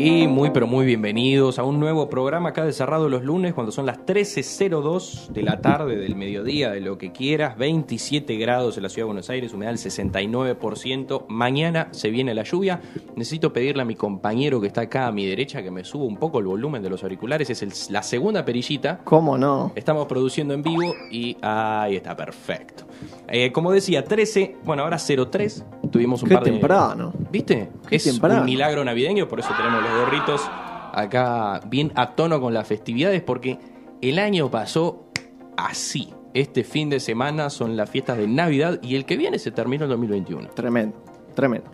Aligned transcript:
Y 0.00 0.28
muy 0.28 0.50
pero 0.50 0.68
muy 0.68 0.86
bienvenidos 0.86 1.58
a 1.58 1.64
un 1.64 1.80
nuevo 1.80 2.08
programa 2.08 2.50
acá 2.50 2.64
de 2.64 2.72
Cerrado 2.72 3.08
los 3.08 3.24
lunes 3.24 3.52
cuando 3.52 3.72
son 3.72 3.84
las 3.84 3.98
13.02 4.06 5.30
de 5.30 5.42
la 5.42 5.60
tarde, 5.60 5.96
del 5.96 6.14
mediodía, 6.14 6.70
de 6.70 6.80
lo 6.80 6.96
que 6.98 7.10
quieras, 7.10 7.58
27 7.58 8.36
grados 8.36 8.76
en 8.76 8.84
la 8.84 8.90
ciudad 8.90 9.06
de 9.06 9.08
Buenos 9.08 9.28
Aires, 9.28 9.52
humedad 9.52 9.72
del 9.72 9.78
69%, 9.80 11.24
mañana 11.28 11.88
se 11.90 12.10
viene 12.10 12.32
la 12.32 12.44
lluvia, 12.44 12.80
necesito 13.16 13.52
pedirle 13.52 13.82
a 13.82 13.84
mi 13.84 13.96
compañero 13.96 14.60
que 14.60 14.68
está 14.68 14.82
acá 14.82 15.08
a 15.08 15.12
mi 15.12 15.26
derecha 15.26 15.64
que 15.64 15.72
me 15.72 15.82
suba 15.82 16.04
un 16.04 16.16
poco 16.16 16.38
el 16.38 16.46
volumen 16.46 16.80
de 16.80 16.90
los 16.90 17.02
auriculares, 17.02 17.50
es 17.50 17.62
el- 17.62 17.72
la 17.92 18.04
segunda 18.04 18.44
perillita, 18.44 19.00
¿Cómo 19.02 19.36
no? 19.36 19.72
Estamos 19.74 20.06
produciendo 20.06 20.54
en 20.54 20.62
vivo 20.62 20.94
y 21.10 21.36
ahí 21.42 21.96
está, 21.96 22.14
perfecto. 22.16 22.84
Eh, 23.28 23.50
como 23.50 23.72
decía, 23.72 24.04
13, 24.04 24.56
bueno, 24.64 24.84
ahora 24.84 24.98
03, 24.98 25.64
tuvimos 25.90 26.22
un 26.22 26.28
Qué 26.28 26.34
par 26.34 26.44
de... 26.44 26.50
temprano. 26.52 27.12
¿Viste? 27.30 27.70
Qué 27.88 27.96
es 27.96 28.04
temprano. 28.04 28.40
un 28.40 28.46
milagro 28.46 28.84
navideño, 28.84 29.28
por 29.28 29.40
eso 29.40 29.50
tenemos 29.56 29.82
los 29.82 29.92
gorritos 30.00 30.50
acá 30.92 31.60
bien 31.66 31.92
a 31.94 32.14
tono 32.14 32.40
con 32.40 32.54
las 32.54 32.66
festividades, 32.66 33.22
porque 33.22 33.58
el 34.00 34.18
año 34.18 34.50
pasó 34.50 35.10
así. 35.56 36.12
Este 36.34 36.62
fin 36.62 36.90
de 36.90 37.00
semana 37.00 37.50
son 37.50 37.76
las 37.76 37.90
fiestas 37.90 38.18
de 38.18 38.28
Navidad 38.28 38.80
y 38.82 38.94
el 38.94 39.04
que 39.04 39.16
viene 39.16 39.38
se 39.38 39.50
termina 39.50 39.84
en 39.84 39.90
2021. 39.90 40.48
Tremendo, 40.50 40.96
tremendo. 41.34 41.70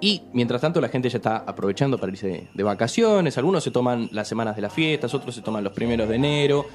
Y 0.00 0.22
mientras 0.32 0.62
tanto 0.62 0.80
la 0.80 0.88
gente 0.88 1.10
ya 1.10 1.18
está 1.18 1.36
aprovechando 1.36 1.98
para 1.98 2.10
irse 2.10 2.26
de, 2.26 2.48
de 2.54 2.62
vacaciones, 2.62 3.36
algunos 3.36 3.62
se 3.62 3.70
toman 3.70 4.08
las 4.12 4.26
semanas 4.26 4.56
de 4.56 4.62
las 4.62 4.72
fiestas, 4.72 5.12
otros 5.12 5.34
se 5.34 5.42
toman 5.42 5.62
los 5.62 5.74
primeros 5.74 6.08
de 6.08 6.16
enero. 6.16 6.66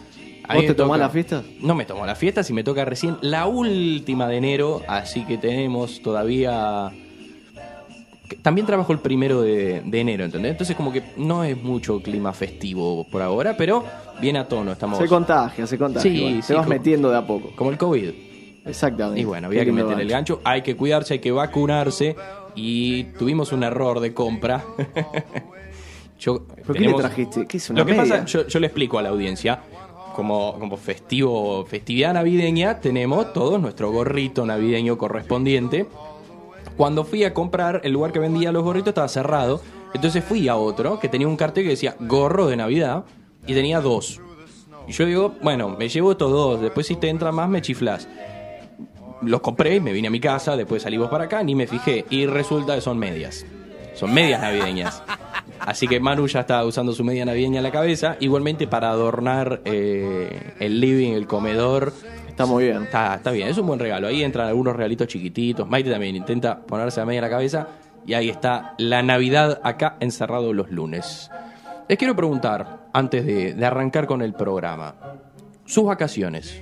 ¿Vos 0.53 0.65
te 0.65 0.73
tomás 0.75 0.99
las 0.99 1.11
fiestas? 1.11 1.43
No 1.61 1.75
me 1.75 1.85
tomo 1.85 2.05
las 2.05 2.17
fiestas 2.17 2.49
y 2.49 2.53
me 2.53 2.63
toca 2.63 2.85
recién 2.85 3.17
la 3.21 3.45
última 3.47 4.27
de 4.27 4.37
enero, 4.37 4.81
así 4.87 5.25
que 5.25 5.37
tenemos 5.37 6.01
todavía... 6.01 6.91
También 8.41 8.65
trabajo 8.65 8.91
el 8.91 8.99
primero 8.99 9.41
de, 9.41 9.81
de 9.85 9.99
enero, 9.99 10.25
¿entendés? 10.25 10.51
Entonces 10.51 10.75
como 10.75 10.91
que 10.91 11.03
no 11.17 11.43
es 11.43 11.61
mucho 11.61 12.01
clima 12.01 12.33
festivo 12.33 13.05
por 13.11 13.21
ahora, 13.21 13.55
pero 13.55 13.85
bien 14.19 14.35
a 14.37 14.47
tono 14.47 14.71
estamos... 14.71 14.97
Se 14.97 15.07
contagia, 15.07 15.67
se 15.67 15.77
contagia. 15.77 16.09
Sí, 16.11 16.39
sí, 16.41 16.47
Te 16.47 16.53
vas 16.55 16.65
como- 16.65 16.75
metiendo 16.75 17.11
de 17.11 17.17
a 17.17 17.25
poco. 17.27 17.51
Como 17.55 17.69
el 17.69 17.77
COVID. 17.77 18.09
Exactamente. 18.65 19.21
Y 19.21 19.25
bueno, 19.25 19.45
había 19.47 19.63
que 19.63 19.71
meter 19.71 19.99
el 19.99 20.09
gancho. 20.09 20.37
gancho, 20.37 20.41
hay 20.43 20.63
que 20.63 20.75
cuidarse, 20.75 21.13
hay 21.13 21.19
que 21.19 21.31
vacunarse 21.31 22.15
y 22.55 23.03
tuvimos 23.19 23.51
un 23.51 23.61
error 23.63 23.99
de 23.99 24.13
compra. 24.15 24.63
Yo- 26.19 26.43
¿Por 26.47 26.73
qué 26.75 26.79
le 26.79 26.79
tenemos- 26.87 27.01
trajiste? 27.01 27.45
¿Qué 27.45 27.57
es 27.57 27.69
una 27.69 27.81
Lo 27.81 27.85
que 27.85 27.93
pasa, 27.93 28.25
yo, 28.25 28.47
yo 28.47 28.59
le 28.59 28.67
explico 28.67 28.97
a 28.97 29.01
la 29.03 29.09
audiencia, 29.09 29.59
como, 30.15 30.57
como 30.57 30.77
festivo, 30.77 31.65
festividad 31.65 32.13
navideña, 32.13 32.79
tenemos 32.79 33.33
todos 33.33 33.61
nuestro 33.61 33.91
gorrito 33.91 34.45
navideño 34.45 34.97
correspondiente. 34.97 35.87
Cuando 36.77 37.03
fui 37.03 37.23
a 37.23 37.33
comprar, 37.33 37.81
el 37.83 37.93
lugar 37.93 38.11
que 38.11 38.19
vendía 38.19 38.51
los 38.51 38.63
gorritos 38.63 38.89
estaba 38.89 39.07
cerrado. 39.07 39.61
Entonces 39.93 40.23
fui 40.23 40.47
a 40.47 40.55
otro 40.55 40.99
que 40.99 41.07
tenía 41.07 41.27
un 41.27 41.37
cartel 41.37 41.63
que 41.63 41.69
decía 41.71 41.95
gorro 41.99 42.47
de 42.47 42.57
Navidad 42.57 43.05
y 43.47 43.53
tenía 43.53 43.79
dos. 43.79 44.19
Y 44.87 44.91
yo 44.91 45.05
digo, 45.05 45.35
bueno, 45.41 45.69
me 45.69 45.89
llevo 45.89 46.11
estos 46.11 46.31
dos, 46.31 46.61
después 46.61 46.87
si 46.87 46.95
te 46.95 47.09
entra 47.09 47.31
más 47.31 47.49
me 47.49 47.61
chiflas. 47.61 48.07
Los 49.21 49.41
compré, 49.41 49.79
me 49.79 49.93
vine 49.93 50.09
a 50.09 50.11
mi 50.11 50.19
casa, 50.19 50.57
después 50.57 50.83
salimos 50.83 51.09
para 51.09 51.25
acá, 51.25 51.43
ni 51.43 51.55
me 51.55 51.67
fijé. 51.67 52.05
Y 52.09 52.25
resulta 52.25 52.75
que 52.75 52.81
son 52.81 52.97
medias. 52.97 53.45
Son 53.93 54.13
medias 54.13 54.41
navideñas. 54.41 55.01
Así 55.59 55.87
que 55.87 55.99
Manu 55.99 56.27
ya 56.27 56.41
está 56.41 56.63
usando 56.65 56.93
su 56.93 57.03
media 57.03 57.25
navideña 57.25 57.57
en 57.57 57.63
la 57.63 57.71
cabeza. 57.71 58.17
Igualmente 58.19 58.67
para 58.67 58.89
adornar 58.89 59.61
eh, 59.65 60.53
el 60.59 60.79
living, 60.79 61.13
el 61.13 61.27
comedor. 61.27 61.93
Está 62.27 62.45
muy 62.45 62.65
bien. 62.65 62.83
Está, 62.83 63.15
está 63.15 63.31
bien, 63.31 63.47
es 63.47 63.57
un 63.57 63.67
buen 63.67 63.79
regalo. 63.79 64.07
Ahí 64.07 64.23
entran 64.23 64.47
algunos 64.47 64.75
regalitos 64.75 65.07
chiquititos. 65.07 65.67
Maite 65.67 65.89
también 65.89 66.15
intenta 66.15 66.59
ponerse 66.59 66.99
la 66.99 67.05
media 67.05 67.19
en 67.19 67.23
la 67.23 67.29
cabeza. 67.29 67.67
Y 68.05 68.13
ahí 68.13 68.29
está 68.29 68.75
la 68.77 69.01
Navidad 69.01 69.61
acá 69.63 69.97
encerrado 69.99 70.53
los 70.53 70.69
lunes. 70.69 71.31
Les 71.87 71.97
quiero 71.97 72.15
preguntar, 72.15 72.87
antes 72.93 73.25
de, 73.25 73.53
de 73.53 73.65
arrancar 73.65 74.05
con 74.05 74.21
el 74.21 74.33
programa, 74.33 74.95
sus 75.65 75.85
vacaciones. 75.85 76.61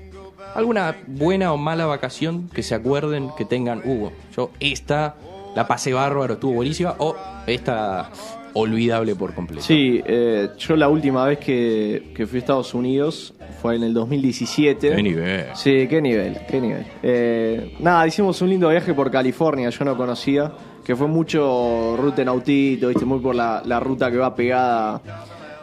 ¿Alguna 0.56 0.96
buena 1.08 1.52
o 1.52 1.58
mala 1.58 1.86
vacación 1.86 2.48
que 2.50 2.62
se 2.62 2.76
acuerden 2.76 3.32
que 3.36 3.44
tengan? 3.44 3.82
Uh, 3.84 4.12
yo 4.36 4.52
esta 4.60 5.16
la 5.56 5.68
pasé 5.68 5.94
bárbaro, 5.94 6.34
estuvo 6.36 6.54
buenísima. 6.54 6.96
O 7.00 7.16
esta 7.48 8.10
olvidable 8.54 9.16
por 9.16 9.34
completo. 9.34 9.64
Sí, 9.64 10.02
eh, 10.06 10.50
yo 10.58 10.76
la 10.76 10.90
última 10.90 11.26
vez 11.26 11.40
que, 11.40 12.12
que 12.16 12.28
fui 12.28 12.38
a 12.38 12.40
Estados 12.40 12.74
Unidos 12.74 13.34
fue 13.62 13.76
en 13.76 13.84
el 13.84 13.94
2017. 13.94 14.96
Qué 14.96 15.04
nivel. 15.04 15.46
Sí, 15.56 15.88
qué 15.88 16.02
nivel, 16.02 16.40
qué 16.48 16.62
nivel. 16.62 16.86
Eh, 17.02 17.76
nada, 17.80 18.06
hicimos 18.08 18.42
un 18.42 18.50
lindo 18.50 18.70
viaje 18.70 18.94
por 18.94 19.10
California, 19.12 19.70
yo 19.70 19.86
no 19.86 19.98
conocía, 19.98 20.52
que 20.84 20.96
fue 20.96 21.08
mucho 21.08 21.96
ruta 21.98 22.22
en 22.22 22.28
autito, 22.28 22.90
viste, 22.90 23.06
muy 23.06 23.20
por 23.20 23.36
la, 23.36 23.62
la 23.66 23.80
ruta 23.80 24.12
que 24.12 24.18
va 24.18 24.36
pegada, 24.36 25.02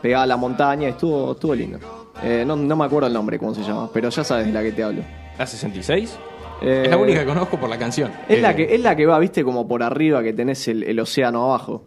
pegada 0.01 0.25
a 0.25 0.27
la 0.27 0.37
montaña, 0.37 0.89
estuvo, 0.89 1.33
estuvo 1.33 1.55
lindo. 1.55 1.79
Eh, 2.23 2.45
no, 2.47 2.57
no 2.57 2.77
me 2.77 2.85
acuerdo 2.85 3.07
el 3.07 3.13
nombre, 3.13 3.39
cómo 3.39 3.55
se 3.55 3.63
llama, 3.63 3.91
pero 3.93 4.09
ya 4.11 4.25
sabes 4.25 4.47
de 4.47 4.53
la 4.53 4.63
que 4.63 4.73
te 4.73 4.83
hablo. 4.83 5.03
¿La 5.39 5.47
66? 5.47 6.19
Eh, 6.63 6.83
es 6.85 6.91
la 6.91 6.99
única 6.99 7.21
que 7.21 7.27
conozco 7.27 7.59
por 7.59 7.71
la 7.71 7.79
canción. 7.79 8.11
Es 8.29 8.43
la 8.43 8.55
que, 8.55 8.75
es 8.75 8.81
la 8.81 8.95
que 8.95 9.07
va, 9.07 9.19
viste, 9.19 9.43
como 9.45 9.67
por 9.67 9.83
arriba 9.83 10.23
que 10.23 10.33
tenés 10.33 10.69
el, 10.69 10.83
el 10.83 11.01
océano 11.01 11.45
abajo. 11.45 11.87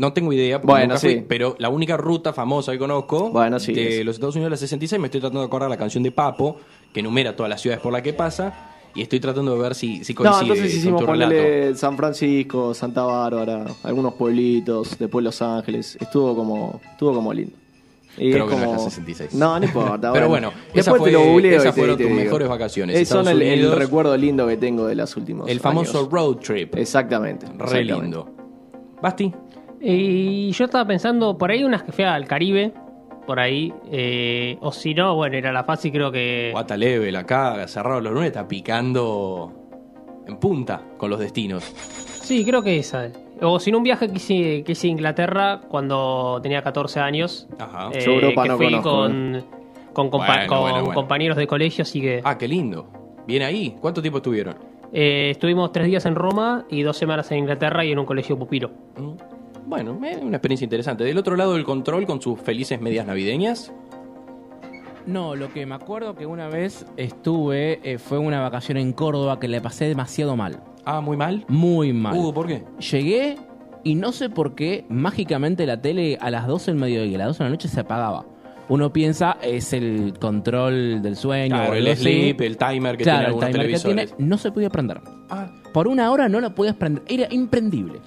No 0.00 0.12
tengo 0.14 0.32
idea, 0.32 0.60
porque 0.60 0.72
Bueno, 0.72 0.86
nunca 0.94 1.00
fui, 1.00 1.10
sí. 1.14 1.24
pero 1.28 1.54
la 1.58 1.68
única 1.68 1.96
ruta 1.98 2.32
famosa 2.32 2.72
que 2.72 2.78
conozco 2.78 3.30
Bueno, 3.30 3.60
sí, 3.60 3.74
de 3.74 4.00
es. 4.00 4.04
los 4.06 4.14
Estados 4.16 4.34
Unidos, 4.34 4.50
la 4.50 4.56
66, 4.56 4.98
me 4.98 5.08
estoy 5.08 5.20
tratando 5.20 5.40
de 5.40 5.46
acordar 5.46 5.68
la 5.68 5.76
canción 5.76 6.02
de 6.02 6.10
Papo, 6.10 6.56
que 6.92 7.00
enumera 7.00 7.36
todas 7.36 7.50
las 7.50 7.60
ciudades 7.60 7.82
por 7.82 7.92
las 7.92 8.00
que 8.00 8.14
pasa, 8.14 8.70
y 8.94 9.02
estoy 9.02 9.20
tratando 9.20 9.54
de 9.54 9.60
ver 9.60 9.74
si, 9.74 10.02
si 10.02 10.14
No, 10.14 10.18
coincide 10.22 10.40
entonces 10.42 10.70
con 10.72 10.78
hicimos 10.78 11.04
ponerle 11.04 11.74
San 11.76 11.96
Francisco, 11.98 12.72
Santa 12.72 13.02
Bárbara, 13.02 13.66
algunos 13.82 14.14
pueblitos, 14.14 14.98
después 14.98 15.22
Los 15.22 15.42
Ángeles. 15.42 15.96
Estuvo 16.00 16.34
como, 16.34 16.80
estuvo 16.90 17.12
como 17.14 17.32
lindo. 17.34 17.52
Y 18.18 18.32
Creo 18.32 18.46
es 18.46 18.50
que 18.50 18.56
no 18.56 18.62
es 18.62 18.66
como... 18.68 18.72
la 18.84 18.90
66. 18.90 19.34
No, 19.34 19.58
no 19.60 19.64
importa. 19.66 20.12
Pero 20.14 20.28
bueno, 20.28 20.50
después 20.74 20.80
esa 20.86 20.92
te 20.94 20.98
fue- 20.98 21.12
lo 21.12 21.24
googleo 21.24 21.52
esas 21.60 21.74
te- 21.74 21.80
fueron 21.80 21.96
te 21.96 22.02
tus 22.04 22.10
digo. 22.12 22.24
mejores 22.24 22.48
vacaciones. 22.48 22.96
Eh, 22.96 23.04
son 23.04 23.28
el, 23.28 23.70
recuerdo 23.72 24.16
lindo 24.16 24.46
que 24.48 24.56
tengo 24.56 24.86
de 24.86 24.94
los 24.96 25.14
últimos 25.16 25.48
El 25.48 25.60
famoso 25.60 25.98
años. 26.00 26.10
road 26.10 26.36
trip. 26.38 26.74
Exactamente. 26.76 27.46
Re 27.46 27.52
exactamente. 27.82 27.94
lindo. 28.02 28.28
Basti, 29.00 29.32
Y 29.80 30.50
yo 30.52 30.66
estaba 30.66 30.86
pensando, 30.86 31.36
por 31.38 31.50
ahí 31.50 31.64
unas 31.64 31.82
que 31.82 31.92
fui 31.92 32.04
al 32.04 32.26
Caribe, 32.26 32.72
por 33.26 33.40
ahí, 33.40 33.72
eh, 33.90 34.58
o 34.60 34.72
si 34.72 34.92
no, 34.94 35.14
bueno, 35.14 35.36
era 35.36 35.52
la 35.52 35.64
fácil, 35.64 35.92
creo 35.92 36.12
que... 36.12 36.50
Guata 36.52 36.76
Level 36.76 37.16
acá, 37.16 37.66
cerrado 37.66 38.00
los 38.00 38.12
lunes, 38.12 38.28
está 38.28 38.46
picando 38.46 39.52
en 40.26 40.36
punta 40.36 40.82
con 40.98 41.10
los 41.10 41.18
destinos. 41.18 41.64
Sí, 41.64 42.44
creo 42.44 42.62
que 42.62 42.78
esa. 42.78 43.08
O 43.40 43.58
si 43.58 43.72
no, 43.72 43.78
un 43.78 43.84
viaje 43.84 44.06
que 44.08 44.16
hice, 44.16 44.62
que 44.64 44.72
hice 44.72 44.86
a 44.88 44.90
Inglaterra 44.90 45.60
cuando 45.68 46.38
tenía 46.42 46.62
14 46.62 47.00
años. 47.00 47.48
Ajá. 47.58 47.88
eh, 47.92 48.00
Yo 48.04 48.12
Europa 48.12 48.42
que 48.42 48.48
no 48.50 48.56
fui 48.58 48.66
conozco, 48.66 48.90
con, 48.90 49.44
con, 49.92 50.10
compa- 50.10 50.26
Bueno, 50.26 50.46
con 50.46 50.60
bueno, 50.60 50.78
bueno. 50.80 50.94
compañeros 50.94 51.36
de 51.38 51.46
colegio, 51.46 51.82
así 51.82 52.00
que 52.00 52.20
Ah, 52.22 52.36
qué 52.36 52.46
lindo. 52.46 52.86
Bien 53.26 53.42
ahí. 53.42 53.76
¿Cuánto 53.80 54.02
tiempo 54.02 54.18
estuvieron? 54.18 54.56
eh, 54.92 55.28
estuvimos 55.30 55.70
tres 55.72 55.86
días 55.86 56.04
en 56.04 56.14
Roma 56.16 56.64
y 56.68 56.82
dos 56.82 56.96
semanas 56.96 57.30
en 57.32 57.38
Inglaterra 57.38 57.84
y 57.84 57.92
en 57.92 57.98
un 58.00 58.04
colegio 58.06 58.36
pupilo. 58.38 58.70
Mm. 58.96 59.39
Bueno, 59.70 60.00
eh, 60.04 60.18
una 60.20 60.38
experiencia 60.38 60.64
interesante. 60.64 61.04
Del 61.04 61.16
otro 61.16 61.36
lado 61.36 61.54
del 61.54 61.62
control, 61.64 62.04
con 62.04 62.20
sus 62.20 62.40
felices 62.40 62.80
medias 62.80 63.06
navideñas. 63.06 63.72
No, 65.06 65.36
lo 65.36 65.52
que 65.52 65.64
me 65.64 65.76
acuerdo 65.76 66.16
que 66.16 66.26
una 66.26 66.48
vez 66.48 66.84
estuve 66.96 67.78
eh, 67.84 67.98
fue 67.98 68.18
una 68.18 68.40
vacación 68.40 68.78
en 68.78 68.92
Córdoba 68.92 69.38
que 69.38 69.46
le 69.46 69.60
pasé 69.60 69.84
demasiado 69.86 70.34
mal. 70.36 70.60
Ah, 70.84 71.00
muy 71.00 71.16
mal. 71.16 71.44
Muy 71.46 71.92
mal. 71.92 72.18
Uh, 72.18 72.32
¿por 72.34 72.48
qué? 72.48 72.64
Llegué 72.90 73.36
y 73.84 73.94
no 73.94 74.10
sé 74.10 74.28
por 74.28 74.56
qué 74.56 74.84
mágicamente 74.88 75.64
la 75.66 75.80
tele 75.80 76.18
a 76.20 76.30
las 76.32 76.48
12 76.48 76.72
del 76.72 76.80
mediodía 76.80 77.14
a 77.16 77.18
las 77.20 77.26
12 77.28 77.38
de 77.38 77.44
la 77.44 77.50
noche 77.50 77.68
se 77.68 77.78
apagaba. 77.80 78.26
Uno 78.68 78.92
piensa 78.92 79.36
es 79.40 79.72
el 79.72 80.14
control 80.20 81.00
del 81.00 81.14
sueño 81.16 81.54
Claro, 81.56 81.72
o 81.72 81.74
el 81.74 81.86
así. 81.88 82.02
sleep, 82.02 82.40
el 82.40 82.56
timer 82.56 82.96
que 82.96 83.04
tiene 83.04 83.18
el 83.20 83.26
algunos 83.26 83.50
timer 83.50 83.66
que 83.68 83.78
tiene, 83.78 84.02
televisores. 84.02 84.14
no 84.18 84.36
se 84.36 84.50
podía 84.52 84.68
prender. 84.70 85.00
Ah, 85.28 85.48
Por 85.72 85.86
una 85.88 86.10
hora 86.10 86.28
no 86.28 86.40
la 86.40 86.50
podías 86.54 86.74
prender. 86.76 87.02
Era 87.08 87.26
imprendible. 87.32 88.00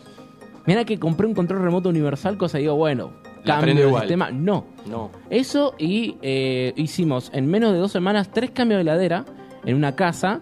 Mira 0.65 0.85
que 0.85 0.97
compré 0.99 1.27
un 1.27 1.33
control 1.33 1.61
remoto 1.61 1.89
universal, 1.89 2.37
cosa 2.37 2.57
digo, 2.57 2.75
bueno, 2.75 3.11
cambio 3.43 3.87
igual. 3.87 4.03
sistema. 4.03 4.31
No. 4.31 4.65
no. 4.89 5.11
Eso 5.29 5.75
y 5.77 6.17
eh, 6.21 6.73
hicimos 6.75 7.29
en 7.33 7.47
menos 7.47 7.73
de 7.73 7.79
dos 7.79 7.91
semanas 7.91 8.29
tres 8.31 8.51
cambios 8.51 8.77
de 8.77 8.81
heladera 8.81 9.25
en 9.65 9.75
una 9.75 9.95
casa 9.95 10.41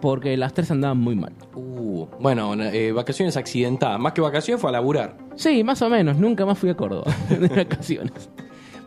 porque 0.00 0.36
las 0.36 0.54
tres 0.54 0.70
andaban 0.70 0.98
muy 0.98 1.14
mal. 1.14 1.32
Uh, 1.54 2.06
bueno, 2.18 2.54
eh, 2.54 2.92
vacaciones 2.92 3.36
accidentadas. 3.36 4.00
Más 4.00 4.12
que 4.12 4.20
vacaciones 4.20 4.60
fue 4.60 4.70
a 4.70 4.72
laburar. 4.72 5.16
Sí, 5.36 5.62
más 5.62 5.82
o 5.82 5.90
menos. 5.90 6.16
Nunca 6.16 6.46
más 6.46 6.58
fui 6.58 6.70
a 6.70 6.76
Córdoba 6.76 7.12
de 7.28 7.48
vacaciones. 7.48 8.30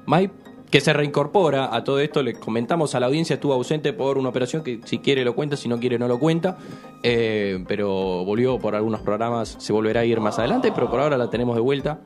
Mike, 0.06 0.34
que 0.74 0.82
se 0.82 0.92
reincorpora 0.92 1.70
a 1.76 1.84
todo 1.84 2.00
esto, 2.00 2.24
le 2.24 2.34
comentamos 2.34 2.96
a 2.96 3.00
la 3.00 3.06
audiencia, 3.06 3.36
estuvo 3.36 3.54
ausente 3.54 3.94
por 3.94 4.18
una 4.18 4.30
operación 4.30 4.64
que 4.64 4.80
si 4.86 4.98
quiere 4.98 5.24
lo 5.24 5.36
cuenta, 5.36 5.56
si 5.56 5.70
no 5.70 5.80
quiere 5.80 6.00
no 6.00 6.08
lo 6.08 6.18
cuenta, 6.18 6.58
eh, 7.04 7.64
pero 7.68 8.26
volvió 8.26 8.58
por 8.58 8.74
algunos 8.74 9.02
programas, 9.02 9.56
se 9.60 9.72
volverá 9.72 10.00
a 10.00 10.06
ir 10.06 10.20
más 10.20 10.40
adelante, 10.40 10.72
pero 10.74 10.90
por 10.90 11.00
ahora 11.00 11.16
la 11.16 11.30
tenemos 11.30 11.54
de 11.54 11.62
vuelta. 11.62 12.00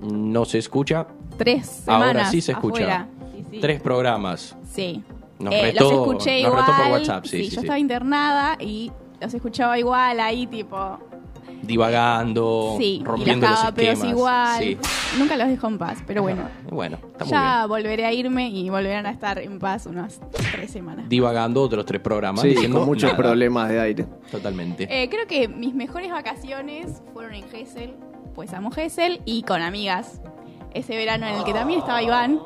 No 0.00 0.44
se 0.44 0.58
escucha, 0.58 1.08
Tres 1.36 1.66
semanas. 1.66 2.06
ahora 2.06 2.24
sí 2.30 2.40
se 2.40 2.52
escucha. 2.52 2.84
afuera. 2.84 3.08
Sí, 3.34 3.44
sí. 3.50 3.58
Tres 3.60 3.80
programas. 3.82 4.56
Sí. 4.70 5.02
Nos 5.40 5.52
Eh, 5.52 5.62
retó- 5.72 5.80
los 5.90 5.92
escuché 5.94 6.42
nos 6.44 6.52
igual. 6.52 6.64
retó 6.66 6.78
por 6.82 6.92
WhatsApp, 6.92 7.24
sí, 7.24 7.44
sí, 7.44 7.50
yo 7.56 7.60
estaba 7.62 7.78
internada 7.80 8.56
y 8.60 8.92
los 9.20 9.34
escuchaba 9.34 9.76
igual 9.80 10.20
ahí, 10.20 10.46
tipo. 10.46 10.98
Divagando, 11.62 12.74
Sí, 12.78 12.84
y 12.84 12.98
los 13.00 13.08
rompiendo 13.08 13.48
los 13.48 13.64
esquemas. 13.64 14.04
igual. 14.04 14.58
Sí. 14.62 14.78
Nunca 15.18 15.36
los 15.36 15.48
dejo 15.48 15.66
en 15.68 15.78
paz, 15.78 15.98
pero 16.06 16.22
bueno. 16.22 16.42
Bueno, 16.70 16.98
está 17.12 17.24
muy 17.24 17.30
Ya 17.32 17.56
bien. 17.58 17.68
volveré 17.68 18.04
a 18.06 18.12
irme 18.12 18.48
y 18.48 18.70
volverán 18.70 19.06
a 19.06 19.10
estar 19.10 19.38
en 19.38 19.58
paz 19.58 19.86
unas 19.86 20.20
tres 20.52 20.70
semanas. 20.70 21.08
Divagando 21.08 21.62
otros 21.62 21.84
tres 21.86 22.00
programas. 22.00 22.42
Sí, 22.42 22.48
diciendo 22.48 22.78
con 22.80 22.88
muchos 22.88 23.04
nada. 23.12 23.16
problemas 23.16 23.68
de 23.68 23.80
aire. 23.80 24.06
Totalmente. 24.30 24.86
Eh, 24.90 25.08
creo 25.08 25.26
que 25.26 25.48
mis 25.48 25.74
mejores 25.74 26.10
vacaciones 26.10 27.02
fueron 27.12 27.34
en 27.34 27.48
Gessel, 27.48 27.94
pues 28.34 28.52
amo 28.54 28.70
Gessel, 28.70 29.20
y 29.24 29.42
con 29.42 29.60
amigas. 29.62 30.20
Ese 30.74 30.96
verano 30.96 31.26
en 31.26 31.34
el 31.36 31.44
que 31.44 31.52
también 31.52 31.80
estaba 31.80 32.02
Iván, 32.02 32.40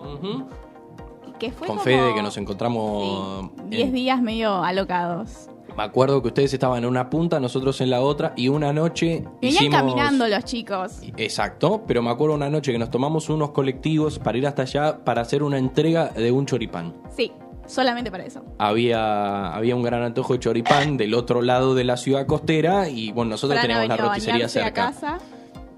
que 1.39 1.53
fue 1.53 1.67
Con 1.69 1.77
como... 1.77 1.85
Fede, 1.85 2.15
que 2.15 2.23
nos 2.23 2.37
encontramos. 2.39 3.51
Sí, 3.55 3.61
en- 3.63 3.71
10 3.71 3.93
días 3.93 4.21
medio 4.23 4.65
alocados. 4.65 5.49
Me 5.77 5.83
acuerdo 5.83 6.23
que 6.23 6.29
ustedes 6.29 6.53
estaban 6.55 6.79
en 6.79 6.87
una 6.89 7.11
punta, 7.11 7.39
nosotros 7.39 7.81
en 7.83 7.91
la 7.91 8.01
otra, 8.01 8.33
y 8.35 8.49
una 8.49 8.73
noche. 8.73 9.25
Venían 9.43 9.65
hicimos- 9.65 9.79
caminando 9.81 10.27
los 10.27 10.45
chicos. 10.45 11.01
Exacto, 11.19 11.85
pero 11.87 12.01
me 12.03 12.11
acuerdo 12.11 12.35
una 12.35 12.49
noche 12.49 12.73
que 12.73 12.79
nos 12.79 12.91
tomamos 12.91 13.29
unos 13.29 13.51
colectivos 13.51 14.19
para 14.19 14.39
ir 14.39 14.47
hasta 14.47 14.63
allá 14.63 15.05
para 15.05 15.21
hacer 15.21 15.43
una 15.43 15.59
entrega 15.59 16.07
de 16.09 16.33
un 16.33 16.47
choripán. 16.47 16.95
Sí, 17.15 17.31
solamente 17.67 18.11
para 18.11 18.25
eso. 18.25 18.43
Había, 18.59 19.55
había 19.55 19.77
un 19.77 19.83
gran 19.83 20.03
antojo 20.03 20.33
de 20.33 20.39
choripán 20.41 20.97
del 20.97 21.13
otro 21.13 21.43
lado 21.43 21.75
de 21.75 21.85
la 21.85 21.97
ciudad 21.99 22.25
costera 22.27 22.89
y 22.89 23.13
bueno, 23.13 23.33
nosotros 23.33 23.59
Fran 23.61 23.69
teníamos 23.69 23.89
la 23.89 23.97
roticería 24.09 24.49
cerca. 24.49 24.73
casa. 24.73 25.19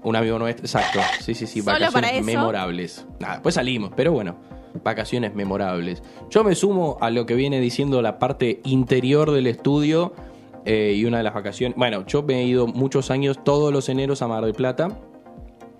Un 0.01 0.15
amigo 0.15 0.39
nuestro, 0.39 0.65
exacto. 0.65 0.99
Sí, 1.19 1.35
sí, 1.35 1.45
sí, 1.45 1.59
Solo 1.59 1.73
vacaciones 1.73 1.93
para 1.93 2.11
eso. 2.11 2.25
memorables. 2.25 3.05
Nada, 3.19 3.33
después 3.33 3.53
salimos, 3.55 3.91
pero 3.97 4.13
bueno, 4.13 4.37
vacaciones 4.83 5.35
memorables. 5.35 6.03
Yo 6.29 6.43
me 6.43 6.55
sumo 6.55 6.97
a 7.01 7.09
lo 7.09 7.25
que 7.25 7.35
viene 7.35 7.59
diciendo 7.59 8.01
la 8.01 8.19
parte 8.19 8.61
interior 8.63 9.31
del 9.31 9.47
estudio 9.47 10.13
eh, 10.65 10.93
y 10.95 11.05
una 11.05 11.17
de 11.17 11.23
las 11.23 11.33
vacaciones. 11.33 11.77
Bueno, 11.77 12.05
yo 12.05 12.23
me 12.23 12.41
he 12.41 12.45
ido 12.45 12.67
muchos 12.67 13.11
años, 13.11 13.43
todos 13.43 13.73
los 13.73 13.89
eneros 13.89 14.21
a 14.21 14.27
Mar 14.27 14.45
del 14.45 14.53
Plata. 14.53 14.99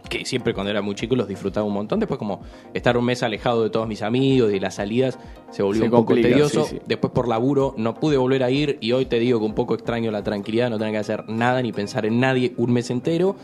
Que 0.09 0.25
siempre 0.25 0.55
cuando 0.55 0.71
era 0.71 0.81
muy 0.81 0.95
chico 0.95 1.15
los 1.15 1.27
disfrutaba 1.27 1.67
un 1.67 1.73
montón. 1.73 1.99
Después, 1.99 2.17
como 2.17 2.41
estar 2.73 2.97
un 2.97 3.05
mes 3.05 3.21
alejado 3.21 3.63
de 3.63 3.69
todos 3.69 3.87
mis 3.87 4.01
amigos 4.01 4.51
y 4.51 4.59
las 4.59 4.75
salidas, 4.75 5.19
se 5.51 5.61
volvió 5.61 5.81
Se 5.81 5.85
un 5.85 5.91
poco 5.91 6.15
tedioso. 6.15 6.63
sí, 6.63 6.77
sí. 6.77 6.81
Después, 6.87 7.13
por 7.13 7.27
laburo, 7.27 7.75
no 7.77 7.93
pude 7.93 8.17
volver 8.17 8.43
a 8.43 8.49
ir. 8.49 8.79
Y 8.81 8.93
hoy 8.93 9.05
te 9.05 9.19
digo 9.19 9.37
que 9.39 9.45
un 9.45 9.53
poco 9.53 9.75
extraño 9.75 10.09
la 10.09 10.23
tranquilidad, 10.23 10.71
no 10.71 10.79
tener 10.79 10.93
que 10.93 10.99
hacer 10.99 11.29
nada 11.29 11.61
ni 11.61 11.71
pensar 11.71 12.07
en 12.07 12.19
nadie 12.19 12.53
un 12.57 12.71
mes 12.71 12.89
entero. 12.89 13.35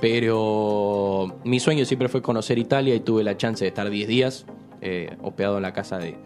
Pero 0.00 1.38
mi 1.44 1.58
sueño 1.58 1.84
siempre 1.84 2.08
fue 2.08 2.22
conocer 2.22 2.58
Italia 2.58 2.94
y 2.94 3.00
tuve 3.00 3.24
la 3.24 3.36
chance 3.36 3.64
de 3.64 3.68
estar 3.68 3.88
10 3.88 4.08
días 4.08 4.46
eh, 4.82 5.16
hospedado 5.22 5.56
en 5.56 5.62
la 5.62 5.72
casa 5.72 5.98
de, 5.98 6.16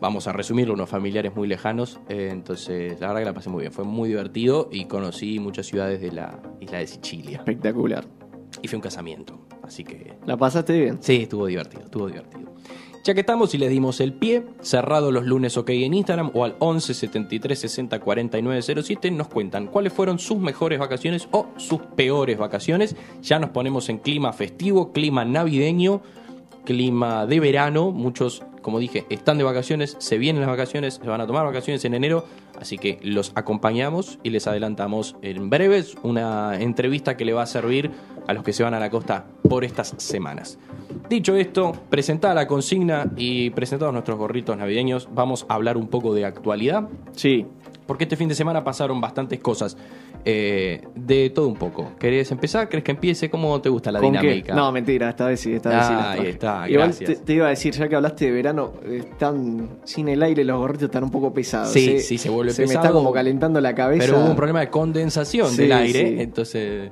vamos 0.00 0.26
a 0.26 0.32
resumirlo, 0.32 0.74
unos 0.74 0.88
familiares 0.88 1.34
muy 1.36 1.46
lejanos. 1.46 2.00
Eh, 2.08 2.28
entonces, 2.32 3.00
la 3.00 3.08
verdad 3.08 3.20
que 3.20 3.26
la 3.26 3.34
pasé 3.34 3.50
muy 3.50 3.60
bien. 3.60 3.72
Fue 3.72 3.84
muy 3.84 4.08
divertido 4.08 4.68
y 4.72 4.86
conocí 4.86 5.38
muchas 5.38 5.66
ciudades 5.66 6.00
de 6.00 6.10
la 6.10 6.40
isla 6.60 6.78
de 6.78 6.86
Sicilia. 6.88 7.38
Espectacular. 7.38 8.04
Y 8.60 8.68
fue 8.68 8.76
un 8.76 8.82
casamiento. 8.82 9.46
Así 9.62 9.84
que 9.84 10.14
¿La 10.26 10.36
pasaste 10.36 10.78
bien? 10.78 10.98
Sí, 11.00 11.22
estuvo 11.22 11.46
divertido, 11.46 11.84
estuvo 11.84 12.08
divertido. 12.08 12.52
Ya 13.04 13.14
que 13.14 13.20
estamos 13.20 13.52
y 13.54 13.58
les 13.58 13.68
dimos 13.68 14.00
el 14.00 14.12
pie, 14.12 14.44
cerrado 14.60 15.10
los 15.10 15.24
lunes 15.24 15.56
ok 15.56 15.70
en 15.70 15.94
Instagram 15.94 16.30
o 16.34 16.44
al 16.44 16.54
11 16.60 16.94
73 16.94 17.58
60 17.58 17.98
49 17.98 18.62
07, 18.62 19.10
nos 19.10 19.26
cuentan 19.26 19.66
cuáles 19.66 19.92
fueron 19.92 20.20
sus 20.20 20.38
mejores 20.38 20.78
vacaciones 20.78 21.28
o 21.32 21.48
sus 21.56 21.80
peores 21.80 22.38
vacaciones. 22.38 22.94
Ya 23.20 23.40
nos 23.40 23.50
ponemos 23.50 23.88
en 23.88 23.98
clima 23.98 24.32
festivo, 24.32 24.92
clima 24.92 25.24
navideño, 25.24 26.00
clima 26.64 27.26
de 27.26 27.40
verano. 27.40 27.90
Muchos, 27.90 28.42
como 28.62 28.78
dije, 28.78 29.04
están 29.10 29.38
de 29.38 29.44
vacaciones, 29.44 29.96
se 29.98 30.18
vienen 30.18 30.40
las 30.42 30.50
vacaciones, 30.50 31.00
se 31.02 31.08
van 31.08 31.20
a 31.20 31.26
tomar 31.26 31.44
vacaciones 31.44 31.84
en 31.84 31.94
enero, 31.94 32.24
así 32.60 32.78
que 32.78 32.98
los 33.02 33.32
acompañamos 33.34 34.18
y 34.22 34.30
les 34.30 34.46
adelantamos 34.46 35.16
en 35.22 35.50
breves 35.50 35.94
una 36.02 36.60
entrevista 36.60 37.16
que 37.16 37.24
le 37.24 37.32
va 37.32 37.42
a 37.42 37.46
servir 37.46 37.90
a 38.26 38.32
los 38.34 38.44
que 38.44 38.52
se 38.52 38.62
van 38.62 38.74
a 38.74 38.80
la 38.80 38.90
costa 38.90 39.24
por 39.48 39.64
estas 39.64 39.94
semanas. 39.98 40.58
Dicho 41.08 41.34
esto, 41.36 41.72
presentada 41.90 42.34
la 42.34 42.46
consigna 42.46 43.10
y 43.16 43.50
presentados 43.50 43.92
nuestros 43.92 44.16
gorritos 44.16 44.56
navideños, 44.56 45.08
vamos 45.12 45.44
a 45.48 45.54
hablar 45.54 45.76
un 45.76 45.88
poco 45.88 46.14
de 46.14 46.24
actualidad, 46.24 46.88
Sí. 47.12 47.46
porque 47.86 48.04
este 48.04 48.16
fin 48.16 48.28
de 48.28 48.34
semana 48.36 48.62
pasaron 48.62 49.00
bastantes 49.00 49.40
cosas. 49.40 49.76
Eh, 50.24 50.80
de 50.94 51.30
todo 51.30 51.48
un 51.48 51.56
poco. 51.56 51.92
¿Querés 51.98 52.30
empezar? 52.30 52.68
¿Crees 52.68 52.84
que 52.84 52.92
empiece? 52.92 53.28
¿Cómo 53.28 53.60
te 53.60 53.68
gusta 53.68 53.90
la 53.90 54.00
¿Con 54.00 54.12
qué? 54.12 54.20
dinámica? 54.20 54.54
No, 54.54 54.70
mentira, 54.70 55.08
esta 55.10 55.26
vez 55.26 55.40
sí, 55.40 55.52
esta 55.54 55.70
vez 55.70 55.86
sí. 55.86 55.92
Ah, 55.96 56.10
ahí 56.12 56.26
está, 56.28 56.68
Igual 56.68 56.88
gracias. 56.88 57.10
te, 57.10 57.16
te 57.24 57.32
iba 57.34 57.46
a 57.46 57.50
decir, 57.50 57.74
ya 57.74 57.88
que 57.88 57.96
hablaste 57.96 58.26
de 58.26 58.30
verano, 58.30 58.72
están 58.88 59.78
sin 59.84 60.08
el 60.08 60.22
aire, 60.22 60.44
los 60.44 60.58
gorritos 60.58 60.84
están 60.84 61.04
un 61.04 61.10
poco 61.10 61.32
pesados. 61.34 61.72
Sí, 61.72 61.90
¿eh? 61.96 61.98
sí, 62.00 62.18
se 62.18 62.30
vuelve 62.30 62.52
Se 62.52 62.62
me 62.62 62.68
pesado. 62.68 62.84
está 62.86 62.92
como 62.94 63.12
calentando 63.12 63.60
la 63.60 63.74
cabeza. 63.74 64.04
Pero 64.06 64.18
hubo 64.20 64.30
un 64.30 64.36
problema 64.36 64.60
de 64.60 64.70
condensación 64.70 65.48
Sí, 65.50 65.62
del 65.62 65.72
aire, 65.72 66.08
sí. 66.08 66.16
entonces. 66.20 66.90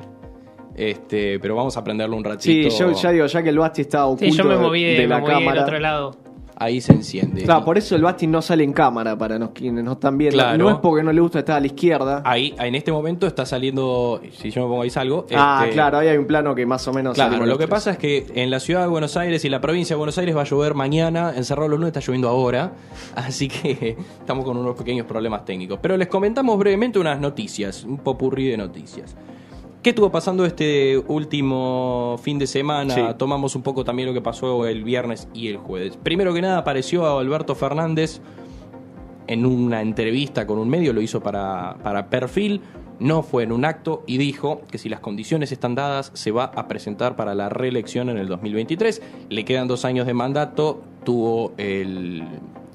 Este, 0.75 1.39
pero 1.41 1.57
vamos 1.57 1.77
a 1.77 1.85
prenderlo 1.85 2.17
un 2.17 2.25
ratito. 2.25 2.71
Sí, 2.71 2.79
yo 2.79 2.93
ya 2.93 3.11
digo, 3.11 3.27
ya 3.27 3.43
que 3.43 3.49
el 3.51 3.59
Basti 3.59 3.83
está 3.83 4.07
oculto 4.07 4.25
Sí, 4.25 4.33
yo 4.39 4.45
me 4.45 4.55
de- 4.55 4.61
moví, 4.61 4.83
de, 4.85 4.91
de 4.95 4.99
me 5.03 5.07
la 5.09 5.19
moví 5.19 5.33
del 5.35 5.39
cámara. 5.45 5.63
otro 5.63 5.79
lado. 5.79 6.17
Ahí 6.61 6.83
se 6.83 6.93
enciende. 6.93 7.45
Claro, 7.45 7.65
por 7.65 7.79
eso 7.79 7.97
el 7.97 8.03
Basti 8.03 8.27
no 8.27 8.43
sale 8.43 8.63
en 8.63 8.75
cámara 8.75 9.17
para 9.17 9.39
los 9.39 9.53
quienes 9.53 9.83
no 9.83 9.93
están 9.93 10.19
viendo. 10.19 10.37
Claro. 10.37 10.59
No 10.59 10.69
es 10.69 10.77
porque 10.77 11.03
no 11.03 11.11
le 11.11 11.19
gusta 11.23 11.39
estar 11.39 11.57
a 11.57 11.61
la 11.61 11.67
izquierda. 11.67 12.21
Ahí, 12.23 12.55
en 12.59 12.75
este 12.75 12.93
momento 12.93 13.27
está 13.27 13.47
saliendo. 13.47 14.21
Si 14.31 14.51
yo 14.51 14.61
me 14.61 14.69
pongo 14.69 14.83
ahí 14.83 14.91
salgo. 14.91 15.25
ah, 15.35 15.63
este, 15.63 15.73
claro, 15.73 15.97
ahí 15.97 16.09
hay 16.09 16.19
un 16.19 16.27
plano 16.27 16.55
que 16.55 16.67
más 16.67 16.87
o 16.87 16.93
menos 16.93 17.15
Claro, 17.15 17.47
lo 17.47 17.57
que 17.57 17.67
pasa 17.67 17.93
es 17.93 17.97
que 17.97 18.27
en 18.35 18.51
la 18.51 18.61
ciudad 18.61 18.83
de 18.83 18.89
Buenos 18.89 19.17
Aires 19.17 19.43
y 19.47 19.49
la 19.49 19.63
provincia 19.63 19.97
de 19.97 19.99
Buenos 19.99 20.19
Aires 20.19 20.37
va 20.37 20.43
a 20.43 20.45
llover 20.45 20.75
mañana, 20.75 21.33
encerrado 21.35 21.67
los 21.67 21.81
lunes 21.81 21.97
está 21.97 22.01
lloviendo 22.01 22.29
ahora, 22.29 22.73
así 23.15 23.49
que 23.49 23.97
estamos 24.21 24.45
con 24.45 24.59
unos 24.59 24.77
pequeños 24.77 25.07
problemas 25.07 25.47
técnicos. 25.47 25.79
Pero 25.81 25.97
les 25.97 26.09
comentamos 26.09 26.59
brevemente 26.59 26.99
unas 26.99 27.19
noticias, 27.19 27.85
un 27.85 27.97
popurrí 27.97 28.49
de 28.49 28.59
noticias. 28.59 29.17
¿Qué 29.83 29.91
estuvo 29.91 30.11
pasando 30.11 30.45
este 30.45 30.99
último 30.99 32.17
fin 32.23 32.39
de 32.39 32.47
semana? 32.47 32.95
Sí. 32.95 33.01
Tomamos 33.17 33.57
un 33.57 33.63
poco 33.63 33.83
también 33.83 34.09
lo 34.09 34.15
que 34.15 34.21
pasó 34.21 34.67
el 34.67 34.85
viernes 34.85 35.27
y 35.33 35.49
el 35.49 35.57
jueves. 35.57 35.97
Primero 36.03 36.35
que 36.35 36.43
nada 36.43 36.59
apareció 36.59 37.19
Alberto 37.19 37.55
Fernández 37.55 38.21
en 39.27 39.47
una 39.47 39.81
entrevista 39.81 40.47
con 40.47 40.59
un 40.59 40.69
medio, 40.69 40.93
lo 40.93 41.01
hizo 41.01 41.21
para, 41.23 41.79
para 41.83 42.11
perfil, 42.11 42.61
no 42.99 43.23
fue 43.23 43.45
en 43.45 43.53
un 43.53 43.65
acto 43.65 44.03
y 44.07 44.19
dijo 44.19 44.61
que 44.71 44.77
si 44.77 44.91
las 44.91 45.01
condiciones 45.01 45.51
están 45.53 45.75
dadas 45.75 46.11
se 46.15 46.31
va 46.31 46.45
a 46.45 46.69
presentar 46.69 47.17
para 47.17 47.35
la 47.35 47.49
reelección 47.49 48.11
en 48.11 48.19
el 48.19 48.27
2023. 48.29 49.01
Le 49.31 49.45
quedan 49.47 49.67
dos 49.67 49.87
años 49.87 50.07
de 50.07 50.13
mandato, 50.13 50.83
tuvo 51.05 51.53
el, 51.57 52.23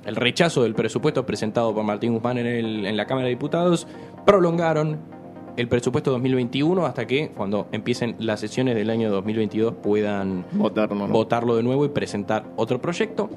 el 0.06 0.16
rechazo 0.16 0.64
del 0.64 0.74
presupuesto 0.74 1.24
presentado 1.28 1.76
por 1.76 1.84
Martín 1.84 2.14
Guzmán 2.16 2.40
en, 2.40 2.48
el- 2.48 2.86
en 2.88 2.98
la 2.98 3.06
Cámara 3.06 3.26
de 3.26 3.32
Diputados, 3.36 3.86
prolongaron 4.26 5.14
el 5.58 5.68
presupuesto 5.68 6.12
2021 6.12 6.86
hasta 6.86 7.08
que 7.08 7.30
cuando 7.30 7.68
empiecen 7.72 8.16
las 8.20 8.40
sesiones 8.40 8.76
del 8.76 8.90
año 8.90 9.12
2022 9.12 9.76
puedan 9.82 10.46
Votar, 10.52 10.92
no, 10.92 11.08
no. 11.08 11.14
votarlo 11.14 11.56
de 11.56 11.64
nuevo 11.64 11.86
y 11.86 11.90
presentar 11.90 12.46
otro 12.56 12.80
proyecto. 12.82 13.30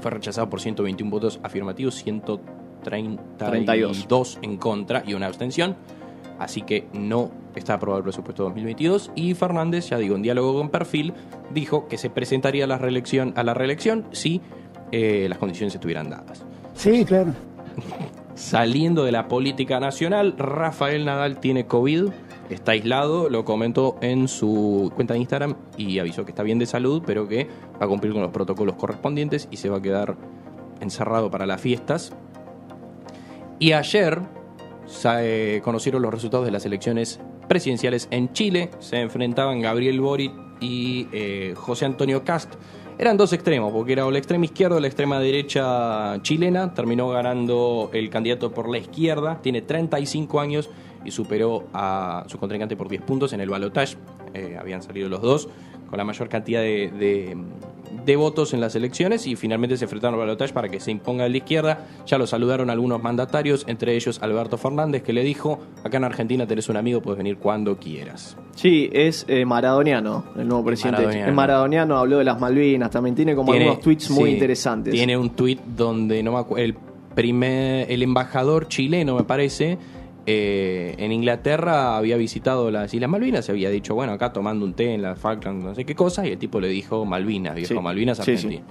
Fue 0.00 0.10
rechazado 0.10 0.50
por 0.50 0.60
121 0.60 1.10
votos 1.10 1.40
afirmativos, 1.42 1.94
132 1.96 4.38
en 4.42 4.56
contra 4.58 5.02
y 5.06 5.14
una 5.14 5.26
abstención. 5.26 5.76
Así 6.38 6.60
que 6.62 6.86
no 6.92 7.30
está 7.54 7.74
aprobado 7.74 7.98
el 7.98 8.04
presupuesto 8.04 8.42
2022. 8.44 9.12
Y 9.14 9.34
Fernández, 9.34 9.88
ya 9.88 9.98
digo, 9.98 10.16
en 10.16 10.22
diálogo 10.22 10.54
con 10.54 10.68
perfil, 10.68 11.14
dijo 11.52 11.88
que 11.88 11.96
se 11.96 12.10
presentaría 12.10 12.64
a 12.64 12.66
la 12.66 12.76
reelección, 12.76 13.32
a 13.36 13.42
la 13.42 13.54
reelección 13.54 14.04
si 14.12 14.42
eh, 14.92 15.26
las 15.30 15.38
condiciones 15.38 15.74
estuvieran 15.74 16.10
dadas. 16.10 16.44
Sí, 16.74 17.06
claro. 17.06 17.32
Saliendo 18.36 19.04
de 19.04 19.12
la 19.12 19.28
política 19.28 19.80
nacional, 19.80 20.34
Rafael 20.36 21.06
Nadal 21.06 21.40
tiene 21.40 21.66
COVID, 21.66 22.10
está 22.50 22.72
aislado, 22.72 23.30
lo 23.30 23.46
comentó 23.46 23.96
en 24.02 24.28
su 24.28 24.92
cuenta 24.94 25.14
de 25.14 25.20
Instagram 25.20 25.56
y 25.78 25.98
avisó 26.00 26.26
que 26.26 26.32
está 26.32 26.42
bien 26.42 26.58
de 26.58 26.66
salud, 26.66 27.02
pero 27.06 27.26
que 27.26 27.48
va 27.80 27.86
a 27.86 27.88
cumplir 27.88 28.12
con 28.12 28.20
los 28.20 28.32
protocolos 28.32 28.76
correspondientes 28.76 29.48
y 29.50 29.56
se 29.56 29.70
va 29.70 29.78
a 29.78 29.82
quedar 29.82 30.16
encerrado 30.82 31.30
para 31.30 31.46
las 31.46 31.62
fiestas. 31.62 32.12
Y 33.58 33.72
ayer 33.72 34.20
se 34.84 35.62
conocieron 35.64 36.02
los 36.02 36.12
resultados 36.12 36.44
de 36.44 36.52
las 36.52 36.66
elecciones 36.66 37.18
presidenciales 37.48 38.06
en 38.10 38.34
Chile. 38.34 38.70
Se 38.80 39.00
enfrentaban 39.00 39.62
Gabriel 39.62 39.98
Boric 40.02 40.32
y 40.60 41.08
eh, 41.10 41.54
José 41.56 41.86
Antonio 41.86 42.22
Cast. 42.22 42.52
Eran 42.98 43.16
dos 43.18 43.32
extremos, 43.34 43.72
porque 43.72 43.92
era 43.92 44.06
o 44.06 44.10
la 44.10 44.16
extrema 44.18 44.46
izquierda 44.46 44.76
o 44.76 44.80
la 44.80 44.86
extrema 44.86 45.20
derecha 45.20 46.20
chilena. 46.22 46.72
Terminó 46.72 47.08
ganando 47.10 47.90
el 47.92 48.08
candidato 48.08 48.52
por 48.52 48.70
la 48.70 48.78
izquierda. 48.78 49.40
Tiene 49.42 49.60
35 49.60 50.40
años 50.40 50.70
y 51.04 51.10
superó 51.10 51.64
a 51.74 52.24
su 52.26 52.38
contrincante 52.38 52.74
por 52.74 52.88
10 52.88 53.02
puntos 53.02 53.32
en 53.34 53.40
el 53.42 53.50
balotaje. 53.50 53.96
Eh, 54.32 54.56
habían 54.58 54.82
salido 54.82 55.08
los 55.10 55.20
dos 55.20 55.48
con 55.90 55.98
la 55.98 56.04
mayor 56.04 56.28
cantidad 56.30 56.60
de, 56.62 56.90
de- 56.90 57.36
de 58.06 58.16
votos 58.16 58.54
en 58.54 58.60
las 58.60 58.74
elecciones 58.76 59.26
y 59.26 59.36
finalmente 59.36 59.76
se 59.76 59.84
enfrentaron 59.84 60.14
al 60.14 60.20
balotaje 60.20 60.52
para 60.52 60.68
que 60.68 60.80
se 60.80 60.90
imponga 60.92 61.28
la 61.28 61.36
izquierda. 61.36 61.86
Ya 62.06 62.16
lo 62.18 62.26
saludaron 62.26 62.70
algunos 62.70 63.02
mandatarios, 63.02 63.64
entre 63.68 63.96
ellos 63.96 64.20
Alberto 64.22 64.56
Fernández, 64.56 65.02
que 65.02 65.12
le 65.12 65.24
dijo, 65.24 65.58
acá 65.84 65.96
en 65.98 66.04
Argentina 66.04 66.46
tenés 66.46 66.68
un 66.68 66.76
amigo, 66.76 67.02
puedes 67.02 67.18
venir 67.18 67.36
cuando 67.38 67.76
quieras. 67.78 68.36
Sí, 68.54 68.88
es 68.92 69.26
eh, 69.28 69.44
maradoniano, 69.44 70.24
el 70.38 70.48
nuevo 70.48 70.64
presidente. 70.64 70.98
Maradoniano. 71.02 71.28
Es 71.30 71.34
maradoniano, 71.34 71.98
habló 71.98 72.18
de 72.18 72.24
las 72.24 72.40
Malvinas, 72.40 72.90
también 72.90 73.14
tiene 73.14 73.34
como 73.34 73.50
Tiene- 73.52 73.66
algunos 73.66 73.84
tweets 73.84 74.08
muy 74.10 74.30
sí, 74.30 74.34
interesantes. 74.34 74.94
Tiene 74.94 75.16
un 75.18 75.30
tweet 75.30 75.58
donde 75.76 76.22
no 76.22 76.32
me 76.32 76.38
acu- 76.38 76.58
el 76.58 76.74
primer 77.14 77.90
el 77.90 78.02
embajador 78.02 78.68
chileno 78.68 79.16
me 79.16 79.24
parece 79.24 79.78
eh, 80.26 80.94
en 80.98 81.12
Inglaterra 81.12 81.96
había 81.96 82.16
visitado 82.16 82.70
las 82.70 82.92
Islas 82.92 83.08
Malvinas, 83.10 83.44
se 83.44 83.52
había 83.52 83.70
dicho, 83.70 83.94
bueno, 83.94 84.12
acá 84.12 84.32
tomando 84.32 84.64
un 84.64 84.74
té 84.74 84.94
en 84.94 85.02
las 85.02 85.18
Falklands, 85.18 85.64
no 85.64 85.74
sé 85.74 85.84
qué 85.84 85.94
cosa, 85.94 86.26
y 86.26 86.32
el 86.32 86.38
tipo 86.38 86.60
le 86.60 86.68
dijo 86.68 87.04
Malvinas, 87.04 87.54
viejo, 87.54 87.74
Sí. 87.74 87.80
Malvinas 87.80 88.18
Sí, 88.18 88.32
Argentina. 88.32 88.62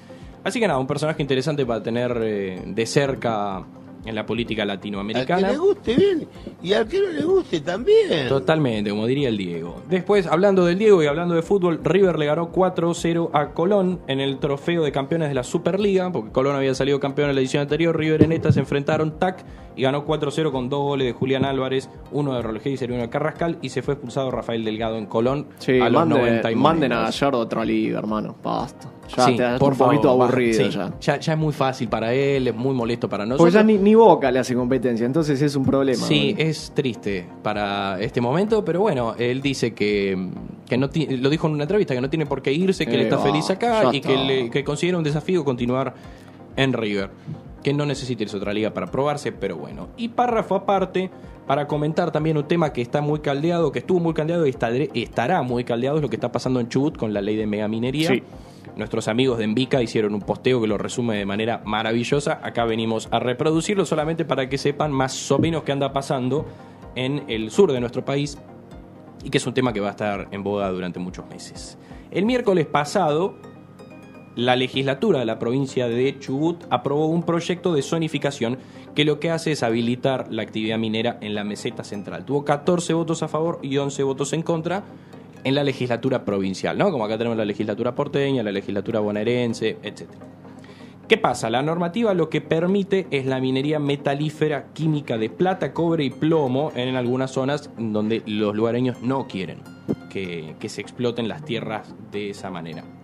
Así 0.43 0.59
que 0.59 0.67
nada, 0.67 0.79
un 0.79 0.87
personaje 0.87 1.21
interesante 1.21 1.65
para 1.65 1.81
tener 1.81 2.17
eh, 2.21 2.61
de 2.65 2.85
cerca 2.85 3.63
en 4.05 4.13
la 4.13 4.23
política 4.23 4.61
Al 4.61 4.67
que 4.69 4.75
latinoamericana. 4.75 5.49
le 5.49 5.57
guste 5.57 5.95
bien 5.95 6.27
y 6.61 6.73
al 6.73 6.87
que 6.87 6.99
no 6.99 7.07
le 7.07 7.23
guste 7.23 7.61
también. 7.61 8.27
Totalmente, 8.29 8.91
como 8.91 9.07
diría 9.07 9.29
el 9.29 9.37
Diego. 9.37 9.81
Después, 9.89 10.27
hablando 10.27 10.63
del 10.65 10.77
Diego 10.77 11.01
y 11.01 11.07
hablando 11.07 11.33
de 11.33 11.41
fútbol, 11.41 11.79
River 11.83 12.19
le 12.19 12.27
ganó 12.27 12.51
4-0 12.51 13.31
a 13.33 13.53
Colón 13.53 13.99
en 14.07 14.19
el 14.19 14.37
trofeo 14.37 14.83
de 14.83 14.91
campeones 14.91 15.29
de 15.29 15.33
la 15.33 15.43
Superliga, 15.43 16.11
porque 16.11 16.31
Colón 16.31 16.55
había 16.55 16.75
salido 16.75 16.99
campeón 16.99 17.29
en 17.29 17.35
la 17.35 17.41
edición 17.41 17.61
anterior, 17.61 17.97
River 17.97 18.21
en 18.21 18.31
esta 18.33 18.51
se 18.51 18.59
enfrentaron 18.59 19.17
TAC 19.17 19.43
y 19.75 19.81
ganó 19.83 20.05
4-0 20.05 20.51
con 20.51 20.69
dos 20.69 20.81
goles 20.83 21.07
de 21.07 21.13
Julián 21.13 21.45
Álvarez, 21.45 21.89
uno 22.11 22.33
de 22.35 22.41
Rolegé 22.41 22.71
y 22.71 22.83
uno 22.85 22.97
de 22.97 23.09
Carrascal, 23.09 23.57
y 23.61 23.69
se 23.69 23.81
fue 23.81 23.95
expulsado 23.95 24.31
Rafael 24.31 24.63
Delgado 24.63 24.97
en 24.97 25.05
Colón 25.05 25.47
Sí, 25.59 25.79
a 25.79 25.89
los 25.89 26.01
mande- 26.07 26.17
90 26.19 26.51
y 26.51 26.55
manden 26.55 26.91
a. 26.93 27.01
Gallardo 27.03 27.39
otra 27.39 27.65
liga, 27.65 27.99
hermano. 27.99 28.35
Basta. 28.43 28.89
Ya 29.15 29.25
Sí, 29.25 29.37
te 29.37 29.59
por 29.59 29.73
un 29.73 29.77
poquito 29.77 30.03
favor, 30.03 30.23
aburrido 30.29 30.63
sí. 30.63 30.69
ya. 30.71 30.91
ya. 30.99 31.19
Ya 31.19 31.33
es 31.33 31.39
muy 31.39 31.53
fácil 31.53 31.87
para 31.87 32.11
él, 32.13 32.47
es 32.47 32.55
muy 32.55 32.73
molesto 32.73 33.07
para 33.07 33.23
nosotros. 33.25 33.53
Porque 33.53 33.53
ya 33.53 33.63
ni, 33.63 33.77
ni 33.77 33.93
Boca 33.93 34.31
le 34.31 34.39
hace 34.39 34.55
competencia, 34.55 35.05
entonces 35.05 35.39
es 35.41 35.55
un 35.55 35.63
problema. 35.63 36.03
Sí, 36.03 36.33
es 36.37 36.71
triste 36.73 37.27
para 37.43 37.99
este 38.01 38.19
momento, 38.19 38.65
pero 38.65 38.81
bueno, 38.81 39.13
él 39.19 39.41
dice 39.41 39.73
que, 39.75 40.29
que 40.67 40.77
no 40.77 40.87
lo 41.19 41.29
dijo 41.29 41.45
en 41.47 41.53
una 41.53 41.63
entrevista, 41.65 41.93
que 41.93 42.01
no 42.01 42.09
tiene 42.09 42.25
por 42.25 42.41
qué 42.41 42.51
irse, 42.51 42.85
que 42.87 42.93
él 42.95 43.01
Eh, 43.01 43.03
está 43.03 43.17
va, 43.17 43.23
feliz 43.23 43.47
acá 43.51 43.89
y 43.93 43.97
está. 43.97 44.09
que, 44.09 44.17
le- 44.17 44.49
que 44.49 44.63
considera 44.63 44.97
un 44.97 45.03
desafío 45.03 45.45
continuar 45.45 45.93
en 46.55 46.73
River. 46.73 47.11
Que 47.65 47.73
no 47.73 47.87
necesita 47.87 48.21
irse 48.21 48.35
a 48.35 48.37
otra 48.37 48.53
liga 48.53 48.75
para 48.75 48.91
probarse, 48.91 49.31
pero 49.31 49.57
bueno. 49.57 49.87
Y 49.97 50.09
párrafo 50.09 50.53
aparte, 50.53 51.09
para 51.47 51.67
comentar 51.67 52.11
también 52.11 52.37
un 52.37 52.47
tema 52.47 52.71
que 52.71 52.79
está 52.79 53.01
muy 53.01 53.21
caldeado, 53.21 53.71
que 53.71 53.79
estuvo 53.79 53.99
muy 53.99 54.13
caldeado 54.13 54.45
y 54.45 54.51
estará 55.01 55.41
muy 55.41 55.63
caldeado, 55.63 55.95
es 55.95 56.03
lo 56.03 56.09
que 56.09 56.15
está 56.15 56.31
pasando 56.31 56.59
en 56.59 56.69
Chubut 56.69 56.95
con 56.95 57.11
la 57.11 57.21
ley 57.21 57.35
de 57.35 57.47
megaminería. 57.47 58.09
Sí. 58.09 58.21
Nuestros 58.75 59.07
amigos 59.07 59.39
de 59.39 59.45
Envica 59.45 59.81
hicieron 59.81 60.13
un 60.13 60.21
posteo 60.21 60.61
que 60.61 60.67
lo 60.67 60.77
resume 60.77 61.17
de 61.17 61.25
manera 61.25 61.63
maravillosa. 61.65 62.39
Acá 62.43 62.65
venimos 62.65 63.07
a 63.09 63.17
reproducirlo 63.17 63.83
solamente 63.83 64.25
para 64.25 64.47
que 64.47 64.59
sepan 64.59 64.91
más 64.91 65.31
o 65.31 65.39
menos 65.39 65.63
qué 65.63 65.71
anda 65.71 65.91
pasando 65.91 66.45
en 66.93 67.23
el 67.29 67.49
sur 67.49 67.71
de 67.71 67.79
nuestro 67.79 68.05
país 68.05 68.37
y 69.23 69.31
que 69.31 69.39
es 69.39 69.47
un 69.47 69.55
tema 69.55 69.73
que 69.73 69.79
va 69.79 69.87
a 69.87 69.91
estar 69.91 70.27
en 70.29 70.43
boga 70.43 70.69
durante 70.69 70.99
muchos 70.99 71.25
meses. 71.29 71.79
El 72.11 72.25
miércoles 72.25 72.67
pasado, 72.67 73.39
la 74.35 74.55
legislatura 74.55 75.19
de 75.19 75.25
la 75.25 75.39
provincia 75.39 75.87
de 75.87 76.19
Chubut 76.19 76.63
aprobó 76.69 77.07
un 77.07 77.23
proyecto 77.23 77.73
de 77.73 77.81
zonificación 77.81 78.57
que 78.93 79.05
lo 79.05 79.19
que 79.19 79.31
hace 79.31 79.51
es 79.51 79.63
habilitar 79.63 80.31
la 80.31 80.41
actividad 80.41 80.77
minera 80.77 81.17
en 81.21 81.35
la 81.35 81.43
meseta 81.43 81.83
central. 81.83 82.25
Tuvo 82.25 82.45
14 82.45 82.93
votos 82.93 83.23
a 83.23 83.27
favor 83.27 83.59
y 83.61 83.77
11 83.77 84.03
votos 84.03 84.33
en 84.33 84.41
contra 84.41 84.83
en 85.43 85.55
la 85.55 85.63
legislatura 85.63 86.25
provincial, 86.25 86.77
¿no? 86.77 86.91
Como 86.91 87.05
acá 87.05 87.17
tenemos 87.17 87.37
la 87.37 87.45
legislatura 87.45 87.93
porteña, 87.93 88.41
la 88.41 88.51
legislatura 88.51 88.99
bonaerense, 88.99 89.77
etc. 89.83 90.09
¿Qué 91.07 91.17
pasa? 91.17 91.51
La 91.51 91.61
normativa 91.61 92.15
lo 92.15 92.29
que 92.29 92.41
permite 92.41 93.05
es 93.11 93.27
la 93.27 93.39
minería 93.39 93.77
metalífera 93.77 94.73
química 94.73 95.19
de 95.19 95.29
plata, 95.29 95.71
cobre 95.71 96.03
y 96.03 96.09
plomo 96.09 96.71
en 96.75 96.95
algunas 96.95 97.29
zonas 97.29 97.69
donde 97.77 98.23
los 98.25 98.55
lugareños 98.55 99.01
no 99.03 99.27
quieren 99.27 99.59
que, 100.09 100.55
que 100.59 100.67
se 100.67 100.81
exploten 100.81 101.27
las 101.27 101.45
tierras 101.45 101.93
de 102.11 102.31
esa 102.31 102.49
manera. 102.49 102.94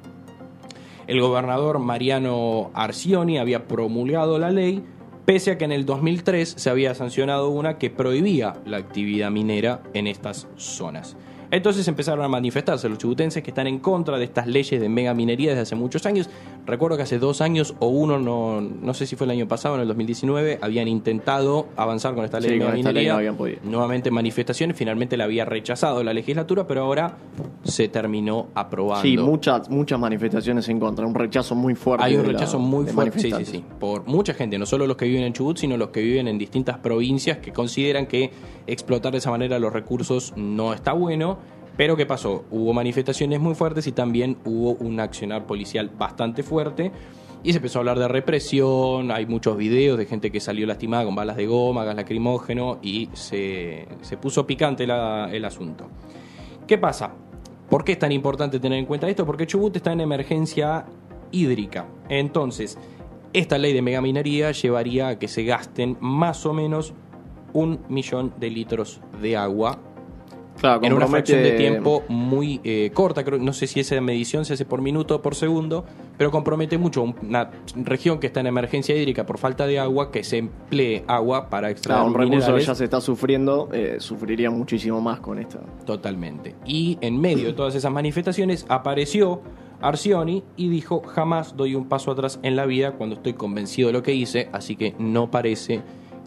El 1.08 1.20
gobernador 1.22 1.80
Mariano 1.80 2.72
Arcioni 2.74 3.38
había 3.38 3.68
promulgado 3.68 4.38
la 4.40 4.52
ley, 4.52 4.84
pese 5.26 5.52
a 5.52 5.58
que 5.58 5.66
en 5.66 5.72
el 5.72 5.86
2003 5.86 6.54
se 6.58 6.70
había 6.70 6.94
sancionado 6.96 7.50
una 7.50 7.78
que 7.78 7.90
prohibía 7.90 8.62
la 8.66 8.78
actividad 8.78 9.32
minera 9.32 9.82
en 9.94 10.08
estas 10.08 10.48
zonas. 10.56 11.18
Entonces 11.52 11.88
empezaron 11.88 12.24
a 12.24 12.30
manifestarse 12.30 12.88
los 12.88 12.98
chubutenses 12.98 13.44
que 13.44 13.52
están 13.52 13.68
en 13.68 13.80
contra 13.80 14.18
de 14.18 14.24
estas 14.24 14.48
leyes 14.48 14.80
de 14.80 14.88
mega 14.88 15.14
minería 15.14 15.50
desde 15.50 15.62
hace 15.64 15.76
muchos 15.76 16.06
años. 16.06 16.30
Recuerdo 16.66 16.96
que 16.96 17.04
hace 17.04 17.20
dos 17.20 17.42
años 17.42 17.76
o 17.80 17.88
uno, 17.88 18.20
no, 18.20 18.62
no 18.62 18.94
sé 18.94 19.06
si 19.06 19.16
fue 19.18 19.26
el 19.26 19.32
año 19.32 19.48
pasado, 19.48 19.76
en 19.76 19.82
el 19.82 19.88
2019, 19.90 20.60
habían 20.62 20.88
intentado 20.88 21.68
avanzar 21.76 22.16
con 22.16 22.24
esta 22.24 22.40
ley 22.40 22.52
Sí, 22.52 22.54
de 22.54 22.60
mega 22.60 22.72
ley 22.74 22.84
minería. 23.10 23.32
no. 23.32 23.70
Nuevamente 23.70 24.12
manifestaciones, 24.12 24.78
finalmente 24.78 25.18
la 25.18 25.26
había 25.26 25.44
rechazado 25.44 26.04
la 26.04 26.14
legislatura, 26.14 26.66
pero 26.68 26.84
ahora 26.84 27.18
se 27.64 27.90
terminó 27.90 28.48
aprobando. 28.56 29.02
Sí, 29.02 29.18
muchas, 29.18 29.70
muchas 29.70 30.00
manifestaciones 30.00 30.70
en 30.70 30.80
contra, 30.80 31.06
un 31.06 31.16
rechazo 31.16 31.54
muy 31.56 31.76
fuerte. 31.76 32.06
Hay 32.06 32.16
un 32.16 32.24
la- 32.28 32.32
rechazo 32.34 32.60
muy 32.60 32.86
fuerte, 32.86 33.20
sí, 33.20 33.32
sí, 33.32 33.46
sí, 33.46 33.64
por 33.80 34.06
mucha 34.08 34.34
gente, 34.34 34.58
no 34.58 34.66
solo 34.66 34.88
los 34.88 34.96
que 34.96 35.06
viven 35.06 35.24
en 35.24 35.34
Chubut, 35.34 35.58
sino 35.58 35.76
los 35.76 35.90
que 35.90 36.02
viven 36.02 36.28
en 36.30 36.38
distintas 36.38 36.78
provincias 36.78 37.40
que 37.40 37.52
consideran 37.52 38.06
que 38.06 38.32
explotar 38.68 39.12
de 39.12 39.18
esa 39.18 39.32
manera 39.32 39.60
los 39.60 39.74
recursos 39.74 40.34
no 40.38 40.74
está 40.74 40.94
bueno. 40.94 41.40
Pero 41.82 41.98
¿qué 41.98 42.06
pasó? 42.06 42.46
Hubo 42.52 42.74
manifestaciones 42.74 43.40
muy 43.40 43.56
fuertes 43.56 43.88
y 43.88 43.92
también 43.92 44.38
hubo 44.46 44.74
un 44.74 45.00
accionar 45.00 45.48
policial 45.48 45.90
bastante 45.90 46.44
fuerte. 46.44 46.92
Y 47.42 47.54
se 47.54 47.58
empezó 47.58 47.80
a 47.80 47.82
hablar 47.82 47.98
de 47.98 48.08
represión, 48.08 49.10
hay 49.10 49.26
muchos 49.26 49.58
videos 49.58 49.98
de 49.98 50.06
gente 50.06 50.32
que 50.32 50.40
salió 50.40 50.68
lastimada 50.68 51.06
con 51.06 51.16
balas 51.16 51.38
de 51.38 51.48
goma, 51.48 51.84
gas 51.84 51.96
lacrimógeno 51.96 52.78
y 52.84 53.10
se, 53.14 53.88
se 54.02 54.16
puso 54.18 54.46
picante 54.46 54.84
el 54.84 55.44
asunto. 55.44 55.88
¿Qué 56.68 56.78
pasa? 56.78 57.16
¿Por 57.68 57.84
qué 57.84 57.94
es 57.94 57.98
tan 57.98 58.12
importante 58.12 58.60
tener 58.60 58.78
en 58.78 58.86
cuenta 58.86 59.10
esto? 59.10 59.26
Porque 59.26 59.48
Chubut 59.48 59.76
está 59.76 59.92
en 59.92 60.02
emergencia 60.02 60.86
hídrica. 61.32 61.88
Entonces, 62.10 62.78
esta 63.34 63.58
ley 63.58 63.74
de 63.74 63.82
megaminería 63.82 64.52
llevaría 64.52 65.08
a 65.08 65.18
que 65.18 65.28
se 65.28 65.46
gasten 65.46 65.98
más 66.00 66.46
o 66.46 66.54
menos 66.54 66.94
un 67.54 67.80
millón 67.90 68.36
de 68.40 68.52
litros 68.52 69.02
de 69.20 69.36
agua 69.36 69.80
Claro, 70.62 70.80
en 70.84 70.94
una 70.94 71.08
fracción 71.08 71.42
de 71.42 71.52
tiempo 71.54 72.04
muy 72.08 72.62
eh, 72.64 72.92
corta. 72.94 73.24
Creo, 73.24 73.40
no 73.40 73.52
sé 73.52 73.66
si 73.68 73.80
esa 73.80 74.00
medición 74.00 74.46
se 74.46 74.54
hace 74.54 74.64
por 74.64 74.82
minuto 74.82 75.16
o 75.16 75.22
por 75.22 75.34
segundo, 75.36 75.86
pero 76.18 76.30
compromete 76.32 76.78
mucho 76.78 77.02
una 77.04 77.50
región 77.76 78.20
que 78.20 78.28
está 78.28 78.40
en 78.42 78.48
emergencia 78.48 78.96
hídrica 78.96 79.26
por 79.26 79.40
falta 79.40 79.66
de 79.66 79.80
agua, 79.80 80.12
que 80.12 80.24
se 80.24 80.38
emplee 80.38 81.04
agua 81.08 81.50
para 81.50 81.72
extraer 81.72 81.98
Claro, 82.02 82.08
un 82.12 82.14
recurso 82.14 82.30
que 82.30 82.38
minerales. 82.42 82.68
ya 82.68 82.76
se 82.76 82.84
está 82.84 83.02
sufriendo, 83.02 83.70
eh, 83.74 83.96
sufriría 84.00 84.52
muchísimo 84.52 85.02
más 85.02 85.20
con 85.20 85.40
esta. 85.40 85.60
Totalmente. 85.86 86.56
Y 86.66 86.98
en 87.02 87.20
medio 87.20 87.48
de 87.48 87.54
todas 87.54 87.74
esas 87.74 87.92
manifestaciones 87.92 88.66
apareció 88.70 89.42
Arcioni 89.82 90.44
y 90.58 90.70
dijo, 90.70 91.02
jamás 91.02 91.58
doy 91.58 91.74
un 91.74 91.90
paso 91.90 92.12
atrás 92.12 92.40
en 92.44 92.56
la 92.56 92.68
vida 92.68 92.92
cuando 92.92 93.16
estoy 93.16 93.34
convencido 93.34 93.88
de 93.88 93.94
lo 93.94 94.04
que 94.04 94.14
hice, 94.14 94.48
así 94.52 94.76
que 94.76 94.94
no 95.00 95.32
parece 95.32 95.82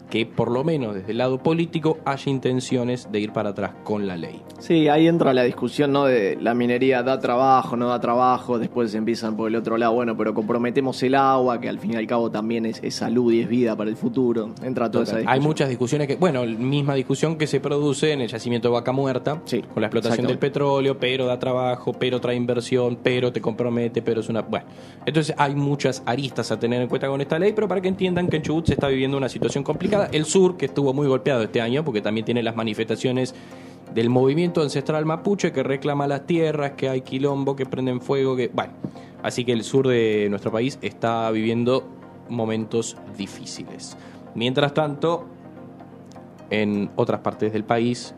que 0.09 0.25
por 0.25 0.51
lo 0.51 0.63
menos 0.63 0.95
desde 0.95 1.11
el 1.11 1.17
lado 1.17 1.37
político 1.39 1.97
haya 2.05 2.31
intenciones 2.31 3.11
de 3.11 3.19
ir 3.19 3.33
para 3.33 3.49
atrás 3.49 3.71
con 3.83 4.07
la 4.07 4.17
ley. 4.17 4.41
Sí, 4.59 4.87
ahí 4.87 5.07
entra 5.07 5.33
la 5.33 5.43
discusión, 5.43 5.91
¿no? 5.91 6.05
De 6.05 6.37
la 6.39 6.53
minería 6.53 7.03
da 7.03 7.19
trabajo, 7.19 7.75
no 7.75 7.89
da 7.89 7.99
trabajo, 7.99 8.59
después 8.59 8.93
empiezan 8.95 9.35
por 9.35 9.49
el 9.49 9.55
otro 9.55 9.77
lado, 9.77 9.93
bueno, 9.93 10.15
pero 10.17 10.33
comprometemos 10.33 11.01
el 11.03 11.15
agua, 11.15 11.59
que 11.59 11.69
al 11.69 11.79
fin 11.79 11.93
y 11.93 11.95
al 11.95 12.07
cabo 12.07 12.31
también 12.31 12.65
es, 12.65 12.81
es 12.83 12.95
salud 12.95 13.31
y 13.33 13.41
es 13.41 13.49
vida 13.49 13.75
para 13.75 13.89
el 13.89 13.97
futuro. 13.97 14.51
Entra 14.63 14.89
toda 14.89 15.03
esa 15.03 15.17
discusión. 15.17 15.33
Hay 15.33 15.39
muchas 15.39 15.69
discusiones 15.69 16.07
que, 16.07 16.15
bueno, 16.15 16.45
misma 16.45 16.93
discusión 16.93 17.37
que 17.37 17.47
se 17.47 17.59
produce 17.59 18.11
en 18.11 18.21
el 18.21 18.27
yacimiento 18.27 18.69
de 18.69 18.73
Vaca 18.73 18.91
Muerta, 18.91 19.41
Sí, 19.45 19.61
con 19.61 19.81
la 19.81 19.87
explotación 19.87 20.27
del 20.27 20.39
petróleo, 20.39 20.97
pero 20.99 21.25
da 21.25 21.39
trabajo, 21.39 21.93
pero 21.93 22.19
trae 22.21 22.35
inversión, 22.35 22.97
pero 23.01 23.31
te 23.31 23.41
compromete, 23.41 24.01
pero 24.01 24.21
es 24.21 24.29
una... 24.29 24.41
Bueno, 24.41 24.65
entonces 25.05 25.35
hay 25.37 25.55
muchas 25.55 26.03
aristas 26.05 26.51
a 26.51 26.59
tener 26.59 26.81
en 26.81 26.87
cuenta 26.87 27.07
con 27.07 27.21
esta 27.21 27.39
ley, 27.39 27.53
pero 27.53 27.67
para 27.67 27.81
que 27.81 27.87
entiendan 27.87 28.27
que 28.27 28.37
en 28.37 28.43
Chubut 28.43 28.67
se 28.67 28.73
está 28.73 28.87
viviendo 28.87 29.17
una 29.17 29.29
situación 29.29 29.63
complicada. 29.63 29.94
El 30.11 30.25
sur, 30.25 30.57
que 30.57 30.65
estuvo 30.65 30.93
muy 30.93 31.07
golpeado 31.07 31.43
este 31.43 31.61
año, 31.61 31.83
porque 31.83 32.01
también 32.01 32.25
tiene 32.25 32.43
las 32.43 32.55
manifestaciones 32.55 33.35
del 33.93 34.09
movimiento 34.09 34.61
ancestral 34.61 35.05
mapuche 35.05 35.51
que 35.51 35.63
reclama 35.63 36.07
las 36.07 36.25
tierras, 36.25 36.71
que 36.71 36.89
hay 36.89 37.01
quilombo, 37.01 37.55
que 37.55 37.65
prenden 37.65 38.01
fuego, 38.01 38.35
que... 38.35 38.49
Bueno, 38.53 38.73
así 39.23 39.45
que 39.45 39.53
el 39.53 39.63
sur 39.63 39.87
de 39.87 40.27
nuestro 40.29 40.51
país 40.51 40.79
está 40.81 41.29
viviendo 41.31 41.83
momentos 42.29 42.97
difíciles. 43.17 43.95
Mientras 44.33 44.73
tanto, 44.73 45.25
en 46.49 46.89
otras 46.95 47.21
partes 47.21 47.53
del 47.53 47.63
país, 47.63 48.13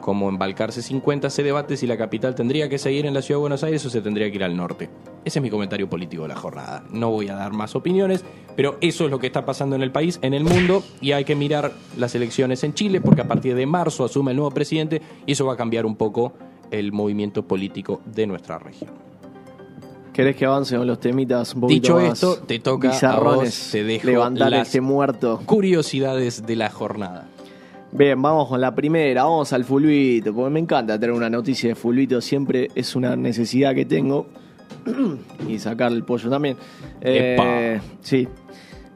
como 0.00 0.28
en 0.28 0.38
Balcarce 0.38 0.82
50, 0.82 1.30
se 1.30 1.42
debate 1.42 1.76
si 1.76 1.86
la 1.86 1.96
capital 1.96 2.34
tendría 2.34 2.68
que 2.68 2.78
seguir 2.78 3.06
en 3.06 3.14
la 3.14 3.22
ciudad 3.22 3.38
de 3.38 3.42
Buenos 3.42 3.62
Aires 3.64 3.84
o 3.86 3.90
se 3.90 4.00
tendría 4.00 4.28
que 4.30 4.36
ir 4.36 4.44
al 4.44 4.56
norte. 4.56 4.88
Ese 5.24 5.38
es 5.38 5.42
mi 5.42 5.50
comentario 5.50 5.88
político 5.88 6.22
de 6.22 6.28
la 6.28 6.36
jornada. 6.36 6.82
No 6.90 7.10
voy 7.10 7.28
a 7.28 7.34
dar 7.34 7.52
más 7.52 7.76
opiniones, 7.76 8.24
pero 8.56 8.78
eso 8.80 9.04
es 9.04 9.10
lo 9.10 9.18
que 9.18 9.26
está 9.26 9.44
pasando 9.44 9.76
en 9.76 9.82
el 9.82 9.92
país, 9.92 10.18
en 10.22 10.34
el 10.34 10.44
mundo, 10.44 10.82
y 11.00 11.12
hay 11.12 11.24
que 11.24 11.34
mirar 11.36 11.72
las 11.98 12.14
elecciones 12.14 12.64
en 12.64 12.74
Chile, 12.74 13.00
porque 13.00 13.20
a 13.20 13.28
partir 13.28 13.54
de 13.54 13.66
marzo 13.66 14.04
asume 14.04 14.30
el 14.32 14.36
nuevo 14.38 14.50
presidente 14.50 15.02
y 15.26 15.32
eso 15.32 15.44
va 15.46 15.52
a 15.54 15.56
cambiar 15.56 15.84
un 15.86 15.96
poco 15.96 16.32
el 16.70 16.92
movimiento 16.92 17.42
político 17.46 18.00
de 18.06 18.26
nuestra 18.26 18.58
región. 18.58 18.90
¿Querés 20.12 20.34
que 20.36 20.44
avance 20.44 20.76
con 20.76 20.86
los 20.86 20.98
temitas 20.98 21.54
un 21.54 21.62
poquito 21.62 21.80
Dicho 21.82 21.94
más 22.08 22.12
esto, 22.14 22.38
te 22.44 22.58
toca 22.58 22.90
a 22.90 23.20
vos, 23.20 23.68
te 23.70 23.84
dejo 23.84 24.06
levantar 24.08 24.50
las- 24.50 24.66
este 24.68 24.80
muerto. 24.80 25.40
Curiosidades 25.46 26.44
de 26.46 26.56
la 26.56 26.68
jornada. 26.68 27.28
Bien, 27.92 28.20
vamos 28.22 28.48
con 28.48 28.60
la 28.60 28.72
primera, 28.74 29.24
vamos 29.24 29.52
al 29.52 29.64
fulbito, 29.64 30.32
porque 30.32 30.50
me 30.50 30.60
encanta 30.60 30.98
tener 30.98 31.14
una 31.14 31.28
noticia 31.28 31.70
de 31.70 31.74
fulbito, 31.74 32.20
siempre 32.20 32.68
es 32.74 32.94
una 32.94 33.16
necesidad 33.16 33.74
que 33.74 33.84
tengo. 33.84 34.26
y 35.48 35.58
sacar 35.58 35.90
el 35.92 36.04
pollo 36.04 36.30
también. 36.30 36.56
Eh, 37.00 37.80
sí. 38.00 38.28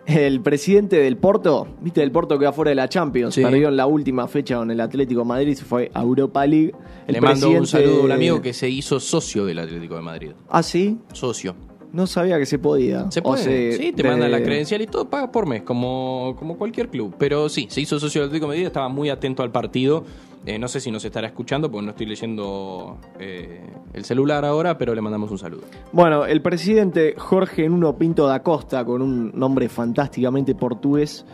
el 0.06 0.40
presidente 0.42 0.96
del 0.96 1.16
Porto, 1.16 1.66
viste 1.80 2.02
el 2.02 2.12
Porto 2.12 2.38
que 2.38 2.44
va 2.44 2.52
fuera 2.52 2.68
de 2.70 2.76
la 2.76 2.88
Champions, 2.88 3.34
Sí. 3.34 3.42
perdió 3.42 3.68
en 3.68 3.76
la 3.76 3.86
última 3.86 4.28
fecha 4.28 4.58
con 4.58 4.70
el 4.70 4.80
Atlético 4.80 5.22
de 5.22 5.26
Madrid, 5.26 5.54
se 5.54 5.64
fue 5.64 5.90
a 5.92 6.00
Europa 6.02 6.46
League. 6.46 6.72
El 7.08 7.14
Le 7.14 7.20
mando 7.20 7.50
un 7.50 7.66
saludo 7.66 8.02
a 8.02 8.04
un 8.04 8.12
amigo 8.12 8.40
que 8.40 8.52
se 8.52 8.68
hizo 8.70 9.00
socio 9.00 9.44
del 9.44 9.58
Atlético 9.58 9.96
de 9.96 10.02
Madrid. 10.02 10.30
Ah, 10.48 10.62
sí, 10.62 10.98
Socio. 11.12 11.56
No 11.94 12.06
sabía 12.08 12.38
que 12.38 12.46
se 12.46 12.58
podía. 12.58 13.10
Se 13.10 13.20
O 13.20 13.22
puede. 13.22 13.72
sea, 13.72 13.78
sí, 13.78 13.92
te 13.92 14.02
mandan 14.02 14.30
la 14.32 14.42
credencial 14.42 14.82
y 14.82 14.86
todo 14.86 15.08
paga 15.08 15.30
por 15.30 15.46
mes, 15.46 15.62
como, 15.62 16.34
como 16.38 16.58
cualquier 16.58 16.88
club. 16.88 17.14
Pero 17.18 17.48
sí, 17.48 17.68
se 17.70 17.80
hizo 17.80 18.00
socio 18.00 18.20
del 18.20 18.28
Atlético 18.30 18.50
de 18.50 18.62
estaba 18.64 18.88
muy 18.88 19.10
atento 19.10 19.42
al 19.44 19.52
partido. 19.52 20.04
Eh, 20.44 20.58
no 20.58 20.68
sé 20.68 20.80
si 20.80 20.90
nos 20.90 21.04
estará 21.04 21.28
escuchando 21.28 21.70
porque 21.70 21.84
no 21.86 21.90
estoy 21.92 22.06
leyendo 22.06 22.98
eh, 23.18 23.60
el 23.94 24.04
celular 24.04 24.44
ahora, 24.44 24.76
pero 24.76 24.94
le 24.94 25.00
mandamos 25.00 25.30
un 25.30 25.38
saludo. 25.38 25.62
Bueno, 25.92 26.26
el 26.26 26.42
presidente 26.42 27.14
Jorge 27.16 27.68
Nuno 27.68 27.96
Pinto 27.96 28.26
da 28.26 28.42
Costa, 28.42 28.84
con 28.84 29.00
un 29.00 29.30
nombre 29.34 29.68
fantásticamente 29.68 30.54
portugués, 30.54 31.24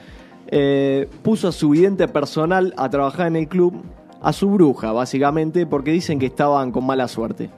eh, 0.48 1.08
puso 1.22 1.48
a 1.48 1.52
su 1.52 1.70
vidente 1.70 2.06
personal 2.06 2.74
a 2.76 2.88
trabajar 2.90 3.26
en 3.28 3.36
el 3.36 3.48
club, 3.48 3.82
a 4.20 4.32
su 4.32 4.50
bruja, 4.50 4.92
básicamente, 4.92 5.66
porque 5.66 5.90
dicen 5.90 6.18
que 6.18 6.26
estaban 6.26 6.70
con 6.70 6.84
mala 6.86 7.08
suerte, 7.08 7.50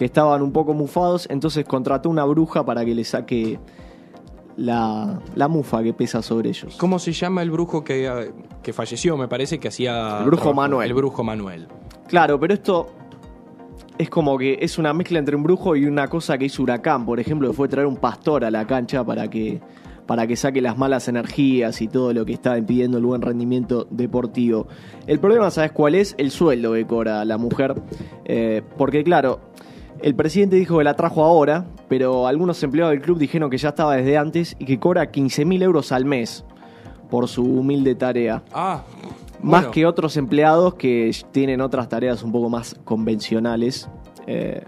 que 0.00 0.06
estaban 0.06 0.40
un 0.40 0.50
poco 0.50 0.72
mufados, 0.72 1.26
entonces 1.28 1.66
contrató 1.66 2.08
una 2.08 2.24
bruja 2.24 2.64
para 2.64 2.86
que 2.86 2.94
le 2.94 3.04
saque 3.04 3.58
la, 4.56 5.20
la 5.34 5.46
mufa 5.46 5.82
que 5.82 5.92
pesa 5.92 6.22
sobre 6.22 6.48
ellos. 6.48 6.74
¿Cómo 6.78 6.98
se 6.98 7.12
llama 7.12 7.42
el 7.42 7.50
brujo 7.50 7.84
que, 7.84 8.06
eh, 8.06 8.32
que 8.62 8.72
falleció? 8.72 9.18
Me 9.18 9.28
parece 9.28 9.58
que 9.60 9.68
hacía. 9.68 10.20
El 10.20 10.24
brujo 10.24 10.42
trabajo- 10.44 10.54
Manuel. 10.62 10.88
El 10.88 10.94
brujo 10.94 11.22
Manuel. 11.22 11.68
Claro, 12.08 12.40
pero 12.40 12.54
esto 12.54 12.86
es 13.98 14.08
como 14.08 14.38
que 14.38 14.56
es 14.62 14.78
una 14.78 14.94
mezcla 14.94 15.18
entre 15.18 15.36
un 15.36 15.42
brujo 15.42 15.76
y 15.76 15.84
una 15.84 16.08
cosa 16.08 16.38
que 16.38 16.46
hizo 16.46 16.62
Huracán, 16.62 17.04
por 17.04 17.20
ejemplo, 17.20 17.48
que 17.50 17.54
fue 17.54 17.68
traer 17.68 17.86
un 17.86 17.96
pastor 17.98 18.46
a 18.46 18.50
la 18.50 18.66
cancha 18.66 19.04
para 19.04 19.28
que 19.28 19.60
para 20.06 20.26
que 20.26 20.34
saque 20.34 20.60
las 20.60 20.76
malas 20.76 21.06
energías 21.06 21.80
y 21.82 21.86
todo 21.86 22.12
lo 22.12 22.24
que 22.26 22.32
está 22.32 22.58
impidiendo 22.58 22.98
el 22.98 23.04
buen 23.04 23.22
rendimiento 23.22 23.86
deportivo. 23.90 24.66
El 25.06 25.20
problema, 25.20 25.52
¿sabes 25.52 25.70
cuál 25.70 25.94
es? 25.94 26.16
El 26.18 26.32
sueldo 26.32 26.72
que 26.72 26.84
cobra 26.84 27.24
la 27.24 27.38
mujer. 27.38 27.80
Eh, 28.24 28.60
porque 28.76 29.04
claro, 29.04 29.38
el 30.02 30.14
presidente 30.14 30.56
dijo 30.56 30.78
que 30.78 30.84
la 30.84 30.94
trajo 30.94 31.24
ahora, 31.24 31.66
pero 31.88 32.26
algunos 32.26 32.62
empleados 32.62 32.92
del 32.92 33.00
club 33.02 33.18
dijeron 33.18 33.50
que 33.50 33.58
ya 33.58 33.70
estaba 33.70 33.96
desde 33.96 34.16
antes 34.16 34.56
y 34.58 34.64
que 34.64 34.78
cobra 34.78 35.10
15 35.10 35.44
mil 35.44 35.62
euros 35.62 35.92
al 35.92 36.04
mes 36.04 36.44
por 37.10 37.28
su 37.28 37.42
humilde 37.44 37.94
tarea. 37.94 38.42
Ah. 38.52 38.84
Más 39.42 39.62
bueno. 39.62 39.70
que 39.70 39.86
otros 39.86 40.16
empleados 40.16 40.74
que 40.74 41.10
tienen 41.32 41.60
otras 41.60 41.88
tareas 41.88 42.22
un 42.22 42.30
poco 42.32 42.50
más 42.50 42.76
convencionales. 42.84 43.88
Eh, 44.26 44.62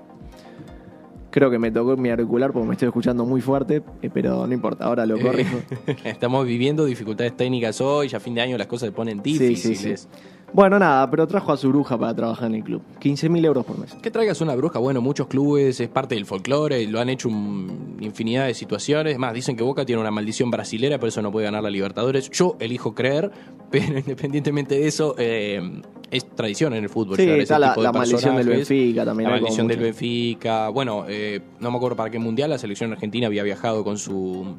creo 1.31 1.51
que 1.51 1.59
me 1.59 1.71
tocó 1.71 1.97
mi 1.97 2.11
auricular 2.11 2.53
porque 2.53 2.67
me 2.69 2.75
estoy 2.75 2.89
escuchando 2.89 3.25
muy 3.25 3.41
fuerte, 3.41 3.83
eh, 4.01 4.11
pero 4.13 4.47
no 4.47 4.53
importa, 4.55 4.85
ahora 4.87 5.05
lo 5.07 5.19
corrijo. 5.21 5.59
Estamos 6.05 6.47
viviendo 6.47 6.85
dificultades 6.85 7.37
técnicas 7.37 7.81
hoy, 7.81 8.09
ya 8.09 8.17
a 8.17 8.21
fin 8.21 8.35
de 8.35 8.41
año 8.41 8.57
las 8.59 8.67
cosas 8.67 8.89
se 8.89 8.93
ponen 8.93 9.21
Sí, 9.23 9.37
sí, 9.37 9.47
difíciles. 9.49 10.09
sí. 10.11 10.23
Bueno, 10.53 10.79
nada, 10.79 11.11
pero 11.11 11.27
trajo 11.27 11.53
a 11.53 11.57
su 11.57 11.69
bruja 11.71 11.99
para 11.99 12.15
trabajar 12.15 12.49
en 12.49 12.57
el 12.57 12.65
club. 12.65 12.83
15 13.01 13.29
mil 13.29 13.45
euros 13.45 13.65
por 13.65 13.79
mes. 13.79 13.95
Que 13.95 14.11
traigas 14.11 14.41
una 14.41 14.55
bruja, 14.55 14.79
bueno, 14.79 15.01
muchos 15.01 15.27
clubes 15.27 15.81
es 15.81 15.89
parte 15.89 16.15
del 16.15 16.27
folclore, 16.27 16.87
lo 16.87 17.01
han 17.01 17.09
hecho 17.09 17.29
un- 17.29 17.97
infinidad 18.01 18.47
de 18.47 18.55
situaciones. 18.55 19.17
Más, 19.19 19.33
dicen 19.33 19.57
que 19.57 19.63
Boca 19.63 19.87
tiene 19.87 20.01
una 20.01 20.11
maldición 20.11 20.51
brasilera, 20.51 20.99
por 20.99 21.09
eso 21.09 21.23
no 21.23 21.33
puede 21.33 21.47
ganar 21.47 21.63
la 21.63 21.71
Libertadores. 21.71 22.31
Yo 22.31 22.57
elijo 22.61 22.95
creer, 22.95 23.31
pero 23.71 23.99
independientemente 23.99 24.75
de 24.75 24.87
eso, 24.87 25.15
eh, 25.19 25.81
es 26.11 26.29
tradición 26.29 26.75
en 26.75 26.85
el 26.85 26.91
fútbol. 26.91 27.17
Sí, 27.17 27.29
está 27.29 27.59
la, 27.59 27.75
maldición 27.93 28.37
del. 28.37 28.49
Benfica 28.49 29.05
también. 29.07 29.31
La 29.31 29.37
maldición 29.37 29.67
del. 29.67 29.79
Benfica. 29.79 30.69
Bueno, 30.69 31.07
eh, 31.09 31.41
no 31.61 31.71
me 31.71 31.79
acuerdo 31.79 31.97
para 31.97 32.11
qué 32.11 32.19
mundial 32.19 32.51
la 32.51 32.59
selección 32.59 32.93
argentina 32.93 33.27
había 33.27 33.43
viajado 33.43 33.83
con 33.83 33.97
su 33.97 34.57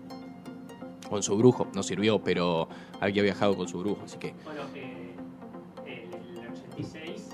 con 1.08 1.22
su 1.22 1.38
brujo. 1.38 1.68
No 1.76 1.84
sirvió, 1.84 2.24
pero 2.24 2.68
había 3.00 3.22
viajado 3.22 3.56
con 3.56 3.68
su 3.68 3.78
brujo, 3.78 4.02
así 4.04 4.18
que 4.18 4.34
Bueno, 4.44 4.62
eh, 4.74 4.82
el 4.82 4.84
86. 4.84 4.93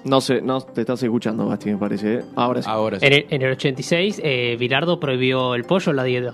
No 0.06 0.22
sé, 0.22 0.42
no 0.42 0.62
te 0.62 0.82
estás 0.82 1.02
escuchando, 1.04 1.46
Basti, 1.48 1.72
me 1.72 1.78
parece. 1.78 2.14
¿eh? 2.16 2.22
Ahora 2.36 2.62
sí. 2.62 2.70
ahora 2.72 3.00
sí. 3.00 3.06
En 3.06 3.14
el, 3.14 3.26
en 3.30 3.42
el 3.42 3.52
86, 3.52 4.22
eh, 4.24 4.56
Bilardo 4.60 5.00
prohibió 5.00 5.56
el 5.56 5.64
pollo 5.66 5.90
en 5.92 5.96
la 5.96 6.04
dieta. 6.04 6.34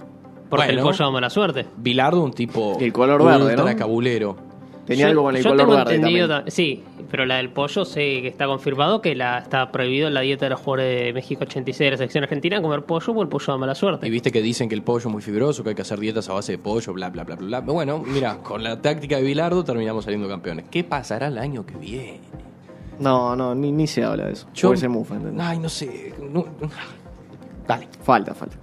Porque 0.49 0.67
Bueno. 0.67 0.79
el 0.81 0.85
pollo 0.85 1.05
da 1.05 1.11
mala 1.11 1.29
suerte. 1.29 1.65
Bilardo, 1.77 2.23
un 2.23 2.31
tipo 2.33 2.77
El 2.79 2.93
color 2.93 3.23
verde, 3.25 3.55
¿no? 3.55 3.65
cabulero. 3.77 4.37
Tenía 4.85 5.05
Yo- 5.05 5.09
algo 5.09 5.23
con 5.23 5.35
el 5.35 5.41
yo 5.43 5.49
color 5.49 5.65
tengo 5.65 5.77
verde 5.79 5.95
entendido 5.95 6.27
también. 6.27 6.51
Sí, 6.51 6.83
pero 7.09 7.25
la 7.25 7.37
del 7.37 7.49
pollo 7.49 7.83
sé 7.85 8.21
que 8.21 8.27
está 8.27 8.45
confirmado 8.45 9.01
que 9.01 9.15
la 9.15 9.39
está 9.39 9.71
prohibido 9.71 10.07
en 10.07 10.13
la 10.13 10.21
dieta 10.21 10.45
de 10.45 10.51
los 10.51 10.59
jugadores 10.59 11.05
de 11.05 11.11
México 11.13 11.43
86 11.43 11.79
de 11.87 11.91
la 11.91 11.97
selección 11.97 12.23
argentina 12.23 12.61
comer 12.61 12.83
pollo 12.83 13.07
porque 13.07 13.21
el 13.23 13.27
pollo 13.29 13.45
da 13.47 13.57
mala 13.57 13.73
suerte. 13.73 14.05
Y 14.05 14.11
viste 14.11 14.31
que 14.31 14.43
dicen 14.43 14.69
que 14.69 14.75
el 14.75 14.83
pollo 14.83 14.99
es 15.07 15.11
muy 15.11 15.23
fibroso, 15.23 15.63
que 15.63 15.69
hay 15.69 15.75
que 15.75 15.81
hacer 15.81 15.99
dietas 15.99 16.29
a 16.29 16.33
base 16.33 16.51
de 16.51 16.57
pollo, 16.59 16.93
bla, 16.93 17.09
bla, 17.09 17.23
bla, 17.23 17.35
bla. 17.35 17.61
bla. 17.61 17.73
Bueno, 17.73 18.03
mira, 18.05 18.37
con 18.43 18.63
la 18.63 18.79
táctica 18.79 19.17
de 19.17 19.23
Bilardo 19.23 19.63
terminamos 19.63 20.03
saliendo 20.03 20.27
campeones. 20.29 20.65
¿Qué 20.69 20.83
pasará 20.83 21.27
el 21.29 21.39
año 21.39 21.65
que 21.65 21.75
viene? 21.77 22.19
No, 22.99 23.35
no, 23.35 23.53
ni, 23.55 23.71
ni 23.71 23.87
se 23.87 24.03
habla 24.03 24.25
de 24.25 24.33
eso. 24.33 24.47
Yo- 24.53 24.69
Porque 24.69 24.79
se 24.81 24.87
mufa, 24.87 25.15
¿entendés? 25.15 25.45
Ay, 25.45 25.59
no 25.59 25.69
sé. 25.69 26.13
no- 26.31 26.45
Dale. 27.67 27.87
Falta, 28.03 28.33
falta. 28.33 28.55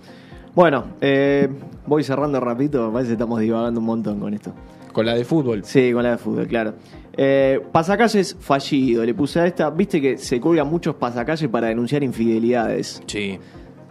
Bueno, 0.55 0.85
eh, 1.01 1.49
voy 1.87 2.05
cerrando 2.05 2.39
rapidito, 2.41 2.87
me 2.87 2.93
parece 2.93 3.09
que 3.11 3.15
estamos 3.15 3.41
divagando 3.41 3.81
un 3.81 3.87
montón 3.87 4.21
con 4.21 4.33
esto. 4.35 4.53
Con 4.93 5.07
la 5.07 5.15
de 5.15 5.25
fútbol. 5.25 5.65
Sí, 5.65 5.93
con 5.93 6.03
la 6.03 6.11
de 6.13 6.19
fútbol, 6.19 6.47
claro. 6.47 6.75
Eh, 7.15 7.61
pasacalles 7.73 8.37
fallido, 8.39 9.05
le 9.05 9.15
puse 9.15 9.41
a 9.41 9.47
esta, 9.47 9.71
viste 9.71 10.01
que 10.01 10.19
se 10.19 10.41
cuelgan 10.41 10.69
muchos 10.69 10.95
pasacalles 10.95 11.49
para 11.49 11.69
denunciar 11.69 12.03
infidelidades. 12.03 13.03
Sí. 13.07 13.39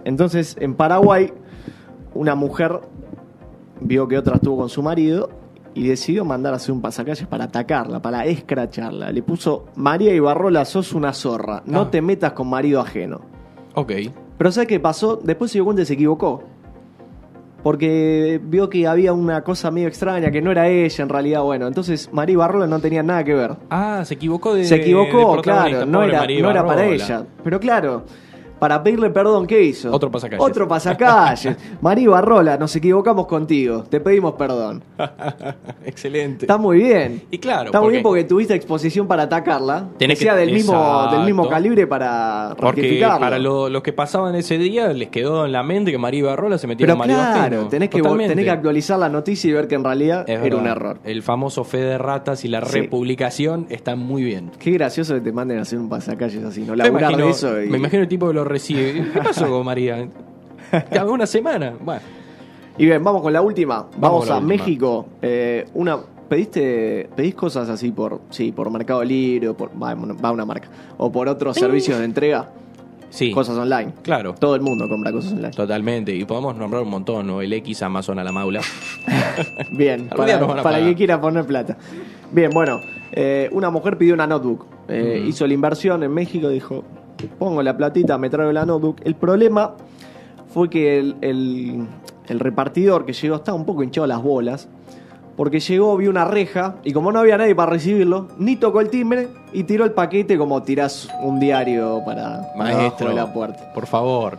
Entonces, 0.06 0.56
en 0.60 0.76
Paraguay, 0.76 1.34
una 2.14 2.36
mujer 2.36 2.80
vio 3.80 4.08
que 4.08 4.18
otra 4.18 4.36
estuvo 4.36 4.58
con 4.58 4.70
su 4.70 4.82
marido 4.84 5.30
y 5.74 5.88
decidió 5.88 6.26
mandar 6.26 6.54
a 6.54 6.58
hacer 6.58 6.72
un 6.74 6.82
pasacalles 6.82 7.26
para 7.28 7.46
atacarla, 7.46 8.02
para 8.02 8.26
escracharla. 8.26 9.12
Le 9.12 9.24
puso, 9.24 9.66
María 9.76 10.14
Ibarrola, 10.14 10.66
sos 10.66 10.94
una 10.94 11.14
zorra, 11.14 11.64
no 11.66 11.82
Ah. 11.82 11.92
te 11.92 12.02
metas 12.02 12.34
con 12.34 12.50
marido 12.50 12.82
ajeno. 12.82 13.22
Ok. 13.76 13.92
Pero 14.38 14.52
¿sabes 14.52 14.68
qué 14.68 14.80
pasó? 14.80 15.18
Después 15.24 15.52
se 15.52 15.58
dio 15.60 15.66
cuenta 15.66 15.84
y 15.84 15.86
se 15.86 15.94
equivocó. 15.94 16.44
Porque 17.64 18.42
vio 18.44 18.70
que 18.72 18.88
había 18.88 19.14
una 19.14 19.44
cosa 19.44 19.70
medio 19.70 19.88
extraña, 19.88 20.32
que 20.32 20.42
no 20.42 20.50
era 20.52 20.68
ella 20.68 21.04
en 21.04 21.10
realidad. 21.10 21.44
Bueno, 21.44 21.68
entonces 21.68 22.10
María 22.12 22.38
Barrola 22.40 22.66
no 22.66 22.80
tenía 22.80 23.04
nada 23.04 23.24
que 23.24 23.36
ver. 23.36 23.56
Ah, 23.70 24.02
se 24.04 24.16
equivocó 24.16 24.56
de. 24.56 24.66
Se 24.66 24.76
equivocó, 24.78 25.40
claro, 25.44 25.86
no 25.86 26.02
era, 26.02 26.26
no 26.26 26.50
era 26.50 26.66
para 26.66 26.82
Ibarrola. 26.86 26.86
ella. 26.96 27.24
Pero 27.44 27.60
claro, 27.60 28.04
para 28.62 28.84
pedirle 28.84 29.10
perdón, 29.10 29.48
¿qué 29.48 29.64
hizo? 29.64 29.92
Otro 29.92 30.12
pasacalles. 30.12 30.46
Otro 30.46 30.68
pasacalles. 30.68 31.58
María 31.82 32.10
Barrola, 32.12 32.58
nos 32.58 32.76
equivocamos 32.76 33.26
contigo, 33.26 33.84
te 33.90 34.00
pedimos 34.00 34.34
perdón. 34.34 34.84
Excelente. 35.86 36.46
Está 36.46 36.58
muy 36.58 36.78
bien. 36.78 37.24
Y 37.32 37.40
claro, 37.40 37.66
Está 37.66 37.80
muy 37.80 37.86
porque- 37.88 37.92
bien 37.94 38.04
porque 38.04 38.24
tuviste 38.26 38.54
exposición 38.54 39.08
para 39.08 39.24
atacarla. 39.24 39.90
Tenés 39.98 40.20
que 40.20 40.26
sea 40.26 40.36
del 40.36 40.52
mismo, 40.54 41.08
del 41.12 41.24
mismo 41.26 41.50
calibre 41.50 41.88
para 41.88 42.56
Porque 42.60 43.04
para 43.04 43.40
lo- 43.40 43.68
los 43.68 43.82
que 43.82 43.94
pasaban 43.94 44.36
ese 44.36 44.60
día 44.60 44.94
les 44.94 45.10
quedó 45.10 45.46
en 45.48 45.52
la 45.54 45.64
mente 45.64 45.92
que 45.92 45.98
María 45.98 46.20
Ibarrola 46.20 46.60
se 46.60 46.68
metió 46.68 46.86
Pero 46.86 46.98
con 46.98 47.08
Mario 47.08 47.16
claro, 47.16 47.68
tenés 47.68 47.90
que, 47.90 48.00
tenés 48.02 48.46
que 48.46 48.52
actualizar 48.52 49.00
la 49.00 49.10
noticia 49.10 49.50
y 49.50 49.54
ver 49.54 49.68
que 49.68 49.74
en 49.76 49.84
realidad 49.84 50.30
Es 50.30 50.40
era 50.46 50.56
un 50.56 50.64
verdad. 50.66 50.78
error. 50.78 51.00
El 51.04 51.24
famoso 51.24 51.64
fe 51.64 51.78
de 51.80 51.98
ratas 51.98 52.46
y 52.46 52.48
la 52.48 52.62
Sí. 52.64 52.82
republicación 52.82 53.66
están 53.70 53.98
muy 53.98 54.24
bien. 54.24 54.52
Qué 54.60 54.70
gracioso 54.70 55.16
que 55.16 55.22
te 55.22 55.32
manden 55.32 55.58
a 55.58 55.62
hacer 55.64 55.80
un 55.80 55.90
pasacalles 55.90 56.44
así, 56.44 56.62
no 56.62 56.74
Me 56.74 56.78
laburar 56.78 57.12
imagino, 57.12 57.26
de 57.26 57.32
eso. 57.32 57.62
y- 57.62 57.68
me 57.70 57.78
imagino 57.78 58.04
el 58.04 58.08
tipo 58.08 58.28
que 58.28 58.34
lo 58.36 58.44
recibe. 58.52 59.10
¿Qué 59.14 59.20
pasó 59.20 59.50
con 59.50 59.66
María? 59.66 60.08
Ya 60.92 61.06
una 61.06 61.26
semana. 61.26 61.74
Bueno, 61.80 62.02
Y 62.78 62.86
bien, 62.86 63.04
vamos 63.04 63.22
con 63.22 63.34
la 63.34 63.42
última. 63.42 63.88
Vamos, 63.98 64.22
con 64.22 64.30
la 64.30 64.36
a 64.36 64.38
última. 64.40 64.58
México. 64.58 65.06
Eh, 65.22 65.66
una, 65.74 65.98
pediste, 66.32 67.10
pedís 67.16 67.36
cosas 67.36 67.68
así 67.68 67.92
por, 67.92 68.22
sí, 68.30 68.52
por 68.54 68.70
Mercado 68.72 69.04
Libre, 69.04 69.50
o 69.50 69.58
por, 69.58 69.70
va, 69.72 69.94
va 69.94 70.32
una 70.32 70.46
marca, 70.46 70.70
o 70.98 71.12
por 71.12 71.28
otros 71.28 71.58
servicios 71.58 72.00
de 72.00 72.06
entrega, 72.06 72.50
sí. 73.10 73.32
cosas 73.32 73.58
online. 73.58 73.92
Claro. 74.02 74.34
Todo 74.40 74.56
el 74.56 74.62
mundo 74.62 74.88
compra 74.88 75.12
cosas 75.12 75.34
online. 75.34 75.52
Totalmente. 75.52 76.16
Y 76.16 76.24
podemos 76.24 76.56
nombrar 76.56 76.84
un 76.84 76.90
montón, 76.90 77.28
¿no? 77.28 77.42
El 77.42 77.52
X, 77.52 77.84
Amazon 77.84 78.18
a 78.20 78.24
la 78.24 78.32
maula. 78.32 78.62
Bien, 79.72 80.08
para, 80.08 80.64
para 80.64 80.80
que 80.80 80.96
quiera 80.96 81.20
poner 81.20 81.46
plata. 81.46 81.78
Bien, 82.32 82.50
bueno, 82.52 82.80
eh, 83.12 83.50
una 83.52 83.70
mujer 83.70 83.98
pidió 83.98 84.14
una 84.14 84.26
notebook. 84.26 84.66
Eh. 84.88 85.26
Hizo 85.28 85.46
la 85.46 85.54
inversión 85.54 86.02
en 86.04 86.14
México, 86.14 86.48
dijo, 86.50 86.86
pongo 87.40 87.62
la 87.64 87.76
platita, 87.78 88.18
me 88.18 88.30
traigo 88.30 88.52
la 88.52 88.66
notebook. 88.66 88.98
El 89.04 89.16
problema 89.16 89.74
fue 90.54 90.70
que 90.70 91.00
el, 91.00 91.16
el- 91.22 91.88
el 92.28 92.40
repartidor 92.40 93.06
que 93.06 93.14
llegó 93.14 93.36
estaba 93.36 93.58
un 93.58 93.66
poco 93.66 93.84
hinchado 93.84 94.08
las 94.08 94.22
bolas. 94.22 94.68
Porque 95.36 95.60
llegó, 95.60 95.96
vio 95.98 96.10
una 96.10 96.26
reja 96.26 96.76
y 96.84 96.92
como 96.94 97.12
no 97.12 97.20
había 97.20 97.38
nadie 97.38 97.56
para 97.56 97.72
recibirlo, 97.72 98.28
ni 98.38 98.58
tocó 98.58 98.80
el 98.82 98.90
timbre 98.90 99.30
y 99.54 99.64
tiró 99.64 99.86
el 99.86 99.92
paquete 99.94 100.38
como 100.38 100.62
tirás 100.62 101.10
un 101.24 101.40
diario 101.40 102.02
para, 102.06 102.52
Maestro, 102.58 103.10
de 103.10 103.16
la 103.16 103.34
puerta. 103.34 103.72
por 103.74 103.88
favor. 103.88 104.38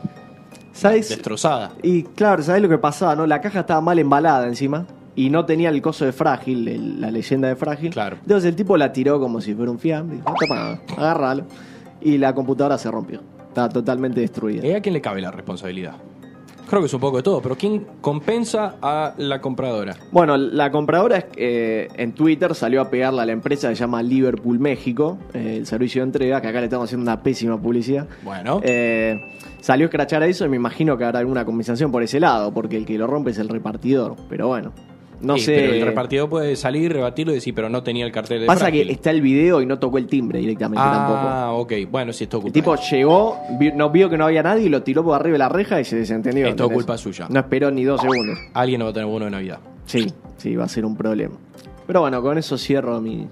¿Sabes? 0.73 1.09
Destrozada. 1.09 1.73
Y 1.83 2.03
claro, 2.05 2.43
¿sabés 2.43 2.63
lo 2.63 2.69
que 2.69 2.79
pasaba? 2.79 3.17
no? 3.17 3.27
La 3.27 3.41
caja 3.41 3.61
estaba 3.61 3.81
mal 3.81 3.99
embalada 3.99 4.47
encima 4.47 4.87
y 5.17 5.29
no 5.31 5.45
tenía 5.45 5.71
el 5.71 5.81
coso 5.83 6.05
de 6.05 6.13
frágil, 6.13 6.69
el- 6.69 7.01
la 7.01 7.11
leyenda 7.11 7.49
de 7.49 7.57
frágil. 7.57 7.91
Claro. 7.91 8.17
Entonces 8.21 8.49
el 8.51 8.55
tipo 8.57 8.77
la 8.77 8.93
tiró 8.93 9.19
como 9.19 9.41
si 9.41 9.55
fuera 9.55 9.71
un 9.71 9.79
fiambre. 9.79 10.19
Toma, 10.47 10.79
agárralo. 10.97 11.45
Y 12.05 12.19
la 12.19 12.35
computadora 12.35 12.79
se 12.79 12.91
rompió. 12.91 13.21
Estaba 13.49 13.69
totalmente 13.69 14.21
destruida. 14.21 14.67
¿Y 14.67 14.73
a 14.73 14.81
quién 14.81 14.95
le 14.95 15.01
cabe 15.01 15.21
la 15.21 15.31
responsabilidad? 15.31 15.97
Creo 16.73 16.81
que 16.81 16.87
es 16.87 16.95
un 16.95 17.01
poco 17.01 17.19
de 17.19 17.23
todo, 17.23 17.43
pero 17.43 17.55
¿quién 17.55 17.85
compensa 18.01 18.77
a 18.81 19.13
la 19.19 19.43
compradora? 19.43 19.95
Bueno, 20.11 20.39
la 20.39 20.71
compradora 20.71 21.19
es, 21.19 21.25
eh, 21.37 21.89
en 21.97 22.13
Twitter 22.13 22.55
salió 22.55 22.81
a 22.81 22.89
pegarle 22.89 23.21
a 23.21 23.27
la 23.27 23.33
empresa 23.33 23.69
que 23.69 23.77
se 23.77 23.81
llama 23.81 24.03
Liverpool 24.03 24.59
México, 24.59 25.19
eh, 25.35 25.57
el 25.59 25.67
servicio 25.67 26.01
de 26.01 26.07
entrega, 26.07 26.41
que 26.41 26.49
acá 26.49 26.61
le 26.61 26.67
estamos 26.67 26.87
haciendo 26.87 27.03
una 27.03 27.23
pésima 27.23 27.61
publicidad. 27.61 28.07
Bueno. 28.25 28.61
Eh, 28.63 29.21
salió 29.61 29.85
a 29.85 29.89
escrachar 29.89 30.23
a 30.23 30.27
eso 30.27 30.47
y 30.47 30.49
me 30.49 30.57
imagino 30.57 30.97
que 30.97 31.05
habrá 31.05 31.19
alguna 31.19 31.45
compensación 31.45 31.93
por 31.93 32.03
ese 32.03 32.19
lado, 32.21 32.55
porque 32.55 32.79
el 32.79 32.87
que 32.87 32.97
lo 32.97 33.07
rompe 33.07 33.33
es 33.33 33.39
el 33.39 33.51
repartidor. 33.51 34.17
Pero 34.31 34.49
bueno, 34.49 34.73
no 35.23 35.37
Sí, 35.37 35.45
sé. 35.45 35.55
Pero 35.55 35.73
el 35.75 35.83
repartidor 35.87 36.29
puede 36.29 36.57
salir, 36.57 36.93
rebatirlo 36.93 37.33
y 37.33 37.37
decir, 37.37 37.55
pero 37.55 37.69
no 37.69 37.83
tenía 37.83 38.05
el 38.05 38.13
cartel 38.13 38.41
de 38.41 38.47
Pasa 38.47 38.61
frágil. 38.67 38.87
que 38.89 38.93
está 38.93 39.11
el 39.11 39.23
video 39.23 39.63
y 39.63 39.67
no 39.67 39.79
tocó 39.79 39.99
el 39.99 40.07
timbre 40.07 40.41
directamente 40.41 40.83
tampoco. 40.83 41.19
Ah, 41.23 41.53
ok. 41.53 41.73
Bueno, 41.91 42.13
sí, 42.13 42.25
esto 42.25 42.39
es 42.39 42.45
El 42.45 42.53
culpa. 42.53 42.55
tipo 42.55 42.77
llegó, 42.91 43.39
vi- 43.59 43.73
no 43.73 43.91
vio 43.91 44.11
que 44.11 44.19
no 44.19 44.25
había 44.27 44.43
nadie 44.43 44.67
y 44.67 44.69
lo 44.69 44.83
tiró 44.83 45.03
por 45.05 45.15
arriba 45.15 45.35
de 45.35 45.39
la 45.39 45.49
reja 45.49 45.81
y 45.81 45.85
se 45.85 45.97
desentendió. 45.97 46.47
Esto 46.47 46.65
es 46.65 46.71
¿entendés? 46.71 46.75
culpa 46.75 46.99
suya. 46.99 47.27
No 47.31 47.41
esperó 47.41 47.71
ni 47.71 47.85
dos 47.85 48.01
segundos. 48.01 48.37
Alguien 48.55 48.81
no 48.81 48.87
va 48.87 48.91
a 48.91 48.95
tener 48.95 49.09
uno 49.09 49.25
de 49.25 49.31
Navidad. 49.31 49.61
Sí, 49.87 50.07
sí, 50.37 50.57
va 50.57 50.65
a 50.65 50.69
ser 50.69 50.85
un 50.85 50.97
problema. 50.97 51.35
Pero 51.87 52.01
bueno, 52.01 52.21
con 52.23 52.37
eso 52.39 52.59
cierro 52.59 53.01
mi, 53.01 53.27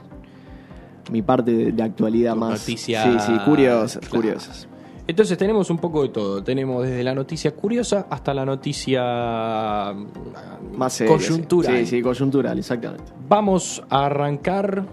mi 1.10 1.22
parte 1.22 1.50
de, 1.52 1.72
de 1.72 1.82
actualidad 1.82 2.32
Tus 2.32 2.40
más. 2.40 2.60
noticias, 2.60 3.04
Sí, 3.04 3.32
sí, 3.32 3.38
curiosas, 3.44 3.98
claro. 4.00 4.16
curiosas. 4.16 4.68
Entonces 5.10 5.36
tenemos 5.36 5.68
un 5.70 5.78
poco 5.78 6.02
de 6.04 6.10
todo. 6.10 6.40
Tenemos 6.44 6.84
desde 6.84 7.02
la 7.02 7.16
noticia 7.16 7.50
curiosa 7.50 8.06
hasta 8.08 8.32
la 8.32 8.46
noticia 8.46 9.92
mm, 9.92 10.76
Más 10.76 10.92
seria, 10.92 11.12
coyuntural. 11.12 11.78
Sí, 11.78 11.86
sí, 11.86 12.00
coyuntural, 12.00 12.56
exactamente. 12.56 13.12
Vamos 13.28 13.82
a 13.90 14.06
arrancar. 14.06 14.86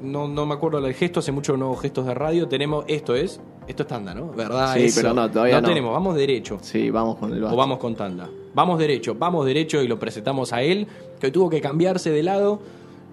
No, 0.00 0.26
no 0.28 0.46
me 0.46 0.54
acuerdo 0.54 0.80
del 0.80 0.94
gesto, 0.94 1.20
hace 1.20 1.30
mucho 1.30 1.58
no 1.58 1.74
gestos 1.74 2.06
de 2.06 2.14
radio. 2.14 2.48
Tenemos, 2.48 2.86
esto 2.88 3.14
es, 3.14 3.38
esto 3.66 3.82
es 3.82 3.88
tanda, 3.90 4.14
¿no? 4.14 4.30
¿Verdad? 4.30 4.72
Sí, 4.72 4.84
Eso. 4.84 5.02
pero 5.02 5.12
no, 5.12 5.30
todavía 5.30 5.60
no. 5.60 5.68
tenemos, 5.68 5.92
vamos 5.92 6.16
derecho. 6.16 6.56
Sí, 6.62 6.88
vamos 6.88 7.18
con 7.18 7.34
el 7.34 7.40
O 7.40 7.42
basta. 7.42 7.56
vamos 7.56 7.78
con 7.78 7.94
tanda. 7.94 8.30
Vamos 8.54 8.78
derecho, 8.78 9.14
vamos 9.14 9.44
derecho 9.44 9.82
y 9.82 9.88
lo 9.88 9.98
presentamos 9.98 10.54
a 10.54 10.62
él, 10.62 10.86
que 11.20 11.30
tuvo 11.30 11.50
que 11.50 11.60
cambiarse 11.60 12.10
de 12.10 12.22
lado 12.22 12.60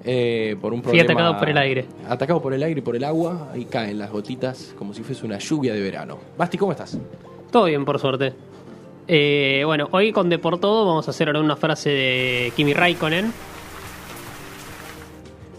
eh, 0.04 0.56
por 0.62 0.74
un 0.74 0.82
Fui 0.82 0.92
problema. 0.92 1.12
atacado 1.12 1.38
por 1.40 1.50
el 1.50 1.58
aire. 1.58 1.86
Atacado 2.08 2.42
por 2.42 2.54
el 2.54 2.64
aire 2.64 2.80
y 2.80 2.84
por 2.84 2.96
el 2.96 3.04
agua, 3.04 3.50
ahí 3.54 3.66
caen 3.66 4.00
las 4.00 4.12
gotitas 4.12 4.74
como 4.78 4.94
si 4.94 5.04
fuese 5.04 5.26
una 5.26 5.38
lluvia 5.40 5.74
de 5.74 5.82
verano. 5.82 6.18
Basti, 6.38 6.58
¿cómo 6.58 6.72
estás? 6.72 6.98
Todo 7.52 7.66
bien, 7.66 7.84
por 7.86 8.00
suerte. 8.00 8.34
Eh, 9.08 9.64
bueno, 9.66 9.88
hoy 9.92 10.12
con 10.12 10.30
De 10.30 10.38
por 10.38 10.60
Todo 10.60 10.86
vamos 10.86 11.08
a 11.08 11.12
hacer 11.12 11.28
ahora 11.28 11.40
una 11.40 11.56
frase 11.56 11.90
de 11.90 12.54
Kimi 12.56 12.74
Raikkonen. 12.74 13.34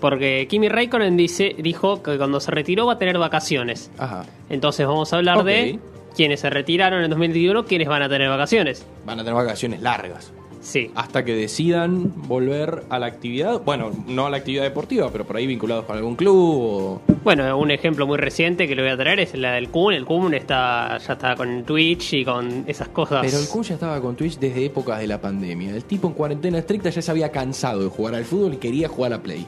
Porque 0.01 0.47
Kimi 0.49 0.69
Raikkonen 0.69 1.17
dice, 1.17 1.55
dijo 1.59 2.03
que 2.03 2.17
cuando 2.17 2.41
se 2.41 2.51
retiró 2.51 2.87
va 2.87 2.95
a 2.95 2.99
tener 2.99 3.19
vacaciones. 3.19 3.91
Ajá. 3.99 4.25
Entonces 4.49 4.87
vamos 4.87 5.13
a 5.13 5.17
hablar 5.17 5.45
de 5.45 5.79
quienes 6.17 6.41
se 6.41 6.49
retiraron 6.49 7.03
en 7.05 7.11
2021, 7.11 7.65
quienes 7.67 7.89
van 7.89 8.03
a 8.03 8.09
tener 8.09 8.29
vacaciones. 8.31 8.87
Van 9.05 9.21
a 9.21 9.25
tener 9.25 9.35
vacaciones 9.35 9.83
largas. 9.83 10.33
Sí. 10.61 10.91
Hasta 10.95 11.25
que 11.25 11.35
decidan 11.35 12.13
volver 12.29 12.85
a 12.91 12.99
la 12.99 13.07
actividad. 13.07 13.61
Bueno, 13.63 13.91
no 14.07 14.27
a 14.27 14.31
la 14.31 14.37
actividad 14.37 14.63
deportiva, 14.63 15.11
pero 15.11 15.25
por 15.25 15.37
ahí 15.37 15.47
vinculados 15.47 15.87
con 15.87 15.97
algún 15.97 16.17
club 16.17 16.37
o. 16.37 17.01
Bueno, 17.25 17.59
un 17.59 17.71
ejemplo 17.71 18.07
muy 18.07 18.19
reciente 18.19 18.69
que 18.69 18.75
le 18.75 18.83
voy 18.83 18.91
a 18.91 18.97
traer 18.97 19.21
es 19.21 19.35
la 19.35 19.53
del 19.53 19.71
Kun. 19.71 19.95
El 19.95 20.05
Kun 20.05 20.35
está, 20.35 20.99
ya 20.99 21.15
está 21.15 21.35
con 21.35 21.65
Twitch 21.65 22.15
y 22.15 22.25
con 22.25 22.65
esas 22.67 22.89
cosas. 22.89 23.23
Pero 23.25 23.39
el 23.39 23.49
Kun 23.49 23.63
ya 23.63 23.75
estaba 23.75 24.01
con 24.01 24.17
Twitch 24.17 24.39
desde 24.39 24.67
épocas 24.67 25.01
de 25.01 25.07
la 25.07 25.21
pandemia. 25.21 25.75
El 25.75 25.85
tipo 25.85 26.09
en 26.09 26.15
cuarentena 26.15 26.59
estricta 26.59 26.91
ya 26.91 27.03
se 27.03 27.11
había 27.11 27.31
cansado 27.31 27.83
de 27.83 27.89
jugar 27.89 28.15
al 28.15 28.25
fútbol 28.25 28.55
y 28.55 28.57
quería 28.59 28.89
jugar 28.89 29.15
a 29.15 29.23
Play. 29.23 29.47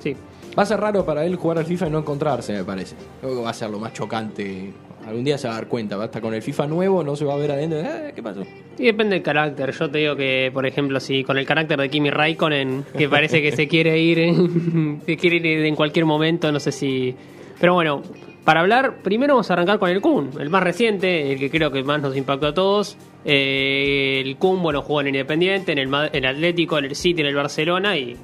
Sí. 0.00 0.16
Va 0.56 0.64
a 0.64 0.66
ser 0.66 0.80
raro 0.80 1.04
para 1.06 1.24
él 1.24 1.36
jugar 1.36 1.58
al 1.58 1.64
FIFA 1.64 1.86
y 1.86 1.90
no 1.90 1.98
encontrarse, 1.98 2.52
me 2.52 2.64
parece. 2.64 2.94
Creo 3.20 3.36
que 3.36 3.42
va 3.42 3.50
a 3.50 3.54
ser 3.54 3.70
lo 3.70 3.78
más 3.78 3.94
chocante. 3.94 4.72
Algún 5.06 5.24
día 5.24 5.36
se 5.36 5.48
va 5.48 5.54
a 5.54 5.56
dar 5.56 5.68
cuenta, 5.68 5.96
va 5.96 6.04
a 6.04 6.06
estar 6.06 6.22
con 6.22 6.32
el 6.32 6.42
FIFA 6.42 6.66
nuevo, 6.68 7.02
no 7.02 7.16
se 7.16 7.24
va 7.24 7.34
a 7.34 7.36
ver 7.36 7.50
adentro. 7.50 7.80
Eh, 7.80 8.12
¿Qué 8.14 8.22
pasó? 8.22 8.44
Y 8.78 8.84
depende 8.84 9.14
del 9.14 9.22
carácter. 9.22 9.72
Yo 9.72 9.90
te 9.90 9.98
digo 9.98 10.16
que, 10.16 10.50
por 10.52 10.64
ejemplo, 10.64 11.00
si 11.00 11.24
con 11.24 11.38
el 11.38 11.46
carácter 11.46 11.80
de 11.80 11.88
Kimi 11.88 12.10
Raikkonen, 12.10 12.84
que 12.96 13.08
parece 13.08 13.42
que 13.42 13.52
se 13.52 13.66
quiere 13.68 13.98
ir, 13.98 14.18
se 15.06 15.16
quiere 15.16 15.36
ir 15.36 15.66
en 15.66 15.74
cualquier 15.74 16.04
momento, 16.04 16.50
no 16.52 16.60
sé 16.60 16.72
si. 16.72 17.14
Pero 17.60 17.74
bueno, 17.74 18.02
para 18.44 18.60
hablar, 18.60 19.02
primero 19.02 19.34
vamos 19.34 19.50
a 19.50 19.52
arrancar 19.54 19.78
con 19.78 19.90
el 19.90 20.00
Kun, 20.00 20.30
el 20.40 20.50
más 20.50 20.62
reciente, 20.62 21.32
el 21.32 21.38
que 21.38 21.50
creo 21.50 21.70
que 21.70 21.82
más 21.84 22.00
nos 22.00 22.16
impactó 22.16 22.48
a 22.48 22.54
todos. 22.54 22.96
Eh, 23.24 24.22
el 24.24 24.36
Kun, 24.36 24.62
bueno, 24.62 24.82
jugó 24.82 25.00
en 25.00 25.08
Independiente, 25.08 25.72
en 25.72 25.78
el, 25.78 25.90
en 26.12 26.26
Atlético, 26.26 26.78
en 26.78 26.86
el 26.86 26.96
City, 26.96 27.20
en 27.20 27.28
el 27.28 27.34
Barcelona 27.34 27.96
y 27.96 28.16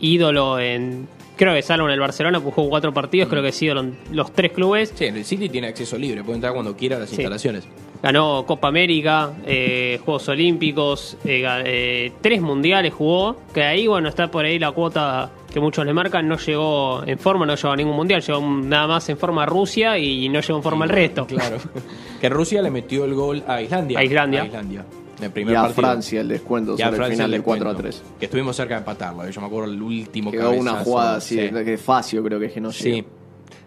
ídolo 0.00 0.58
en. 0.58 1.08
Creo 1.38 1.54
que 1.54 1.62
salvo 1.62 1.86
en 1.86 1.92
el 1.94 2.00
Barcelona, 2.00 2.40
pues 2.40 2.52
jugó 2.52 2.68
cuatro 2.68 2.92
partidos, 2.92 3.28
creo 3.28 3.44
que 3.44 3.52
en 3.68 3.96
los 4.10 4.32
tres 4.32 4.50
clubes. 4.50 4.92
Sí, 4.96 5.04
en 5.04 5.16
el 5.18 5.24
City 5.24 5.48
tiene 5.48 5.68
acceso 5.68 5.96
libre, 5.96 6.24
puede 6.24 6.34
entrar 6.38 6.52
cuando 6.52 6.76
quiera 6.76 6.96
a 6.96 6.98
las 6.98 7.10
Sí. 7.10 7.14
instalaciones. 7.14 7.64
Ganó 8.02 8.44
Copa 8.44 8.66
América, 8.66 9.30
eh, 9.46 10.00
Juegos 10.04 10.28
Olímpicos, 10.28 11.16
eh, 11.24 11.44
eh, 11.64 12.12
tres 12.20 12.40
mundiales 12.40 12.92
jugó, 12.92 13.36
que 13.54 13.62
ahí 13.62 13.86
bueno 13.86 14.08
está 14.08 14.28
por 14.32 14.44
ahí 14.44 14.58
la 14.58 14.72
cuota 14.72 15.30
que 15.52 15.60
muchos 15.60 15.86
le 15.86 15.92
marcan, 15.92 16.26
no 16.26 16.36
llegó 16.38 17.04
en 17.06 17.18
forma, 17.20 17.46
no 17.46 17.54
llegó 17.54 17.70
a 17.70 17.76
ningún 17.76 17.94
mundial, 17.94 18.20
llegó 18.20 18.40
nada 18.40 18.88
más 18.88 19.08
en 19.08 19.16
forma 19.16 19.44
a 19.44 19.46
Rusia 19.46 19.96
y 19.96 20.28
no 20.28 20.40
llegó 20.40 20.56
en 20.58 20.62
forma 20.64 20.84
al 20.86 20.90
resto. 20.90 21.24
Claro. 21.26 21.58
que 22.20 22.28
Rusia 22.28 22.60
le 22.62 22.70
metió 22.72 23.04
el 23.04 23.14
gol 23.14 23.44
a 23.46 23.62
Islandia. 23.62 24.00
A 24.00 24.04
Islandia. 24.04 24.42
A 24.42 24.46
Islandia. 24.46 24.84
El 25.20 25.26
Y 25.26 25.30
primer 25.30 25.56
a 25.56 25.62
partido. 25.62 25.82
Francia 25.88 26.20
el 26.20 26.28
descuento 26.28 26.76
Y 26.78 26.82
a 26.82 26.86
sobre 26.86 26.88
el 26.88 26.94
Francia 26.96 27.14
final 27.14 27.26
el 27.26 27.30
del 27.32 27.42
4 27.42 27.64
a 27.68 27.72
descuento, 27.74 27.98
3. 27.98 28.18
Que 28.20 28.24
estuvimos 28.26 28.56
cerca 28.56 28.74
de 28.74 28.78
empatarlo. 28.78 29.28
Yo 29.28 29.40
me 29.40 29.46
acuerdo 29.46 29.72
el 29.72 29.82
último 29.82 30.30
Quedó 30.30 30.50
una 30.50 30.72
cabezazo, 30.72 30.84
jugada 30.84 31.16
así, 31.16 31.34
sí. 31.34 31.40
de, 31.48 31.64
de 31.64 31.78
Facio 31.78 32.22
creo 32.22 32.38
que 32.38 32.46
es 32.46 32.52
que 32.52 32.60
no 32.60 32.70
llega. 32.70 32.96
Sí. 32.96 33.04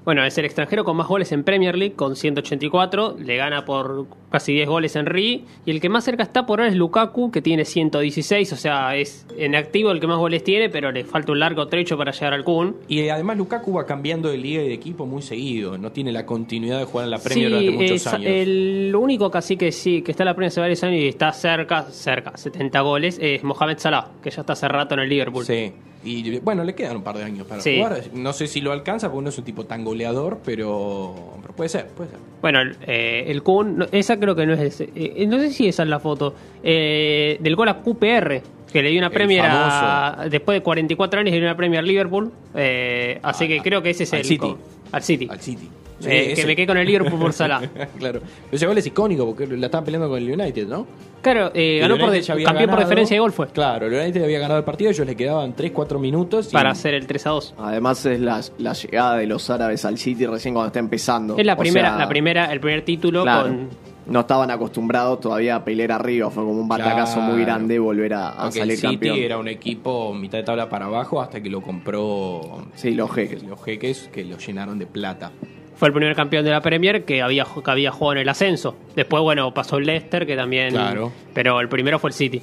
Bueno, 0.04 0.26
es 0.26 0.36
el 0.40 0.46
extranjero 0.46 0.84
con 0.84 0.98
más 0.98 1.08
goles 1.08 1.32
en 1.32 1.44
Premier 1.44 1.78
League, 1.78 1.94
con 1.96 2.16
184, 2.16 3.18
le 3.20 3.38
gana 3.38 3.66
por 3.66 4.08
casi 4.32 4.52
10 4.54 4.68
goles 4.68 4.96
en 4.96 5.06
Ri, 5.06 5.46
y 5.64 5.70
el 5.70 5.80
que 5.80 5.90
más 5.90 6.04
cerca 6.04 6.24
está 6.24 6.48
por 6.48 6.60
ahora 6.60 6.72
es 6.72 6.76
Lukaku, 6.76 7.30
que 7.30 7.42
tiene 7.44 7.66
116, 7.66 8.52
o 8.52 8.56
sea, 8.56 8.96
es 8.96 9.28
en 9.38 9.54
activo 9.56 9.92
el 9.92 10.00
que 10.00 10.08
más 10.08 10.18
goles 10.18 10.44
tiene, 10.44 10.70
pero 10.70 10.92
le 10.92 11.04
falta 11.04 11.32
un 11.34 11.40
largo 11.40 11.68
trecho 11.68 11.98
para 12.00 12.12
llegar 12.12 12.34
al 12.34 12.44
Kun. 12.44 12.78
Y 12.88 13.08
además 13.10 13.38
Lukaku 13.38 13.74
va 13.74 13.86
cambiando 13.86 14.30
de 14.30 14.38
liga 14.40 14.64
y 14.64 14.70
de 14.70 14.74
equipo 14.74 15.06
muy 15.06 15.22
seguido. 15.22 15.78
No 15.78 15.92
tiene 15.92 16.12
la 16.12 16.26
continuidad 16.26 16.80
de 16.80 16.86
jugar 16.86 17.06
en 17.06 17.12
la 17.12 17.20
Premier 17.20 17.50
Sí, 17.50 17.54
durante 17.54 17.72
muchos 17.72 17.92
es- 17.92 18.08
años. 18.08 18.26
el 18.28 18.96
único 18.98 19.30
casi 19.30 19.56
que 19.56 19.72
sí, 19.72 20.02
que 20.02 20.12
está 20.12 20.24
en 20.24 20.28
la 20.30 20.34
Premier 20.34 20.48
hace 20.50 20.62
varios 20.62 20.84
años 20.84 21.00
y 21.00 21.08
está 21.10 21.32
cerca, 21.32 21.84
cerca, 21.92 22.36
70 22.38 22.82
goles, 22.82 23.20
es 23.22 23.44
Mohamed 23.44 23.78
Salah, 23.78 24.08
que 24.24 24.32
ya 24.32 24.42
está 24.42 24.54
hace 24.54 24.68
rato 24.68 24.96
en 24.96 25.02
el 25.02 25.10
Liverpool. 25.10 25.46
Sí. 25.46 25.72
Y 26.04 26.40
bueno, 26.40 26.64
le 26.64 26.74
quedan 26.74 26.98
un 26.98 27.04
par 27.04 27.18
de 27.18 27.24
años 27.24 27.46
para 27.48 27.62
Sí. 27.62 27.78
jugar. 27.78 28.02
No 28.14 28.34
sé 28.34 28.48
si 28.48 28.60
lo 28.62 28.72
alcanza 28.72 29.10
porque 29.12 29.24
no 29.24 29.30
es 29.30 29.38
un 29.38 29.44
tipo 29.44 29.66
tan 29.66 29.84
goleador, 29.84 30.40
pero, 30.44 31.14
pero 31.42 31.54
puede 31.56 31.70
ser, 31.70 31.88
puede 31.90 32.10
ser. 32.12 32.20
Bueno, 32.42 32.60
el, 32.62 32.76
eh, 32.88 33.26
el 33.28 33.44
Kun, 33.44 33.78
no, 33.78 33.86
esa 33.92 34.20
creo 34.20 34.36
que 34.36 34.46
no 34.46 34.54
es, 34.54 34.82
eh, 34.82 35.26
no 35.28 35.38
sé 35.40 35.52
si 35.52 35.68
esa 35.68 35.84
es 35.84 35.90
la 35.90 36.00
foto, 36.00 36.34
eh, 36.64 37.38
del 37.40 37.56
gol 37.56 37.70
a 37.70 37.80
QPR, 37.82 38.42
que 38.72 38.82
le 38.82 38.90
dio 38.90 39.00
una 39.00 39.08
El 39.08 39.14
Premier 39.14 39.42
a- 39.46 40.28
después 40.30 40.58
de 40.58 40.64
44 40.64 41.20
años 41.20 41.32
le 41.32 41.38
dio 41.40 41.48
una 41.48 41.58
Premier 41.58 41.80
al 41.80 41.86
Liverpool, 41.88 42.32
eh, 42.56 43.20
así 43.22 43.44
A- 43.44 43.48
que 43.48 43.60
creo 43.62 43.82
que 43.82 43.90
ese 43.92 44.04
es 44.04 44.14
el... 44.14 44.24
City. 44.26 44.56
Al 44.92 45.04
City. 45.04 45.28
Al 45.30 45.40
City. 45.40 45.70
Eh, 46.04 46.34
que 46.36 46.46
me 46.48 46.56
quedé 46.56 46.66
con 46.66 46.78
el 46.78 46.88
Liverpool 46.88 47.20
por 47.20 47.32
Salah. 47.32 47.62
claro. 48.00 48.22
Ese 48.52 48.66
gol 48.66 48.76
es 48.78 48.88
icónico 48.88 49.26
porque 49.28 49.46
la 49.56 49.68
estaban 49.68 49.86
peleando 49.86 50.10
con 50.10 50.18
el 50.18 50.32
United, 50.32 50.68
¿no? 50.68 50.88
Claro, 51.22 51.52
eh, 51.54 51.78
ganó 51.80 52.00
por 52.00 52.10
de- 52.10 52.24
campeón 52.44 52.72
por 52.72 52.80
diferencia 52.80 53.14
de 53.16 53.20
gol 53.20 53.32
fue, 53.32 53.48
Claro, 53.50 53.86
el 53.86 53.94
United 53.94 54.24
había 54.24 54.40
ganado 54.40 54.58
el 54.58 54.66
partido, 54.66 54.90
ellos 54.90 55.06
le 55.06 55.16
quedaban 55.16 55.56
3-4 55.56 56.00
minutos. 56.00 56.48
y- 56.50 56.54
para 56.54 56.72
hacer 56.72 56.96
el 56.96 57.06
3 57.06 57.28
a 57.28 57.30
2. 57.30 57.54
Además 57.60 58.04
es 58.08 58.20
la, 58.20 58.42
la 58.58 58.74
llegada 58.74 59.18
de 59.18 59.28
los 59.28 59.48
árabes 59.52 59.86
al 59.86 60.00
City 60.00 60.26
recién 60.26 60.56
cuando 60.56 60.68
está 60.70 60.80
empezando. 60.80 61.38
Es 61.38 61.46
la 61.46 61.54
O 61.54 61.58
primera, 61.58 61.90
sea, 61.90 61.98
la 62.00 62.10
primera, 62.10 62.52
el 62.52 62.60
primer 62.60 62.84
título 62.84 63.22
claro, 63.22 63.44
con 63.50 63.70
No 64.08 64.22
estaban 64.22 64.50
acostumbrados 64.52 65.20
todavía 65.20 65.56
a 65.58 65.64
pelear 65.64 65.92
arriba, 65.92 66.30
fue 66.32 66.44
como 66.44 66.60
un 66.60 66.68
batacazo 66.68 67.16
Claro. 67.20 67.34
muy 67.34 67.42
grande 67.44 67.78
volver 67.80 68.14
a, 68.16 68.30
a 68.30 68.52
salir 68.52 68.72
el 68.72 68.78
City 68.78 68.88
campeón. 68.94 69.18
era 69.20 69.38
un 69.38 69.48
equipo 69.48 70.14
mitad 70.14 70.40
de 70.40 70.44
tabla 70.44 70.70
para 70.70 70.86
abajo 70.86 71.22
hasta 71.22 71.42
que 71.42 71.50
lo 71.50 71.62
compró 71.62 72.66
Sí, 72.76 72.92
los 72.96 73.12
jeques. 73.12 73.44
los 73.44 73.64
jeques 73.64 74.10
que 74.12 74.24
lo 74.24 74.38
llenaron 74.38 74.80
de 74.80 74.88
plata. 74.88 75.32
Fue 75.76 75.88
el 75.88 75.94
primer 75.94 76.16
campeón 76.16 76.44
de 76.46 76.52
la 76.52 76.62
Premier 76.62 77.06
que 77.06 77.22
había, 77.22 77.46
que 77.46 77.72
había 77.72 77.92
jugado 77.92 78.14
en 78.14 78.18
el 78.20 78.30
ascenso. 78.30 78.76
Después, 78.96 79.22
bueno, 79.24 79.52
pasó 79.54 79.78
el 79.78 79.86
Leicester, 79.86 80.26
que 80.28 80.36
también. 80.36 80.70
Claro. 80.72 81.12
Pero 81.34 81.60
el 81.60 81.70
primero 81.70 81.98
fue 81.98 82.10
el 82.12 82.14
City. 82.14 82.42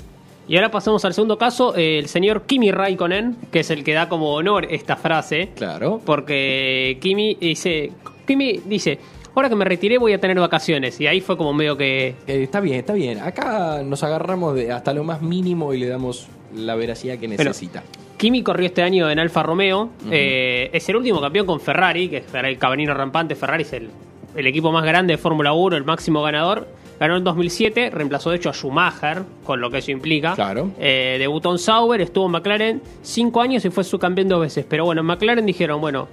Y 0.48 0.56
ahora 0.56 0.70
pasamos 0.70 1.04
al 1.04 1.12
segundo 1.14 1.38
caso, 1.38 1.74
el 1.76 2.08
señor 2.08 2.42
Kimi 2.46 2.72
Raikkonen, 2.72 3.36
que 3.52 3.60
es 3.60 3.70
el 3.70 3.84
que 3.84 3.92
da 3.92 4.08
como 4.08 4.32
honor 4.32 4.66
esta 4.70 4.96
frase. 4.96 5.50
Claro. 5.54 6.00
Porque 6.04 6.98
Kimi 7.00 7.34
dice. 7.40 7.92
Kimi 8.26 8.60
dice. 8.64 8.98
Ahora 9.38 9.50
que 9.50 9.54
me 9.54 9.64
retiré 9.64 9.98
voy 9.98 10.12
a 10.12 10.18
tener 10.18 10.36
vacaciones. 10.40 11.00
Y 11.00 11.06
ahí 11.06 11.20
fue 11.20 11.36
como 11.36 11.52
medio 11.54 11.76
que. 11.76 12.08
Eh, 12.26 12.42
está 12.42 12.58
bien, 12.58 12.80
está 12.80 12.92
bien. 12.92 13.20
Acá 13.20 13.84
nos 13.84 14.02
agarramos 14.02 14.56
de 14.56 14.72
hasta 14.72 14.92
lo 14.92 15.04
más 15.04 15.22
mínimo 15.22 15.72
y 15.72 15.78
le 15.78 15.86
damos 15.86 16.26
la 16.56 16.74
veracidad 16.74 17.18
que 17.18 17.28
necesita. 17.28 17.84
Kimi 18.16 18.42
corrió 18.42 18.66
este 18.66 18.82
año 18.82 19.08
en 19.08 19.20
Alfa 19.20 19.44
Romeo. 19.44 19.90
eh, 20.10 20.70
es 20.72 20.88
el 20.88 20.96
último 20.96 21.20
campeón 21.20 21.46
con 21.46 21.60
Ferrari, 21.60 22.08
que 22.08 22.16
es 22.16 22.24
el 22.34 22.58
cabanino 22.58 22.94
rampante. 22.94 23.36
Ferrari 23.36 23.62
es 23.62 23.72
el, 23.74 23.90
el 24.34 24.46
equipo 24.48 24.72
más 24.72 24.84
grande 24.84 25.12
de 25.12 25.18
Fórmula 25.18 25.52
1, 25.52 25.76
el 25.76 25.84
máximo 25.84 26.20
ganador. 26.20 26.66
Ganó 26.98 27.16
en 27.16 27.22
2007, 27.22 27.90
reemplazó 27.90 28.30
de 28.30 28.38
hecho 28.38 28.50
a 28.50 28.52
Schumacher, 28.52 29.22
con 29.44 29.60
lo 29.60 29.70
que 29.70 29.78
eso 29.78 29.92
implica. 29.92 30.34
Claro. 30.34 30.72
Eh, 30.80 31.14
debutó 31.20 31.52
en 31.52 31.58
Sauber, 31.58 32.00
estuvo 32.00 32.26
en 32.26 32.32
McLaren 32.32 32.82
cinco 33.02 33.40
años 33.40 33.64
y 33.64 33.70
fue 33.70 33.84
subcampeón 33.84 34.26
dos 34.26 34.40
veces. 34.40 34.66
Pero 34.68 34.84
bueno, 34.84 35.02
en 35.02 35.06
McLaren 35.06 35.46
dijeron, 35.46 35.80
bueno, 35.80 36.08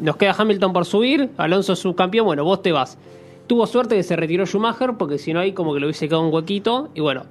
nos 0.00 0.16
queda 0.16 0.34
Hamilton 0.36 0.72
por 0.72 0.84
subir, 0.84 1.30
Alonso 1.36 1.72
es 1.72 1.78
subcampeón, 1.78 2.26
bueno, 2.26 2.44
vos 2.44 2.62
te 2.62 2.72
vas. 2.72 2.98
Tuvo 3.46 3.66
suerte 3.66 3.96
que 3.96 4.02
se 4.02 4.16
retiró 4.16 4.46
Schumacher, 4.46 4.94
porque 4.98 5.18
si 5.18 5.32
no 5.32 5.40
ahí 5.40 5.52
como 5.52 5.74
que 5.74 5.80
lo 5.80 5.86
hubiese 5.86 6.08
quedado 6.08 6.26
un 6.26 6.32
huequito. 6.32 6.88
Y 6.94 7.00
bueno, 7.00 7.24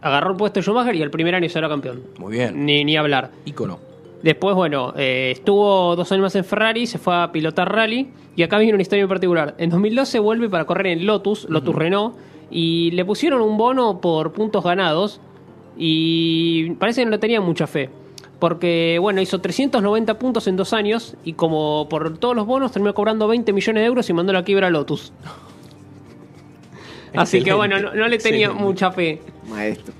agarró 0.00 0.32
el 0.32 0.36
puesto 0.36 0.62
Schumacher 0.62 0.94
y 0.94 1.02
el 1.02 1.10
primer 1.10 1.34
año 1.34 1.48
salió 1.48 1.68
campeón. 1.68 2.02
Muy 2.18 2.32
bien. 2.32 2.64
Ni, 2.64 2.84
ni 2.84 2.96
hablar. 2.96 3.30
Ícono. 3.44 3.78
Después, 4.22 4.54
bueno, 4.54 4.94
eh, 4.96 5.32
estuvo 5.32 5.94
dos 5.96 6.10
años 6.12 6.22
más 6.22 6.36
en 6.36 6.44
Ferrari, 6.44 6.86
se 6.86 6.98
fue 6.98 7.14
a 7.14 7.32
pilotar 7.32 7.72
rally. 7.72 8.08
Y 8.36 8.42
acá 8.42 8.58
viene 8.58 8.74
una 8.74 8.82
historia 8.82 9.02
en 9.02 9.08
particular. 9.08 9.54
En 9.58 9.70
2012 9.70 10.18
vuelve 10.18 10.48
para 10.48 10.64
correr 10.64 10.88
en 10.88 11.06
Lotus, 11.06 11.48
Lotus 11.48 11.74
Renault. 11.74 12.16
Y 12.50 12.90
le 12.92 13.04
pusieron 13.04 13.40
un 13.40 13.56
bono 13.56 14.00
por 14.00 14.32
puntos 14.32 14.62
ganados. 14.64 15.20
Y 15.76 16.70
parece 16.74 17.02
que 17.02 17.06
no 17.06 17.10
le 17.12 17.18
tenían 17.18 17.44
mucha 17.44 17.66
fe. 17.66 17.90
Porque, 18.38 18.98
bueno, 19.00 19.20
hizo 19.20 19.40
390 19.40 20.18
puntos 20.18 20.46
en 20.46 20.56
dos 20.56 20.72
años. 20.72 21.16
Y 21.24 21.32
como 21.32 21.88
por 21.88 22.18
todos 22.18 22.36
los 22.36 22.46
bonos 22.46 22.72
terminó 22.72 22.94
cobrando 22.94 23.26
20 23.26 23.52
millones 23.52 23.80
de 23.82 23.86
euros 23.86 24.08
y 24.08 24.12
mandó 24.12 24.32
la 24.32 24.44
quiebra 24.44 24.68
a 24.68 24.70
Lotus. 24.70 25.12
Así 27.14 27.42
que, 27.42 27.52
bueno, 27.52 27.80
no, 27.80 27.94
no 27.94 28.06
le 28.08 28.18
tenía 28.18 28.46
Excelente. 28.46 28.64
mucha 28.64 28.92
fe. 28.92 29.20
Maestro. 29.48 29.94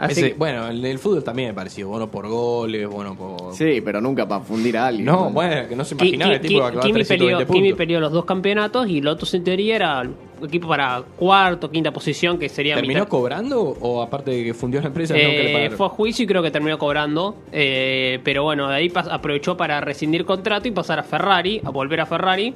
Así 0.00 0.12
Ese- 0.20 0.28
que- 0.32 0.34
bueno, 0.38 0.66
el 0.68 0.80
del 0.80 0.98
fútbol 0.98 1.22
también 1.22 1.48
me 1.50 1.54
pareció. 1.54 1.86
Bueno 1.88 2.10
por 2.10 2.26
goles, 2.26 2.88
bueno 2.88 3.14
por. 3.14 3.54
Sí, 3.54 3.82
pero 3.84 4.00
nunca 4.00 4.26
para 4.26 4.42
fundir 4.42 4.78
a 4.78 4.86
alguien. 4.86 5.04
No, 5.04 5.28
bueno, 5.30 5.68
que 5.68 5.76
no 5.76 5.84
se 5.84 5.94
imaginaba 5.94 6.32
el 6.34 6.40
tipo 6.40 6.54
que 6.54 6.60
va 6.60 6.68
a 6.68 6.70
clavar 6.70 6.86
Kimi 6.86 6.94
320 6.94 7.44
peleó, 7.46 7.54
Kimi 7.62 7.72
peleó 7.74 8.00
los 8.00 8.12
dos 8.12 8.24
campeonatos 8.24 8.88
y 8.88 9.02
Lotus 9.02 9.34
en 9.34 9.44
teoría 9.44 9.76
era 9.76 10.00
el 10.00 10.10
equipo 10.42 10.68
para 10.68 11.02
cuarto, 11.18 11.70
quinta 11.70 11.92
posición, 11.92 12.38
que 12.38 12.48
sería 12.48 12.74
¿Terminó 12.76 13.00
mitad. 13.00 13.08
cobrando 13.10 13.60
o 13.60 14.00
aparte 14.00 14.30
de 14.30 14.42
que 14.42 14.54
fundió 14.54 14.80
la 14.80 14.86
empresa 14.86 15.12
le 15.12 15.50
Eh, 15.50 15.52
pagaron? 15.52 15.76
fue 15.76 15.86
a 15.86 15.88
juicio 15.90 16.24
y 16.24 16.26
creo 16.26 16.42
que 16.42 16.50
terminó 16.50 16.78
cobrando. 16.78 17.36
eh, 17.52 18.20
pero 18.24 18.42
bueno, 18.44 18.68
de 18.68 18.76
ahí 18.76 18.92
aprovechó 18.94 19.54
para 19.58 19.82
rescindir 19.82 20.24
contrato 20.24 20.66
y 20.66 20.70
pasar 20.70 20.98
a 20.98 21.02
Ferrari, 21.02 21.60
a 21.62 21.68
volver 21.68 22.00
a 22.00 22.06
Ferrari. 22.06 22.54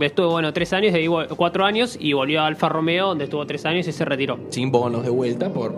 Estuvo, 0.00 0.30
bueno, 0.30 0.52
tres 0.52 0.72
años, 0.72 0.92
de 0.92 1.00
ahí 1.00 1.08
cuatro 1.36 1.64
años 1.64 1.96
y 2.00 2.12
volvió 2.14 2.40
a 2.40 2.46
Alfa 2.46 2.68
Romeo, 2.70 3.08
donde 3.08 3.24
estuvo 3.24 3.44
tres 3.46 3.66
años 3.66 3.86
y 3.86 3.92
se 3.92 4.04
retiró. 4.04 4.38
Sin 4.48 4.70
bonos 4.72 5.04
de 5.04 5.10
vuelta 5.10 5.50
por. 5.50 5.74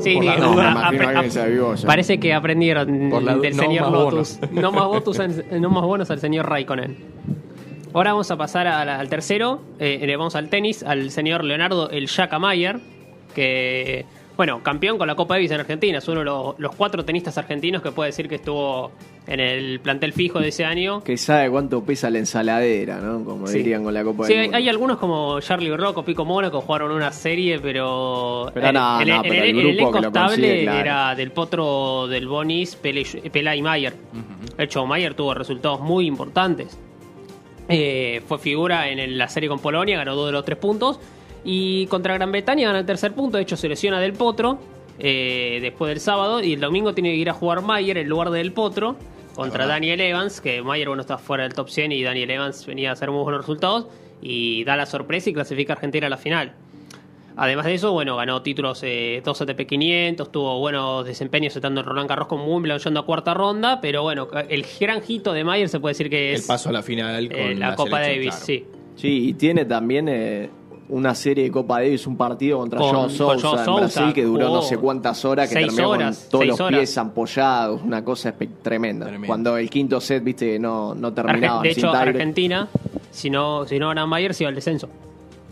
Sí, 0.00 0.14
por 0.16 0.24
la 0.24 0.36
no, 0.36 0.52
duda. 0.52 0.62
me 0.62 0.68
a- 0.68 0.72
imagino 0.72 0.86
a- 0.86 0.90
que 1.12 1.16
alguien 1.16 1.30
se 1.32 1.40
avivó 1.40 1.74
ya. 1.74 1.86
Parece 1.86 2.20
que 2.20 2.34
aprendieron 2.34 3.08
Por 3.10 3.22
la 3.22 3.34
du- 3.34 3.40
del 3.40 3.56
no 3.56 3.62
señor 3.62 3.82
más 3.84 3.92
Lotus. 3.92 4.38
bonos. 4.40 4.52
No 4.52 4.72
más, 4.72 4.82
no 5.60 5.70
más 5.70 5.82
bonos 5.84 6.10
al 6.10 6.20
señor 6.20 6.48
Raikkonen. 6.48 6.96
Ahora 7.94 8.12
vamos 8.12 8.30
a 8.30 8.36
pasar 8.36 8.66
a 8.66 8.84
la- 8.84 9.00
al 9.00 9.08
tercero. 9.08 9.60
eh, 9.78 10.00
le 10.06 10.16
vamos 10.16 10.36
al 10.36 10.48
tenis, 10.48 10.82
al 10.82 11.10
señor 11.10 11.42
Leonardo 11.44 11.88
el 11.90 12.08
Mayer, 12.38 12.78
que, 13.34 14.04
bueno, 14.36 14.62
campeón 14.62 14.96
con 14.96 15.06
la 15.06 15.14
Copa 15.14 15.34
Davis 15.34 15.50
en 15.50 15.60
Argentina. 15.60 15.98
Es 15.98 16.08
uno 16.08 16.20
de 16.20 16.24
los, 16.24 16.58
los 16.58 16.74
cuatro 16.74 17.04
tenistas 17.04 17.36
argentinos 17.36 17.82
que 17.82 17.92
puede 17.92 18.08
decir 18.08 18.28
que 18.28 18.36
estuvo 18.36 18.90
en 19.26 19.38
el 19.38 19.80
plantel 19.80 20.12
fijo 20.14 20.40
de 20.40 20.48
ese 20.48 20.64
año. 20.64 21.04
Que 21.04 21.16
sabe 21.18 21.50
cuánto 21.50 21.84
pesa 21.84 22.08
la 22.10 22.18
ensaladera, 22.18 22.98
¿no? 23.00 23.22
Como 23.24 23.46
Sí. 23.46 23.58
dirían 23.58 23.84
con 23.84 23.92
la 23.92 24.02
Copa 24.02 24.24
Sí, 24.26 24.32
del 24.32 24.40
hay, 24.40 24.46
Mundo. 24.46 24.56
hay 24.56 24.68
algunos 24.70 24.96
como 24.98 25.40
Charlie 25.40 25.76
Rocco, 25.76 26.04
Pico 26.04 26.24
que 26.50 26.56
jugaron 26.56 26.90
una 26.92 27.12
serie, 27.12 27.58
pero. 27.60 28.50
Pero 28.54 28.72
no, 28.72 29.00
el, 29.00 29.08
no, 29.08 29.14
el- 29.16 29.22
pero 29.28 29.34
el- 29.34 29.40
el 29.40 29.44
el 29.48 29.56
grupo 29.56 29.68
elenco 29.70 29.92
que 29.92 30.00
lo 30.00 30.06
estable 30.08 30.62
claro. 30.62 30.78
era 30.80 31.14
del 31.14 31.30
potro 31.32 32.08
del 32.08 32.26
Bonis, 32.26 32.76
Pela 32.76 33.54
y 33.56 33.62
Mayer. 33.62 33.94
De 34.56 34.64
hecho, 34.64 34.86
Mayer 34.86 35.14
tuvo 35.14 35.34
resultados 35.34 35.80
muy 35.80 36.06
importantes. 36.06 36.78
Eh, 37.68 38.22
fue 38.26 38.38
figura 38.38 38.88
en 38.88 38.98
el- 38.98 39.16
la 39.18 39.28
serie 39.28 39.48
con 39.48 39.60
Polonia, 39.60 39.98
ganó 39.98 40.16
dos 40.16 40.26
de 40.26 40.32
los 40.32 40.44
tres 40.44 40.58
puntos. 40.58 40.98
Y 41.44 41.86
contra 41.86 42.14
Gran 42.14 42.32
Bretaña 42.32 42.66
gana 42.66 42.80
el 42.80 42.86
tercer 42.86 43.12
punto. 43.12 43.36
De 43.36 43.42
hecho, 43.42 43.56
se 43.56 43.68
lesiona 43.68 44.00
del 44.00 44.12
potro 44.12 44.58
eh, 44.98 45.58
después 45.62 45.88
del 45.88 46.00
sábado. 46.00 46.42
Y 46.42 46.54
el 46.54 46.60
domingo 46.60 46.94
tiene 46.94 47.10
que 47.10 47.16
ir 47.16 47.30
a 47.30 47.34
jugar 47.34 47.62
Mayer 47.62 47.98
en 47.98 48.08
lugar 48.08 48.30
del 48.30 48.52
potro 48.52 48.96
contra 49.34 49.66
Daniel 49.66 50.00
Evans. 50.00 50.40
Que 50.40 50.62
Mayer, 50.62 50.88
bueno, 50.88 51.02
está 51.02 51.18
fuera 51.18 51.44
del 51.44 51.54
top 51.54 51.68
100 51.68 51.92
y 51.92 52.02
Daniel 52.02 52.30
Evans 52.30 52.66
venía 52.66 52.90
a 52.90 52.92
hacer 52.92 53.10
muy 53.10 53.22
buenos 53.22 53.40
resultados. 53.42 53.86
Y 54.22 54.64
da 54.64 54.76
la 54.76 54.86
sorpresa 54.86 55.30
y 55.30 55.32
clasifica 55.32 55.72
a 55.72 55.76
Argentina 55.76 56.06
a 56.06 56.10
la 56.10 56.18
final. 56.18 56.54
Además 57.36 57.64
de 57.64 57.74
eso, 57.74 57.92
bueno, 57.92 58.16
ganó 58.16 58.42
títulos 58.42 58.82
eh, 58.82 59.22
2 59.24 59.40
ATP 59.40 59.66
500, 59.66 60.30
tuvo 60.30 60.58
buenos 60.58 61.06
desempeños 61.06 61.56
estando 61.56 61.80
en 61.80 61.86
Roland 61.86 62.06
Garros 62.06 62.28
con 62.28 62.40
Wimbledon 62.46 62.80
yendo 62.80 63.00
a 63.00 63.06
cuarta 63.06 63.32
ronda, 63.32 63.80
pero 63.80 64.02
bueno, 64.02 64.28
el 64.48 64.66
gran 64.78 65.00
hito 65.08 65.32
de 65.32 65.42
Mayer 65.42 65.70
se 65.70 65.80
puede 65.80 65.92
decir 65.92 66.10
que 66.10 66.34
es 66.34 66.42
El 66.42 66.46
paso 66.46 66.68
a 66.68 66.72
la 66.72 66.82
final 66.82 67.28
con 67.30 67.38
eh, 67.38 67.54
la, 67.54 67.76
Copa 67.76 68.00
Davis, 68.00 68.28
claro. 68.28 68.44
sí. 68.44 68.66
Sí, 68.96 69.28
y 69.28 69.32
tiene 69.32 69.64
también 69.64 70.08
eh, 70.10 70.50
una 70.90 71.14
serie 71.14 71.44
de 71.44 71.50
Copa 71.50 71.80
Davis, 71.80 72.06
un 72.06 72.16
partido 72.16 72.58
contra 72.58 72.78
Con- 72.78 72.90
Joe 72.90 73.00
con 73.02 73.10
Sousa 73.10 73.32
en 73.34 73.64
Sousa, 73.64 73.74
Brasil 73.80 74.12
que 74.12 74.24
duró 74.24 74.48
no 74.48 74.62
sé 74.62 74.76
cuántas 74.76 75.24
horas, 75.24 75.48
que 75.48 75.54
terminó 75.54 75.90
horas, 75.90 76.18
con 76.18 76.30
todos 76.30 76.46
los 76.46 76.60
horas. 76.60 76.78
pies 76.80 76.98
ampollados, 76.98 77.80
una 77.82 78.04
cosa 78.04 78.34
tremenda. 78.62 79.06
Tremendo. 79.06 79.26
Cuando 79.26 79.56
el 79.56 79.70
quinto 79.70 80.00
set, 80.00 80.22
viste, 80.22 80.58
no, 80.58 80.94
no 80.94 81.12
terminaba. 81.12 81.60
Arge- 81.60 81.68
de 81.68 81.74
sin 81.74 81.84
hecho. 81.86 81.92
Argentina, 81.92 82.68
si 83.10 83.30
no, 83.30 83.64
si 83.66 83.78
no 83.78 83.92
se 84.34 84.42
iba 84.44 84.48
al 84.48 84.54
descenso. 84.54 84.88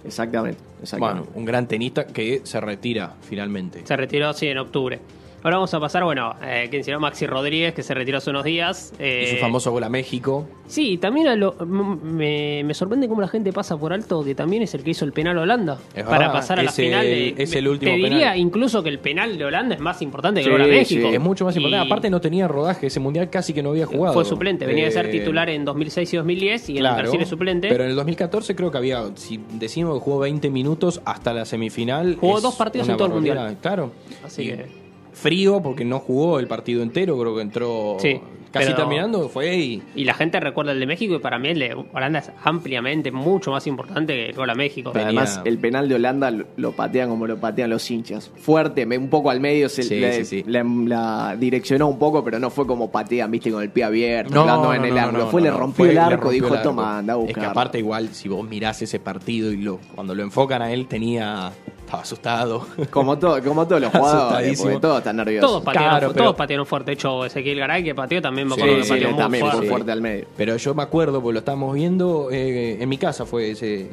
Exactamente, 0.05 0.59
Bueno, 0.61 0.83
exactamente. 0.83 1.31
un 1.35 1.45
gran 1.45 1.67
tenista 1.67 2.07
que 2.07 2.41
se 2.45 2.61
retira 2.61 3.15
finalmente. 3.23 3.83
Se 3.85 3.97
retiró, 3.97 4.33
sí, 4.33 4.47
en 4.47 4.59
octubre. 4.59 4.99
Ahora 5.43 5.57
vamos 5.59 5.73
a 5.73 5.79
pasar, 5.79 6.03
bueno, 6.03 6.35
eh, 6.43 6.67
¿quién? 6.69 6.99
Maxi 7.01 7.27
Rodríguez, 7.27 7.73
que 7.73 7.83
se 7.85 7.95
retiró 7.95 8.19
hace 8.19 8.31
unos 8.31 8.43
días. 8.45 8.93
eh, 8.99 9.23
Y 9.25 9.35
su 9.35 9.37
famoso 9.37 9.71
gol 9.71 9.85
a 9.85 9.89
México. 9.89 10.49
Sí, 10.67 10.99
también 10.99 11.29
a 11.29 11.37
lo- 11.37 11.55
me, 11.65 12.63
me 12.65 12.75
sorprende 12.75 13.09
cómo 13.09 13.21
la 13.21 13.29
gente 13.29 13.53
pasa 13.53 13.77
por 13.77 13.93
alto 13.93 14.25
que 14.25 14.35
también 14.35 14.63
es 14.65 14.75
el 14.75 14.83
que 14.83 14.91
hizo 14.91 15.05
el 15.05 15.13
penal 15.13 15.39
a 15.39 15.43
Holanda 15.43 15.79
Es 15.95 16.03
para 16.05 16.19
verdad, 16.19 16.33
pasar 16.33 16.59
a 16.59 16.63
la 16.65 16.73
final. 16.73 17.07
el- 17.07 17.37
de- 17.37 17.43
es 17.43 17.55
el 17.55 17.69
último 17.69 17.93
Te 17.93 17.97
diría 17.99 18.19
penal. 18.33 18.39
incluso 18.39 18.83
que 18.83 18.89
el 18.89 18.99
penal 18.99 19.39
de 19.39 19.45
Holanda 19.45 19.77
es 19.77 19.81
más 19.81 20.03
importante 20.03 20.41
que 20.41 20.45
Sí, 20.45 20.51
el 20.51 20.53
gol 20.59 20.63
a 20.63 20.67
México. 20.67 21.09
sí. 21.09 21.15
Es 21.15 21.21
mucho 21.21 21.45
más 21.45 21.57
importante. 21.57 21.85
Y 21.85 21.87
Aparte 21.87 22.11
no 22.11 22.21
tenía 22.21 22.49
rodaje, 22.49 22.89
ese 22.89 22.99
mundial 23.01 23.31
casi 23.31 23.53
que 23.53 23.63
no 23.63 23.71
había 23.71 23.87
jugado. 23.87 24.15
Fue 24.15 24.25
suplente, 24.25 24.67
venía 24.67 24.87
de 24.87 24.91
ser 24.91 25.07
Eh, 25.07 25.11
titular 25.11 25.49
en 25.51 25.65
2006 25.65 26.13
y 26.13 26.17
2010 26.17 26.69
y 26.69 26.73
en 26.73 26.79
Claro, 26.81 27.03
Brasil 27.03 27.21
es 27.23 27.29
suplente. 27.29 27.69
Pero 27.69 27.85
en 27.85 27.91
el 27.91 27.97
2014 27.97 28.57
creo 28.57 28.71
que 28.73 28.79
había, 28.79 29.05
si 29.15 29.41
decimos 29.53 29.95
que 29.95 30.01
jugó 30.01 30.19
20 30.19 30.51
minutos 30.51 31.01
hasta 31.05 31.33
la 31.33 31.45
semifinal. 31.45 32.17
Jugó 32.21 32.41
dos 32.41 32.57
partidos 32.57 32.89
en 32.89 32.97
todo 32.97 33.07
el 33.07 33.15
mundial. 33.15 33.57
Claro. 33.63 33.93
Así 34.25 34.43
Y 34.43 34.47
que- 34.49 34.88
Frío 35.21 35.61
porque 35.63 35.85
no 35.85 35.99
jugó 35.99 36.39
el 36.39 36.47
partido 36.47 36.83
entero, 36.83 37.19
creo 37.19 37.35
que 37.37 37.43
entró 37.43 37.97
Sí, 37.99 38.21
casi 38.53 38.67
pero- 38.67 38.77
terminando, 38.79 39.29
fue 39.29 39.57
y 39.57 39.83
Y 39.97 40.05
la 40.05 40.15
gente 40.15 40.39
recuerda 40.41 40.73
el 40.73 40.81
de 40.81 40.87
México 40.87 41.15
y 41.15 41.19
para 41.19 41.39
mí 41.39 41.49
el 41.49 41.59
de 41.59 41.75
Holanda 41.93 42.21
es 42.21 42.31
ampliamente 42.45 43.11
mucho 43.11 43.51
más 43.51 43.67
importante 43.67 44.15
que 44.15 44.27
el 44.27 44.35
gol 44.35 44.49
a 44.51 44.55
México. 44.55 44.91
Pero 44.93 45.07
además, 45.07 45.41
el 45.45 45.59
penal 45.59 45.89
de 45.89 45.97
Holanda 45.97 46.31
lo, 46.57 46.73
patean 46.73 47.09
como 47.11 47.27
lo 47.27 47.37
patean 47.39 47.71
los 47.71 47.91
hinchas. 47.91 48.31
Fuerte, 48.37 48.87
un 48.97 49.09
poco 49.09 49.31
al 49.31 49.41
medio, 49.41 49.69
se 49.69 49.83
Sí, 49.83 49.97
le- 49.99 50.13
sí, 50.13 50.25
sí. 50.25 50.45
La, 50.47 50.63
la 50.65 51.37
direccionó 51.39 51.89
un 51.89 51.99
poco, 51.99 52.23
pero 52.23 52.39
no 52.39 52.49
fue 52.51 52.67
como 52.67 52.91
patean, 52.91 53.31
viste, 53.31 53.51
con 53.51 53.63
el 53.63 53.71
pie 53.71 53.85
abierto, 53.85 54.33
No, 54.35 54.43
hablando 54.43 54.65
no, 54.69 54.75
en 54.75 54.85
el 54.85 54.95
no, 54.95 55.01
ángulo. 55.01 55.25
no, 55.25 55.31
fue, 55.31 55.41
no, 55.41 55.45
le 55.47 55.51
no, 55.51 55.59
rompió 55.59 55.77
fue- 55.77 55.89
el 55.89 55.95
le 55.95 56.01
arco, 56.01 56.15
rompió 56.25 56.31
dijo, 56.33 56.47
el 56.49 56.53
arco. 56.55 56.69
toma, 56.69 56.99
anda 56.99 57.15
a 57.15 57.17
Es 57.17 57.23
buscar. 57.25 57.43
que 57.45 57.51
aparte 57.51 57.79
igual, 57.79 58.09
si 58.11 58.29
vos 58.29 58.49
mirás 58.49 58.81
ese 58.83 59.01
partido 59.01 59.53
y 59.53 59.57
lo 59.57 59.81
cuando 59.95 60.15
lo 60.15 60.23
enfocan 60.23 60.63
a 60.63 60.73
él 60.73 60.87
tenía... 60.87 61.51
Estaba 61.89 62.03
asustado. 62.03 62.67
Como, 62.91 63.19
todo, 63.19 63.43
como 63.43 63.67
todos 63.67 63.81
los 63.81 63.91
jugadores, 63.91 64.61
porque 64.61 64.79
todos 64.79 64.99
están 64.99 65.17
nerviosos. 65.17 65.49
Todos 65.51 65.63
patearon, 65.65 65.89
Claro, 65.91 66.09
pero- 66.13 66.25
todos 66.25 66.37
patearon 66.37 66.67
fuerte. 66.67 66.91
De 66.91 66.93
hecho, 66.93 67.25
Ezequiel 67.25 67.59
Garay 67.61 67.83
que 67.83 67.95
pateó 67.95 68.21
también 68.21 68.47
me 68.47 68.55
Sí, 68.57 68.61
acuerdo 68.61 68.77
que 68.79 68.85
sí, 68.85 68.89
pateó 68.91 69.07
le- 69.07 69.13
muy 69.15 69.23
también 69.23 69.41
fuerte. 69.43 69.59
fue 69.61 69.69
fuerte 69.69 69.93
al 69.93 70.01
medio. 70.03 70.27
Pero 70.37 70.57
yo 70.57 70.75
me 70.75 70.83
acuerdo, 70.83 71.23
porque 71.23 71.33
lo 71.33 71.39
estábamos 71.39 71.75
viendo, 71.75 72.29
eh, 72.31 72.77
en 72.83 72.89
mi 72.91 72.99
casa 72.99 73.25
fue 73.25 73.53
ese, 73.53 73.89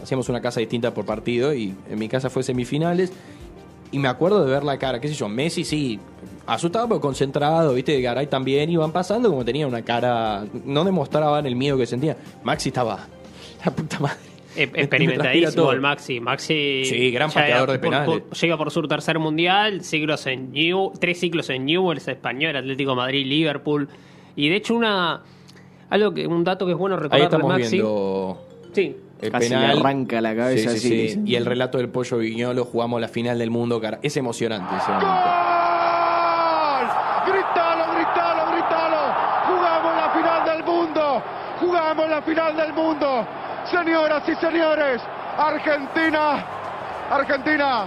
hacíamos 0.00 0.28
una 0.28 0.40
casa 0.40 0.60
distinta 0.60 0.94
por 0.94 1.04
partido 1.04 1.52
y 1.52 1.74
en 1.90 1.98
mi 1.98 2.08
casa 2.08 2.30
fue 2.30 2.44
semifinales 2.44 3.12
y 3.90 3.98
me 3.98 4.06
acuerdo 4.06 4.44
de 4.44 4.52
ver 4.52 4.62
la 4.62 4.78
cara, 4.78 5.00
qué 5.00 5.08
sé 5.08 5.14
yo, 5.14 5.28
Messi 5.28 5.64
sí, 5.64 5.98
asustado 6.46 6.86
pero 6.86 7.00
concentrado, 7.00 7.74
viste, 7.74 8.00
Garay 8.00 8.28
también 8.28 8.70
iban 8.70 8.92
pasando 8.92 9.28
como 9.28 9.44
tenía 9.44 9.66
una 9.66 9.82
cara, 9.82 10.44
no 10.64 10.84
demostraban 10.84 11.44
el 11.46 11.56
miedo 11.56 11.76
que 11.76 11.86
sentía. 11.86 12.16
Maxi 12.44 12.68
estaba, 12.68 13.08
la 13.64 13.72
puta 13.72 13.98
madre. 13.98 14.29
Eh, 14.56 14.70
experimentadísimo 14.74 15.52
todo. 15.64 15.72
el 15.72 15.80
Maxi. 15.80 16.18
Maxi 16.20 16.84
Sí, 16.84 17.10
gran 17.12 17.30
pateador 17.30 17.70
de 17.70 17.78
penales. 17.78 18.08
por- 18.08 18.30
llega 18.36 18.56
por 18.56 18.70
su 18.70 18.82
tercer 18.88 19.18
mundial, 19.18 19.82
siglos 19.82 20.26
en 20.26 20.50
New, 20.52 20.92
tres 21.00 21.20
ciclos 21.20 21.48
en 21.50 21.64
Newell's, 21.66 22.08
Español, 22.08 22.56
Atlético 22.56 22.90
de 22.90 22.96
Madrid, 22.96 23.26
Liverpool. 23.26 23.88
Y 24.36 24.48
de 24.48 24.56
hecho, 24.56 24.74
una 24.74 25.22
algo 25.88 26.14
que 26.14 26.26
un 26.26 26.42
dato 26.44 26.66
que 26.66 26.72
es 26.72 26.78
bueno 26.78 26.96
Ahí 26.96 27.02
recordar 27.02 27.20
de 27.20 27.24
estamos 27.36 27.48
Maxi. 27.52 27.70
viendo 27.76 28.46
Sí, 28.72 28.96
el 29.20 29.30
Casi 29.32 29.48
le 29.48 29.56
penal. 29.56 29.78
arranca 29.78 30.20
la 30.20 30.36
cabeza 30.36 30.70
Sí, 30.70 30.78
sí, 30.78 30.86
así. 30.86 31.08
sí. 31.14 31.20
Y 31.26 31.34
el 31.36 31.44
relato 31.46 31.78
del 31.78 31.88
pollo 31.88 32.18
Viñolo, 32.18 32.64
jugamos 32.64 33.00
la 33.00 33.08
final 33.08 33.38
del 33.38 33.50
mundo, 33.50 33.80
cara. 33.80 33.98
Es 34.02 34.16
emocionante 34.16 34.74
ese 34.76 34.88
momento. 34.92 35.06
¡Gol! 35.08 36.86
¡Gritalo, 37.26 37.84
gritalo, 37.94 38.52
gritalo! 38.52 39.02
¡Jugamos 39.48 39.96
la 39.96 40.10
final 40.14 40.44
del 40.44 40.64
mundo! 40.64 41.22
¡Jugamos 41.60 42.08
la 42.08 42.22
final 42.22 42.56
del 42.56 42.72
mundo! 42.72 43.26
Señoras 43.70 44.22
y 44.28 44.34
señores, 44.36 45.00
Argentina, 45.38 46.44
Argentina, 47.10 47.84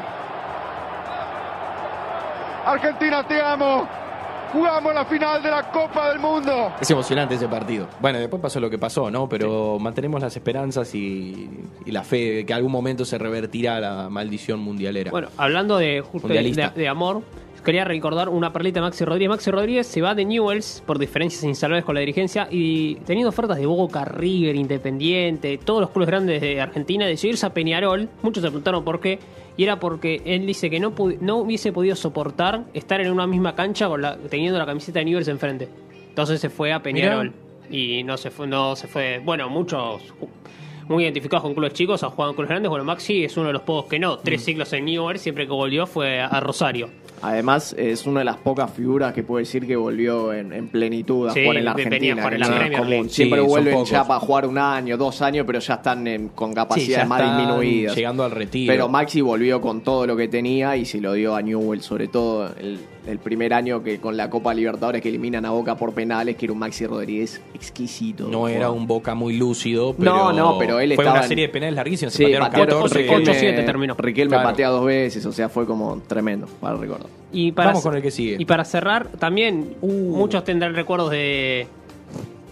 Argentina 2.65 3.23
te 3.27 3.41
amo. 3.41 3.87
Jugamos 4.53 4.93
la 4.93 5.03
final 5.05 5.41
de 5.41 5.49
la 5.49 5.63
Copa 5.71 6.09
del 6.09 6.19
Mundo. 6.19 6.73
Es 6.79 6.89
emocionante 6.91 7.33
ese 7.33 7.47
partido. 7.47 7.87
Bueno, 7.99 8.19
después 8.19 8.39
pasó 8.39 8.59
lo 8.59 8.69
que 8.69 8.77
pasó, 8.77 9.09
¿no? 9.09 9.27
Pero 9.27 9.79
mantenemos 9.79 10.21
las 10.21 10.35
esperanzas 10.37 10.93
y, 10.93 11.49
y 11.85 11.91
la 11.91 12.03
fe 12.03 12.17
de 12.35 12.45
que 12.45 12.53
algún 12.53 12.71
momento 12.71 13.03
se 13.03 13.17
revertirá 13.17 13.79
la 13.79 14.09
maldición 14.11 14.59
mundialera. 14.59 15.09
bueno, 15.09 15.29
hablando 15.37 15.77
justo 16.01 16.27
de- 16.27 16.71
de 16.75 16.87
amor, 16.87 17.23
quería 17.63 17.85
recordar 17.85 18.29
una 18.29 18.51
perlita 18.53 18.79
de 18.79 18.85
Maxi 18.85 19.05
Rodríguez. 19.05 19.29
Maxi 19.29 19.51
Rodríguez 19.51 19.87
se 19.87 20.01
va 20.01 20.13
de 20.15 20.25
Newells 20.25 20.83
por 20.85 20.99
diferencias 20.99 21.43
instalables 21.43 21.85
con 21.85 21.95
la 21.95 22.01
dirigencia 22.01 22.47
y 22.51 22.95
teniendo 23.05 23.29
ofertas 23.29 23.57
de 23.57 23.65
Boca, 23.65 24.05
River, 24.05 24.55
Independiente, 24.55 25.57
todos 25.57 25.81
los 25.81 25.89
clubes 25.89 26.07
grandes 26.07 26.41
de 26.41 26.61
Argentina, 26.61 27.05
decidió 27.05 27.31
irse 27.31 27.45
a 27.45 27.53
Peñarol. 27.53 28.09
Muchos 28.21 28.41
se 28.43 28.49
preguntaron 28.49 28.83
por 28.83 28.99
qué. 28.99 29.19
Y 29.55 29.63
era 29.63 29.79
porque 29.79 30.21
él 30.25 30.45
dice 30.45 30.69
que 30.69 30.79
no, 30.79 30.89
hubiese 30.89 31.71
podido 31.71 31.95
soportar 31.95 32.63
estar 32.73 32.99
en 33.01 33.11
una 33.11 33.27
misma 33.27 33.55
cancha 33.55 33.87
con 33.87 34.01
la, 34.01 34.17
teniendo 34.17 34.57
la 34.57 34.65
camiseta 34.65 34.99
de 34.99 35.05
Newells 35.05 35.27
enfrente. 35.27 35.69
Entonces 36.09 36.41
se 36.41 36.49
fue 36.49 36.73
a 36.73 36.81
Peñarol. 36.81 37.33
Y 37.69 38.03
no 38.03 38.17
se 38.17 38.29
fue, 38.29 38.47
no 38.47 38.75
se 38.75 38.87
fue. 38.87 39.21
Bueno, 39.23 39.49
muchos 39.49 40.01
muy 40.87 41.03
identificados 41.03 41.43
con 41.43 41.53
clubes 41.53 41.73
chicos, 41.73 42.03
han 42.03 42.09
jugado 42.09 42.31
en 42.31 42.35
clubes 42.35 42.49
grandes. 42.49 42.69
Bueno, 42.69 42.83
Maxi 42.83 43.23
es 43.23 43.37
uno 43.37 43.47
de 43.47 43.53
los 43.53 43.61
pocos 43.61 43.89
que 43.89 43.99
no. 43.99 44.17
Tres 44.17 44.43
siglos 44.43 44.73
en 44.73 44.85
Newell's, 44.85 45.21
siempre 45.21 45.45
que 45.45 45.53
volvió 45.53 45.87
fue 45.87 46.19
a 46.19 46.39
Rosario. 46.39 46.89
Además, 47.23 47.73
es 47.77 48.05
una 48.05 48.19
de 48.19 48.25
las 48.25 48.37
pocas 48.37 48.69
figuras 48.71 49.13
que 49.13 49.23
puede 49.23 49.43
decir 49.45 49.65
que 49.65 49.75
volvió 49.75 50.33
en, 50.33 50.51
en 50.53 50.67
plenitud 50.67 51.27
a 51.29 51.33
Sí, 51.33 51.41
jugar 51.43 51.57
en 51.57 51.65
la 51.65 51.73
venía 51.73 51.85
a 51.85 51.87
Argentina. 51.87 52.15
jugar 52.21 52.33
en 52.33 52.71
la 52.71 52.77
común. 52.79 53.09
Siempre 53.09 53.39
Sí, 53.41 53.47
vuelven 53.47 53.73
pocos. 53.73 53.89
ya 53.89 54.05
para 54.05 54.19
jugar 54.19 54.45
un 54.47 54.57
año, 54.57 54.97
dos 54.97 55.21
años, 55.21 55.45
pero 55.47 55.59
ya 55.59 55.75
están 55.75 56.05
en- 56.07 56.29
con 56.29 56.53
capacidades 56.53 57.07
más 57.07 57.21
disminuidas. 57.21 57.95
llegando 57.95 58.23
al 58.23 58.31
retiro. 58.31 58.71
Pero 58.71 58.89
Maxi 58.89 59.21
volvió 59.21 59.61
con 59.61 59.81
todo 59.81 60.05
lo 60.05 60.15
que 60.17 60.27
tenía 60.27 60.75
y 60.77 60.85
se 60.85 60.99
lo 60.99 61.13
dio 61.13 61.35
a 61.35 61.41
Newell, 61.41 61.81
sobre 61.81 62.07
todo 62.09 62.47
el, 62.59 62.77
el 63.05 63.19
primer 63.19 63.53
año 63.53 63.83
que 63.83 63.99
con 63.99 64.15
la 64.15 64.29
Copa 64.29 64.53
Libertadores 64.53 65.01
que 65.01 65.09
eliminan 65.09 65.45
a 65.45 65.51
Boca 65.51 65.75
por 65.75 65.93
penales, 65.93 66.35
que 66.37 66.45
era 66.45 66.53
un 66.53 66.59
Maxi 66.59 66.85
Rodríguez 66.85 67.41
exquisito. 67.53 68.27
no 68.27 68.47
era 68.47 68.69
un 68.71 68.87
Boca 68.87 69.13
muy 69.13 69.37
lúcido, 69.37 69.93
pero 69.97 70.11
No, 70.11 70.33
no, 70.33 70.57
pero 70.57 70.79
él 70.79 70.93
fue 70.95 71.03
estaba 71.03 71.17
una 71.17 71.23
en- 71.23 71.27
serie 71.29 71.47
de 71.47 71.53
penales 71.53 71.75
larguísimos, 71.75 72.13
Sí, 72.13 72.23
se 72.25 72.37
patearon 72.39 72.49
pateó 72.49 72.65
14. 72.65 72.99
Riquelme- 72.99 73.23
8-7 73.23 73.63
terminó. 73.65 73.95
Riquelme 73.97 74.29
Claro. 74.35 74.49
patea 74.49 74.69
dos 74.69 74.85
veces, 74.85 75.25
o 75.25 75.31
sea, 75.31 75.49
fue 75.49 75.65
como 75.65 75.97
tremendo, 76.07 76.47
para 76.61 76.77
recordar. 76.77 77.07
Y 77.31 77.51
para 77.51 77.69
Vamos 77.69 77.83
con 77.83 77.95
el 77.95 78.01
que 78.01 78.11
sigue. 78.11 78.37
Y 78.39 78.45
para 78.45 78.63
cerrar, 78.63 79.07
también 79.19 79.75
Uh. 79.81 79.91
muchos 80.15 80.43
tendrán 80.43 80.73
recuerdos 80.75 81.11
de, 81.11 81.67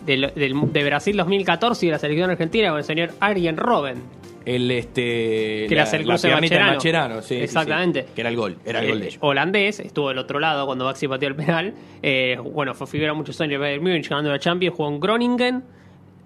de, 0.06 0.18
lo- 0.18 0.32
del- 0.32 0.56
de 0.74 0.84
Brasil 0.84 1.16
2014 1.16 1.86
y 1.86 1.90
de 1.90 1.94
la 1.94 2.00
selección 2.00 2.30
argentina 2.30 2.70
con 2.70 2.80
el 2.80 2.84
señor 2.84 3.12
Arjen 3.20 3.56
Robben. 3.58 4.21
El 4.46 4.72
este 4.72 5.66
Que 5.68 5.68
era 5.72 5.84
el 5.84 6.04
cruce 6.04 6.28
de 6.28 6.34
piernita 6.34 6.56
de 6.56 6.62
Mascherano. 6.62 6.74
Mascherano, 6.74 7.22
sí, 7.22 7.28
sí, 7.28 7.36
sí. 7.36 7.44
Exactamente. 7.44 8.06
Que 8.16 8.22
era 8.22 8.30
el 8.30 8.36
gol, 8.36 8.58
era 8.66 8.80
el 8.80 8.88
gol 8.90 9.00
de 9.00 9.06
Eh, 9.06 9.08
ellos. 9.10 9.20
holandés, 9.22 9.80
estuvo 9.80 10.10
del 10.10 10.18
otro 10.18 10.40
lado 10.40 10.66
cuando 10.66 10.86
Maxi 10.86 11.08
pateó 11.08 11.30
el 11.30 11.36
penal. 11.36 11.74
Eh, 12.02 12.38
bueno, 12.44 12.74
fue 12.74 12.88
figura 12.88 13.14
muchos 13.14 13.40
años 13.42 13.60
Bayern 13.62 13.84
Múnich 13.84 14.10
ganando 14.10 14.32
la 14.32 14.40
Champions, 14.40 14.76
jugó 14.76 14.90
en 14.90 15.00
Groningen, 15.00 15.64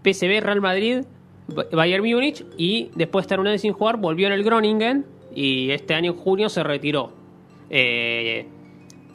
PSV, 0.04 0.40
Real 0.42 0.62
Madrid, 0.62 1.00
Ba- 1.48 1.66
Bayern 1.72 2.04
Múnich 2.06 2.46
y 2.58 2.90
después 2.96 3.24
de 3.24 3.26
estar 3.26 3.40
un 3.40 3.48
año 3.48 3.58
sin 3.58 3.74
jugar 3.74 3.98
volvió 3.98 4.28
en 4.28 4.34
el 4.34 4.44
Groningen 4.44 5.06
y 5.36 5.72
este 5.72 5.94
año 5.94 6.12
en 6.14 6.18
junio 6.18 6.48
se 6.50 6.64
retiró. 6.64 7.12
Eh, 7.70 8.46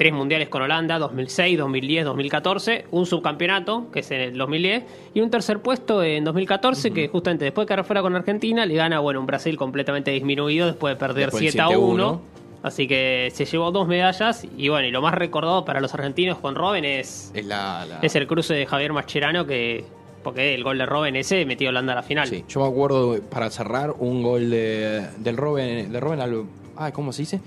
tres 0.01 0.15
mundiales 0.15 0.49
con 0.49 0.63
Holanda, 0.63 0.99
2006, 0.99 1.59
2010, 1.59 2.07
2014, 2.07 2.87
un 2.91 3.05
subcampeonato, 3.05 3.91
que 3.93 4.01
es 4.01 4.11
en 4.11 4.21
el 4.23 4.39
2010, 4.39 4.85
y 5.13 5.21
un 5.21 5.29
tercer 5.29 5.59
puesto 5.61 6.03
en 6.03 6.25
2014, 6.25 6.91
que 6.91 7.09
justamente 7.09 7.45
después 7.45 7.67
de 7.67 7.75
quedar 7.75 7.85
fuera 7.85 8.01
con 8.01 8.17
Argentina, 8.17 8.65
le 8.65 8.77
gana, 8.77 8.99
bueno, 9.01 9.21
un 9.21 9.27
Brasil 9.27 9.59
completamente 9.59 10.11
disminuido 10.11 10.69
después 10.69 10.95
de 10.95 10.99
perder 10.99 11.25
Después 11.27 11.43
del 11.43 11.51
7 11.53 11.61
a 11.61 11.67
7 11.67 11.75
a 11.75 11.79
1. 11.87 11.93
1. 12.13 12.21
Así 12.63 12.89
que 12.89 13.31
se 13.35 13.45
llevó 13.45 13.71
dos 13.73 13.89
medallas 13.89 14.47
y 14.57 14.71
bueno, 14.71 14.89
y 14.89 14.91
lo 14.91 15.03
más 15.03 15.13
recordado 15.13 15.67
para 15.67 15.83
los 15.83 15.93
argentinos 15.93 16.39
con 16.39 16.55
Robben 16.55 16.87
es, 16.87 17.31
Es 17.35 17.45
la, 17.45 17.85
la- 17.85 17.99
es 18.01 18.17
el 18.17 18.27
cruce 18.27 18.55
de 18.55 18.65
Javier 18.65 18.95
Mascherano 18.95 19.45
que 19.47 19.85
porque 20.23 20.55
el 20.55 20.65
gol 20.65 20.79
de 20.79 20.87
Robben 20.87 21.15
ese 21.17 21.45
metió 21.45 21.69
a 21.69 21.73
Holanda 21.73 21.93
a 21.93 21.97
la 21.97 22.03
final. 22.03 22.27
Sí, 22.27 22.43
yo 22.49 22.61
me 22.61 22.69
acuerdo 22.69 23.19
para 23.31 23.51
cerrar 23.51 23.93
un 23.99 24.23
gol 24.23 24.49
de, 24.49 25.07
del 25.19 25.37
Robben, 25.37 25.93
de 25.93 26.01
Robben 26.01 26.21
al 26.23 26.45
ay, 26.79 26.93
¿cómo 26.93 27.13
se 27.13 27.21
dice? 27.23 27.41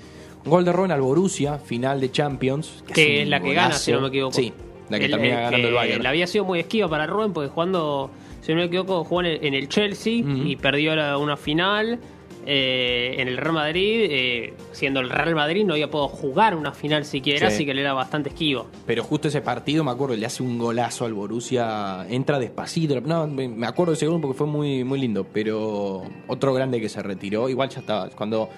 Gol 0.45 0.65
de 0.65 0.73
Robben 0.73 0.91
al 0.91 1.01
Borussia, 1.01 1.57
final 1.57 2.01
de 2.01 2.11
Champions, 2.11 2.83
que 2.93 3.21
es 3.21 3.27
la 3.27 3.39
que 3.39 3.53
gana, 3.53 3.73
si 3.75 3.91
no 3.91 4.01
me 4.01 4.07
equivoco. 4.09 4.33
Sí, 4.33 4.51
la 4.89 4.99
que 4.99 5.05
El- 5.05 5.11
termina 5.11 5.35
el 5.35 5.41
ganando 5.41 5.57
que 5.57 5.67
el 5.69 5.73
Bayern. 5.73 6.03
Le 6.03 6.09
había 6.09 6.27
sido 6.27 6.43
muy 6.45 6.59
esquiva 6.59 6.87
para 6.89 7.07
Robben 7.07 7.31
porque 7.33 7.49
jugando, 7.49 8.11
si 8.41 8.51
no 8.51 8.57
me 8.59 8.65
equivoco, 8.65 9.03
jugó 9.05 9.21
en 9.21 9.27
el, 9.27 9.45
en 9.45 9.53
el 9.53 9.69
Chelsea 9.69 10.13
y 10.25 10.55
perdió 10.57 10.95
la- 10.95 11.17
una 11.17 11.37
final. 11.37 11.99
eh, 12.45 13.15
en 13.19 13.29
el 13.29 13.37
Real 13.37 13.53
Madrid, 13.53 14.05
eh, 14.09 14.53
siendo 14.73 14.99
el 14.99 15.09
Real 15.09 15.33
Madrid, 15.33 15.63
no 15.63 15.75
había 15.75 15.89
podido 15.89 16.09
jugar 16.09 16.57
una 16.57 16.73
final 16.73 17.05
siquiera, 17.05 17.49
Sí. 17.49 17.55
así 17.55 17.65
que 17.65 17.73
le 17.73 17.79
era 17.79 17.93
bastante 17.93 18.27
esquivo. 18.27 18.67
Pero 18.85 19.01
justo 19.01 19.29
ese 19.29 19.39
partido, 19.39 19.81
me 19.85 19.91
acuerdo, 19.91 20.17
le 20.17 20.25
hace 20.25 20.43
un 20.43 20.57
golazo 20.57 21.05
al 21.05 21.13
Borussia, 21.13 22.05
entra 22.09 22.39
despacito. 22.39 22.99
No, 22.99 23.27
me 23.27 23.47
me 23.47 23.65
acuerdo 23.65 23.93
de 23.93 23.95
ese 23.95 24.07
gol 24.07 24.19
porque 24.19 24.37
fue 24.37 24.45
muy, 24.47 24.83
muy 24.83 24.99
lindo. 24.99 25.25
Pero 25.31 26.03
otro 26.27 26.53
grande 26.53 26.81
que 26.81 26.89
se 26.89 27.01
retiró, 27.01 27.47
igual 27.47 27.69
ya 27.69 27.79
estaba. 27.79 28.09
Cuando 28.09 28.49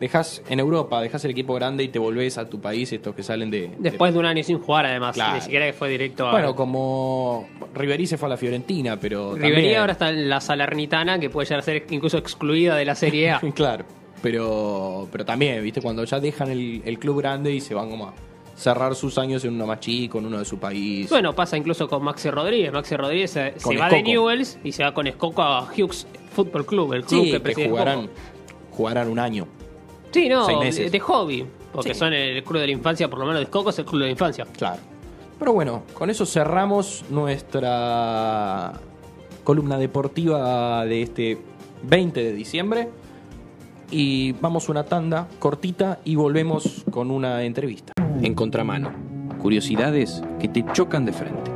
dejas 0.00 0.42
en 0.48 0.60
Europa, 0.60 1.00
dejas 1.00 1.24
el 1.24 1.30
equipo 1.30 1.54
grande 1.54 1.84
y 1.84 1.88
te 1.88 1.98
volvés 1.98 2.36
a 2.38 2.48
tu 2.48 2.60
país, 2.60 2.92
estos 2.92 3.14
que 3.14 3.22
salen 3.22 3.50
de. 3.50 3.68
de- 3.68 3.76
Después 3.78 4.12
de 4.12 4.18
un 4.18 4.26
año 4.26 4.42
sin 4.42 4.58
jugar, 4.58 4.86
además, 4.86 5.14
Claro. 5.14 5.34
ni 5.36 5.40
siquiera 5.40 5.66
que 5.66 5.72
fue 5.72 5.88
directo 5.88 6.26
a. 6.26 6.32
bueno, 6.32 6.54
como 6.56 7.46
Ribery 7.74 8.06
se 8.06 8.18
fue 8.18 8.26
a 8.26 8.30
la 8.30 8.36
Fiorentina, 8.36 8.98
pero. 8.98 9.36
También- 9.36 9.76
ahora 9.78 9.92
está 9.92 10.10
en 10.10 10.28
la 10.28 10.40
Salernitana, 10.40 11.18
que 11.18 11.30
puede 11.30 11.46
llegar 11.46 11.60
a 11.60 11.62
ser 11.62 11.86
incluso 11.90 12.18
excluida 12.18 12.76
de 12.76 12.84
la 12.84 12.94
Serie 12.94 13.30
A. 13.30 13.40
claro, 13.54 13.84
pero, 14.22 15.08
pero 15.12 15.24
también, 15.24 15.62
¿viste? 15.62 15.80
Cuando 15.80 16.04
ya 16.04 16.18
dejan 16.20 16.50
el, 16.50 16.82
el 16.84 16.98
club 16.98 17.18
grande 17.20 17.52
y 17.52 17.60
se 17.60 17.74
van 17.74 17.88
como 17.90 18.08
a 18.08 18.14
cerrar 18.56 18.94
sus 18.94 19.18
años 19.18 19.44
en 19.44 19.54
uno 19.54 19.66
más 19.66 19.80
chico, 19.80 20.18
en 20.18 20.26
uno 20.26 20.38
de 20.38 20.44
su 20.44 20.58
país. 20.58 21.08
bueno, 21.10 21.34
pasa 21.34 21.56
incluso 21.56 21.88
con 21.88 22.02
Maxi 22.04 22.30
Rodríguez. 22.30 22.72
Maxi 22.72 22.96
Rodríguez 22.96 23.30
se, 23.32 23.54
va 23.78 23.88
de. 23.88 24.02
Newells 24.02 24.58
y 24.64 24.72
se 24.72 24.82
va 24.84 24.94
con 24.94 25.06
Escoco 25.06 25.42
a 25.42 25.62
Hughes 25.76 26.06
Football 26.32 26.64
Club, 26.66 26.92
el 26.94 27.04
club 27.04 27.24
sí, 27.24 27.32
que 27.32 27.54
que 27.54 27.68
jugarán, 27.68 28.08
jugarán 28.70 29.08
un 29.08 29.18
año. 29.18 29.46
Sí, 30.14 30.28
no, 30.28 30.46
seis 30.46 30.58
de, 30.58 30.64
meses. 30.64 30.92
de 30.92 31.00
hobby. 31.00 31.46
Porque 31.72 31.92
Sí. 31.92 31.98
son 31.98 32.12
el 32.14 32.42
club 32.44 32.60
de 32.60 32.66
la 32.68 32.72
infancia, 32.72 33.10
por 33.10 33.18
lo 33.18 33.26
menos 33.26 33.40
de 33.40 33.44
Escoco 33.44 33.70
es 33.70 33.78
el 33.80 33.84
club 33.84 34.00
de 34.00 34.06
la 34.06 34.12
infancia. 34.12 34.46
Claro. 34.56 34.80
Pero 35.38 35.52
bueno, 35.52 35.82
con 35.92 36.08
eso 36.08 36.24
cerramos 36.24 37.04
nuestra 37.10 38.72
columna 39.42 39.76
deportiva 39.76 40.84
de 40.86 41.02
este 41.02 41.38
20 41.82 42.22
de 42.22 42.32
diciembre. 42.32 42.88
Y 43.90 44.32
vamos 44.32 44.68
una 44.68 44.84
tanda 44.84 45.28
cortita 45.38 45.98
y 46.04 46.14
volvemos 46.16 46.84
con 46.90 47.10
una 47.10 47.42
entrevista. 47.42 47.92
En 48.22 48.34
contramano. 48.34 48.92
Curiosidades 49.42 50.22
que 50.40 50.48
te 50.48 50.64
chocan 50.72 51.04
de 51.04 51.12
frente. 51.12 51.50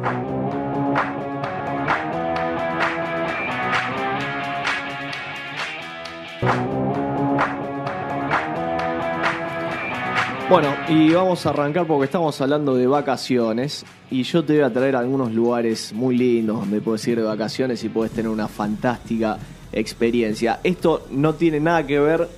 Bueno, 10.48 10.74
y 10.88 11.12
vamos 11.12 11.44
a 11.44 11.50
arrancar 11.50 11.86
porque 11.86 12.06
estamos 12.06 12.40
hablando 12.40 12.74
de 12.74 12.86
vacaciones 12.86 13.84
y 14.10 14.22
yo 14.22 14.42
te 14.44 14.54
voy 14.54 14.62
a 14.62 14.72
traer 14.72 14.96
algunos 14.96 15.30
lugares 15.32 15.92
muy 15.92 16.16
lindos 16.16 16.60
donde 16.60 16.80
puedes 16.80 17.06
ir 17.06 17.18
de 17.18 17.24
vacaciones 17.24 17.84
y 17.84 17.90
puedes 17.90 18.12
tener 18.12 18.30
una 18.30 18.48
fantástica 18.48 19.38
experiencia. 19.72 20.60
Esto 20.64 21.06
no 21.10 21.34
tiene 21.34 21.60
nada 21.60 21.86
que 21.86 22.00
ver 22.00 22.28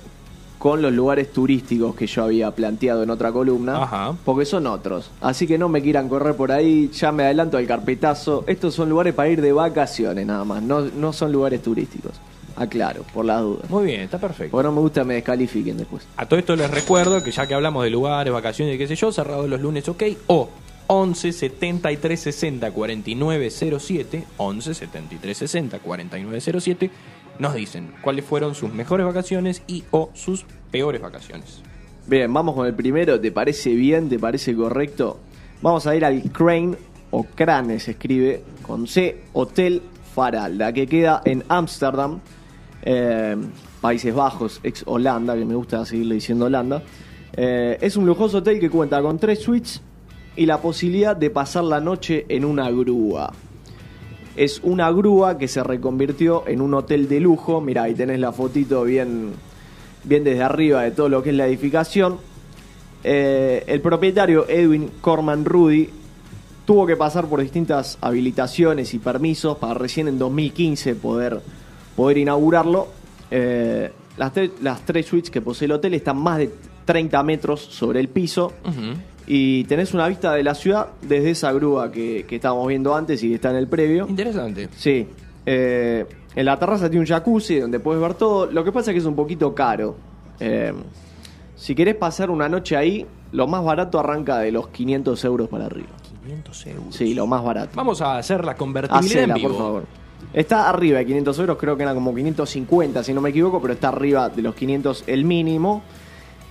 con 0.59 0.81
los 0.81 0.91
lugares 0.91 1.31
turísticos 1.31 1.95
que 1.95 2.05
yo 2.05 2.25
había 2.25 2.51
planteado 2.51 3.01
en 3.01 3.09
otra 3.11 3.31
columna, 3.31 3.81
Ajá. 3.81 4.13
porque 4.25 4.43
son 4.45 4.67
otros. 4.67 5.09
Así 5.21 5.47
que 5.47 5.57
no 5.57 5.69
me 5.69 5.81
quieran 5.81 6.09
correr 6.09 6.35
por 6.35 6.51
ahí, 6.51 6.89
ya 6.93 7.13
me 7.13 7.23
adelanto 7.23 7.55
al 7.57 7.65
carpetazo. 7.65 8.43
Estos 8.45 8.75
son 8.75 8.89
lugares 8.89 9.13
para 9.13 9.29
ir 9.29 9.41
de 9.41 9.53
vacaciones 9.53 10.25
nada 10.25 10.43
más, 10.43 10.61
no, 10.61 10.81
no 10.81 11.13
son 11.13 11.31
lugares 11.31 11.61
turísticos. 11.63 12.19
Aclaro, 12.61 13.03
por 13.13 13.25
las 13.25 13.41
dudas. 13.41 13.69
Muy 13.69 13.85
bien, 13.85 14.01
está 14.01 14.17
perfecto. 14.17 14.51
Porque 14.51 14.67
no 14.67 14.73
me 14.73 14.81
gusta 14.81 15.01
que 15.01 15.07
me 15.07 15.13
descalifiquen 15.15 15.77
después. 15.77 16.07
A 16.17 16.25
todo 16.25 16.39
esto 16.39 16.55
les 16.55 16.69
recuerdo 16.69 17.23
que 17.23 17.31
ya 17.31 17.47
que 17.47 17.53
hablamos 17.53 17.83
de 17.83 17.89
lugares, 17.89 18.31
vacaciones 18.31 18.75
y 18.75 18.77
qué 18.77 18.87
sé 18.87 18.95
yo, 18.95 19.11
cerrado 19.11 19.47
los 19.47 19.59
lunes, 19.61 19.87
ok, 19.89 20.03
o 20.27 20.49
11 20.87 21.31
73 21.31 22.19
60 22.19 22.71
49 22.71 23.49
07, 23.49 24.25
11 24.37 24.73
73 24.73 25.37
60 25.37 25.79
49 25.79 26.41
07, 26.41 26.91
nos 27.39 27.53
dicen 27.53 27.93
cuáles 28.01 28.25
fueron 28.25 28.55
sus 28.55 28.73
mejores 28.73 29.05
vacaciones 29.05 29.63
y 29.67 29.83
o 29.91 30.09
sus 30.13 30.45
peores 30.69 31.01
vacaciones. 31.01 31.61
Bien, 32.07 32.33
vamos 32.33 32.55
con 32.55 32.67
el 32.67 32.73
primero. 32.73 33.19
¿Te 33.19 33.31
parece 33.31 33.69
bien? 33.73 34.09
¿Te 34.09 34.19
parece 34.19 34.55
correcto? 34.55 35.19
Vamos 35.61 35.87
a 35.87 35.95
ir 35.95 36.03
al 36.03 36.21
Crane, 36.31 36.75
o 37.11 37.23
Crane 37.23 37.79
se 37.79 37.91
escribe, 37.91 38.43
con 38.61 38.87
C, 38.87 39.21
Hotel 39.33 39.81
Faralda, 40.13 40.73
que 40.73 40.87
queda 40.87 41.21
en 41.23 41.43
Ámsterdam, 41.47 42.19
eh, 42.83 43.35
Países 43.79 44.13
Bajos, 44.13 44.59
ex 44.63 44.83
Holanda, 44.85 45.35
que 45.35 45.45
me 45.45 45.55
gusta 45.55 45.85
seguirle 45.85 46.15
diciendo 46.15 46.45
Holanda. 46.45 46.81
Eh, 47.33 47.77
es 47.81 47.95
un 47.97 48.05
lujoso 48.05 48.39
hotel 48.39 48.59
que 48.59 48.69
cuenta 48.69 49.01
con 49.01 49.17
tres 49.17 49.39
suites 49.39 49.81
y 50.35 50.45
la 50.45 50.61
posibilidad 50.61 51.15
de 51.15 51.29
pasar 51.29 51.63
la 51.63 51.79
noche 51.79 52.25
en 52.29 52.45
una 52.45 52.69
grúa. 52.69 53.31
Es 54.35 54.61
una 54.63 54.91
grúa 54.91 55.37
que 55.37 55.47
se 55.47 55.63
reconvirtió 55.63 56.47
en 56.47 56.61
un 56.61 56.73
hotel 56.73 57.07
de 57.07 57.19
lujo. 57.19 57.59
Mira, 57.59 57.83
ahí 57.83 57.93
tenés 57.93 58.19
la 58.19 58.31
fotito 58.31 58.83
bien, 58.83 59.31
bien 60.03 60.23
desde 60.23 60.43
arriba 60.43 60.83
de 60.83 60.91
todo 60.91 61.09
lo 61.09 61.21
que 61.21 61.31
es 61.31 61.35
la 61.35 61.47
edificación. 61.47 62.17
Eh, 63.03 63.63
el 63.67 63.81
propietario 63.81 64.47
Edwin 64.47 64.89
Corman 65.01 65.43
Rudy 65.43 65.89
tuvo 66.65 66.85
que 66.85 66.95
pasar 66.95 67.25
por 67.25 67.41
distintas 67.41 67.97
habilitaciones 67.99 68.93
y 68.93 68.99
permisos 68.99 69.57
para 69.57 69.73
recién 69.73 70.07
en 70.07 70.19
2015 70.19 70.95
poder, 70.95 71.41
poder 71.95 72.17
inaugurarlo. 72.17 72.87
Eh, 73.29 73.91
las, 74.17 74.33
tre- 74.33 74.51
las 74.61 74.81
tres 74.85 75.05
suites 75.05 75.31
que 75.31 75.41
posee 75.41 75.65
el 75.65 75.71
hotel 75.73 75.93
están 75.93 76.17
más 76.17 76.37
de 76.37 76.51
30 76.85 77.23
metros 77.23 77.61
sobre 77.61 77.99
el 77.99 78.09
piso 78.09 78.53
Y 79.27 79.63
tenés 79.65 79.93
una 79.93 80.07
vista 80.07 80.33
de 80.33 80.43
la 80.43 80.53
ciudad 80.55 80.87
desde 81.01 81.29
esa 81.29 81.51
grúa 81.53 81.91
que, 81.91 82.25
que 82.27 82.35
estábamos 82.37 82.67
viendo 82.67 82.93
antes 82.95 83.23
y 83.23 83.29
que 83.29 83.35
está 83.35 83.51
en 83.51 83.55
el 83.57 83.67
previo. 83.67 84.07
Interesante. 84.09 84.67
Sí. 84.75 85.07
Eh, 85.45 86.05
en 86.35 86.45
la 86.45 86.57
terraza 86.57 86.89
tiene 86.89 87.01
un 87.01 87.07
jacuzzi 87.07 87.59
donde 87.59 87.79
puedes 87.79 88.01
ver 88.01 88.15
todo. 88.15 88.47
Lo 88.47 88.63
que 88.63 88.71
pasa 88.71 88.91
es 88.91 88.95
que 88.95 88.99
es 88.99 89.05
un 89.05 89.15
poquito 89.15 89.53
caro. 89.55 89.95
Eh, 90.39 90.73
si 91.55 91.75
querés 91.75 91.95
pasar 91.95 92.29
una 92.31 92.49
noche 92.49 92.75
ahí, 92.75 93.05
lo 93.31 93.47
más 93.47 93.63
barato 93.63 93.99
arranca 93.99 94.39
de 94.39 94.51
los 94.51 94.67
500 94.69 95.23
euros 95.25 95.47
para 95.47 95.67
arriba. 95.67 95.89
500 96.23 96.65
euros. 96.67 96.95
Sí, 96.95 97.13
lo 97.13 97.27
más 97.27 97.43
barato. 97.43 97.71
Vamos 97.75 98.01
a 98.01 98.17
hacer 98.17 98.43
la 98.43 98.55
convertibilidad 98.55 99.05
Hacela, 99.23 99.33
en 99.35 99.39
vivo. 99.41 99.49
por 99.49 99.57
favor. 99.57 99.83
Está 100.33 100.69
arriba 100.69 100.99
de 100.99 101.05
500 101.05 101.39
euros, 101.39 101.57
creo 101.57 101.75
que 101.75 101.83
era 101.83 101.93
como 101.93 102.15
550, 102.15 103.03
si 103.03 103.13
no 103.13 103.21
me 103.21 103.31
equivoco, 103.31 103.61
pero 103.61 103.73
está 103.73 103.89
arriba 103.89 104.29
de 104.29 104.41
los 104.41 104.55
500 104.55 105.03
el 105.07 105.25
mínimo. 105.25 105.83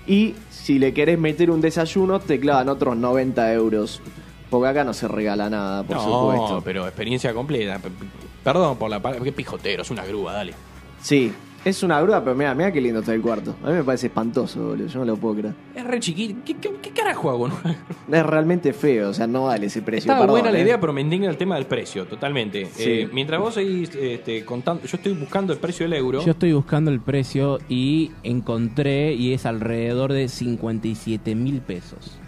Y 0.06 0.34
si 0.50 0.78
le 0.78 0.92
querés 0.92 1.18
meter 1.18 1.50
un 1.50 1.60
desayuno, 1.60 2.20
te 2.20 2.38
clavan 2.38 2.68
otros 2.68 2.96
90 2.96 3.52
euros. 3.54 4.00
Porque 4.50 4.68
acá 4.68 4.84
no 4.84 4.92
se 4.92 5.06
regala 5.06 5.48
nada, 5.48 5.84
por 5.84 5.96
no, 5.96 6.02
supuesto. 6.02 6.62
pero 6.64 6.86
experiencia 6.86 7.32
completa. 7.32 7.80
Perdón 8.42 8.76
por 8.76 8.90
la 8.90 9.00
palabra. 9.00 9.24
Qué 9.24 9.32
pijotero, 9.32 9.82
es 9.82 9.90
una 9.90 10.04
grúa, 10.04 10.32
dale. 10.32 10.54
Sí, 11.00 11.32
es 11.64 11.82
una 11.82 12.00
grúa, 12.00 12.24
pero 12.24 12.34
mira, 12.34 12.54
mira 12.54 12.72
qué 12.72 12.80
lindo 12.80 13.00
está 13.00 13.12
el 13.12 13.20
cuarto. 13.20 13.54
A 13.62 13.68
mí 13.68 13.74
me 13.74 13.84
parece 13.84 14.06
espantoso, 14.06 14.68
boludo. 14.68 14.86
Yo 14.86 14.98
no 15.00 15.04
lo 15.04 15.16
puedo 15.16 15.36
creer. 15.36 15.54
Es 15.74 15.84
re 15.84 16.00
chiquito. 16.00 16.40
¿Qué, 16.44 16.56
qué, 16.56 16.72
qué 16.80 16.90
carajo 16.90 17.30
hago? 17.30 17.48
no? 17.48 17.54
Es 18.10 18.26
realmente 18.26 18.72
feo, 18.72 19.10
o 19.10 19.14
sea, 19.14 19.26
no 19.26 19.44
vale 19.44 19.66
ese 19.66 19.82
precio. 19.82 20.10
Está 20.10 20.26
buena 20.26 20.50
la 20.50 20.58
¿eh? 20.58 20.62
idea, 20.62 20.80
pero 20.80 20.92
me 20.92 21.00
indigna 21.00 21.28
el 21.28 21.36
tema 21.36 21.54
del 21.56 21.66
precio, 21.66 22.06
totalmente. 22.06 22.66
Sí. 22.66 22.82
Eh, 22.84 23.10
mientras 23.12 23.40
vos 23.40 23.54
seguís 23.54 23.90
este, 23.94 24.44
contando, 24.44 24.82
yo 24.84 24.96
estoy 24.96 25.12
buscando 25.12 25.52
el 25.52 25.58
precio 25.58 25.84
del 25.84 25.92
euro. 25.92 26.24
Yo 26.24 26.32
estoy 26.32 26.52
buscando 26.52 26.90
el 26.90 27.00
precio 27.00 27.58
y 27.68 28.10
encontré 28.22 29.12
y 29.12 29.32
es 29.32 29.46
alrededor 29.46 30.12
de 30.12 30.28
57 30.28 31.34
mil 31.34 31.60
pesos. 31.60 32.18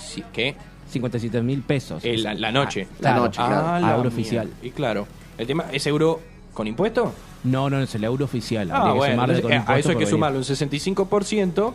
Sí, 0.00 0.22
¿Qué? 0.32 0.54
57 0.88 1.42
mil 1.42 1.62
pesos. 1.62 2.04
Eh, 2.04 2.16
la, 2.18 2.34
la 2.34 2.52
noche. 2.52 2.86
Ah, 2.88 2.96
claro. 3.00 3.22
noche, 3.24 3.36
claro. 3.36 3.66
Ah, 3.66 3.80
la 3.80 3.86
euro 3.88 4.02
mierda. 4.04 4.08
oficial. 4.08 4.50
Y 4.62 4.70
claro, 4.70 5.06
el 5.36 5.46
tema 5.46 5.64
es 5.72 5.86
euro 5.86 6.20
con 6.52 6.66
impuesto. 6.68 7.12
No, 7.44 7.70
no, 7.70 7.80
es 7.80 7.94
el 7.94 8.04
euro 8.04 8.24
oficial. 8.24 8.70
Ah, 8.72 8.86
que 8.86 8.98
bueno, 8.98 9.14
sumarle 9.14 9.34
entonces, 9.36 9.42
con 9.42 9.52
eh, 9.52 9.76
a 9.76 9.78
eso 9.78 9.90
hay 9.90 9.96
que 9.96 10.06
sumarle 10.06 10.38
un 10.38 10.44
65%. 10.44 11.74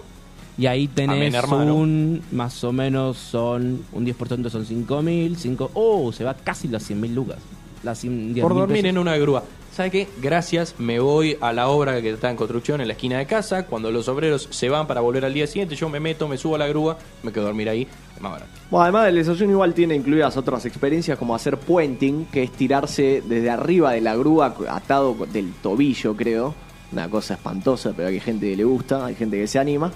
Y 0.58 0.66
ahí 0.66 0.88
tenés 0.90 1.34
un, 1.46 2.22
más 2.34 2.62
o 2.66 2.74
menos 2.74 3.18
son, 3.18 3.82
un 3.94 4.06
10% 4.06 4.50
son 4.50 4.66
5 4.66 5.02
mil, 5.02 5.38
5, 5.38 5.72
oh, 5.74 6.12
se 6.12 6.26
va 6.26 6.34
casi 6.34 6.68
las 6.68 6.84
100 6.84 7.00
mil 7.00 7.16
lucas. 7.16 7.38
Las 7.82 8.00
100, 8.00 8.34
10 8.34 8.44
por 8.44 8.54
dormir 8.54 8.82
pesos. 8.82 8.90
en 8.90 8.98
una 8.98 9.16
grúa. 9.16 9.44
¿Sabe 9.80 9.92
qué? 9.92 10.08
Gracias, 10.22 10.76
me 10.78 11.00
voy 11.00 11.38
a 11.40 11.54
la 11.54 11.70
obra 11.70 12.02
que 12.02 12.10
está 12.10 12.30
en 12.30 12.36
construcción 12.36 12.82
en 12.82 12.88
la 12.90 12.96
esquina 12.96 13.18
de 13.18 13.26
casa. 13.26 13.66
Cuando 13.66 13.90
los 13.92 14.10
obreros 14.10 14.50
se 14.52 14.68
van 14.68 14.88
para 14.88 15.00
volver 15.00 15.24
al 15.24 15.34
día 15.34 15.48
siguiente, 15.48 15.74
yo 15.78 15.88
me 15.88 16.02
meto, 16.02 16.28
me 16.28 16.38
subo 16.38 16.56
a 16.56 16.58
la 16.58 16.68
grúa, 16.68 16.98
me 17.24 17.32
quedo 17.32 17.46
dormir 17.46 17.70
ahí. 17.70 17.88
Es 18.14 18.22
más 18.22 18.34
barato. 18.34 18.52
Bueno, 18.70 18.84
además 18.84 19.06
del 19.06 19.16
desayuno 19.16 19.54
igual 19.54 19.74
tiene 19.74 19.96
incluidas 19.96 20.36
otras 20.36 20.66
experiencias 20.66 21.18
como 21.18 21.34
hacer 21.34 21.58
puenting, 21.58 22.26
que 22.26 22.44
es 22.44 22.52
tirarse 22.52 23.24
desde 23.26 23.50
arriba 23.50 23.94
de 23.94 24.02
la 24.02 24.18
grúa 24.18 24.54
atado 24.68 25.16
del 25.32 25.54
tobillo, 25.54 26.14
creo. 26.14 26.54
Una 26.92 27.10
cosa 27.10 27.36
espantosa, 27.36 27.94
pero 27.96 28.10
hay 28.10 28.20
gente 28.20 28.50
que 28.50 28.58
le 28.58 28.66
gusta, 28.66 29.06
hay 29.06 29.16
gente 29.16 29.38
que 29.38 29.48
se 29.48 29.60
anima. 29.60 29.94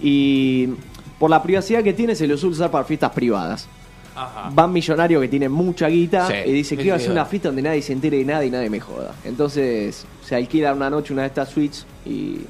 Y 0.00 0.70
por 1.20 1.30
la 1.30 1.40
privacidad 1.40 1.84
que 1.84 1.92
tiene 1.92 2.16
se 2.16 2.26
lo 2.26 2.36
suele 2.36 2.56
usar 2.56 2.72
para 2.72 2.82
fiestas 2.82 3.12
privadas. 3.12 3.68
Ajá. 4.24 4.50
Van 4.52 4.72
millonarios 4.72 5.22
que 5.22 5.28
tienen 5.28 5.50
mucha 5.52 5.88
guita 5.88 6.26
Sí, 6.28 6.34
y 6.46 6.52
dice 6.52 6.76
sí, 6.76 6.82
que 6.82 6.90
va 6.90 6.96
a 6.96 6.98
sí, 6.98 7.04
hacer 7.04 7.12
una 7.12 7.24
fiesta 7.24 7.48
donde 7.48 7.62
nadie 7.62 7.82
se 7.82 7.92
entere 7.92 8.18
de 8.18 8.24
nada 8.24 8.44
y 8.44 8.50
nadie 8.50 8.68
me 8.70 8.80
joda. 8.80 9.14
Entonces 9.24 10.04
se 10.24 10.34
alquila 10.34 10.72
una 10.74 10.90
noche 10.90 11.12
una 11.12 11.22
de 11.22 11.28
estas 11.28 11.48
suites 11.48 11.86
y 12.04 12.40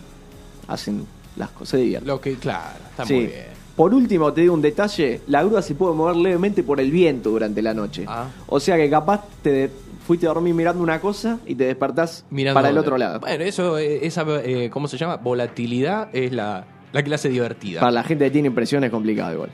hacen 0.68 1.06
las 1.36 1.50
cosas, 1.50 1.68
se 1.70 1.76
divierten. 1.78 2.08
Lo 2.08 2.20
que, 2.20 2.34
claro, 2.34 2.78
está 2.90 3.04
Sí. 3.06 3.14
muy 3.14 3.26
bien. 3.26 3.60
Por 3.76 3.94
último, 3.94 4.32
te 4.32 4.42
digo 4.42 4.52
un 4.52 4.60
detalle: 4.60 5.22
la 5.28 5.42
grúa 5.42 5.62
se 5.62 5.74
puede 5.74 5.94
mover 5.94 6.16
levemente 6.16 6.62
por 6.62 6.80
el 6.80 6.90
viento 6.90 7.30
durante 7.30 7.62
la 7.62 7.72
noche. 7.72 8.04
Ah. 8.06 8.26
O 8.48 8.60
sea 8.60 8.76
que 8.76 8.90
capaz 8.90 9.22
te 9.42 9.70
fuiste 10.06 10.26
a 10.26 10.30
dormir 10.30 10.54
mirando 10.54 10.82
una 10.82 11.00
cosa 11.00 11.38
y 11.46 11.54
te 11.54 11.64
despertás 11.64 12.24
Mirando 12.30 12.58
para 12.58 12.68
el 12.70 12.76
otro 12.78 12.98
lado. 12.98 13.20
Bueno, 13.20 13.44
eso, 13.44 13.78
eh, 13.78 14.04
esa, 14.04 14.26
eh, 14.44 14.68
¿cómo 14.70 14.88
se 14.88 14.98
llama? 14.98 15.16
Volatilidad 15.16 16.08
es 16.12 16.32
la, 16.32 16.64
la 16.92 17.02
clase 17.02 17.28
divertida. 17.30 17.80
Para 17.80 17.92
la 17.92 18.02
gente 18.02 18.24
que 18.24 18.30
tiene 18.32 18.48
impresión 18.48 18.82
es 18.84 18.90
complicado 18.90 19.32
igual. 19.34 19.50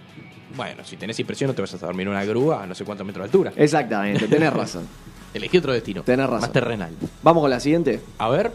Bueno, 0.57 0.83
si 0.85 0.97
tenés 0.97 1.19
impresión 1.21 1.49
no 1.49 1.55
te 1.55 1.63
vas 1.63 1.75
a 1.75 1.79
dormir 1.79 2.07
en 2.07 2.13
una 2.13 2.25
grúa 2.25 2.63
a 2.63 2.67
no 2.67 2.75
sé 2.75 2.85
cuántos 2.85 3.07
metros 3.07 3.25
de 3.25 3.27
altura. 3.27 3.53
Exactamente, 3.57 4.27
tenés 4.29 4.53
razón. 4.55 4.87
Elegí 5.35 5.59
otro 5.59 5.73
destino. 5.73 6.03
Tenés 6.03 6.27
razón. 6.27 6.41
Más 6.43 6.53
terrenal. 6.53 6.91
Vamos 7.23 7.43
con 7.43 7.51
la 7.51 7.61
siguiente. 7.61 8.01
A 8.19 8.29
ver. 8.29 8.51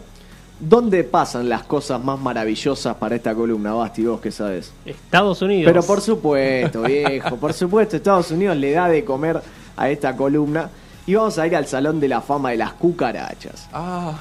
¿Dónde 0.58 1.02
pasan 1.04 1.48
las 1.48 1.62
cosas 1.64 2.02
más 2.02 2.18
maravillosas 2.20 2.94
para 2.96 3.16
esta 3.16 3.34
columna, 3.34 3.72
Basti? 3.74 4.04
Vos 4.04 4.20
que 4.20 4.30
sabes. 4.30 4.72
Estados 4.84 5.42
Unidos. 5.42 5.64
Pero 5.70 5.82
por 5.82 6.00
supuesto, 6.00 6.82
viejo, 6.82 7.36
por 7.36 7.52
supuesto, 7.52 7.96
Estados 7.96 8.30
Unidos 8.30 8.56
le 8.56 8.70
da 8.72 8.88
de 8.88 9.04
comer 9.04 9.40
a 9.76 9.90
esta 9.90 10.16
columna. 10.16 10.70
Y 11.06 11.14
vamos 11.16 11.36
a 11.38 11.46
ir 11.48 11.56
al 11.56 11.66
Salón 11.66 11.98
de 11.98 12.06
la 12.08 12.20
Fama 12.20 12.50
de 12.50 12.58
las 12.58 12.74
Cucarachas. 12.74 13.68
Ah, 13.72 14.14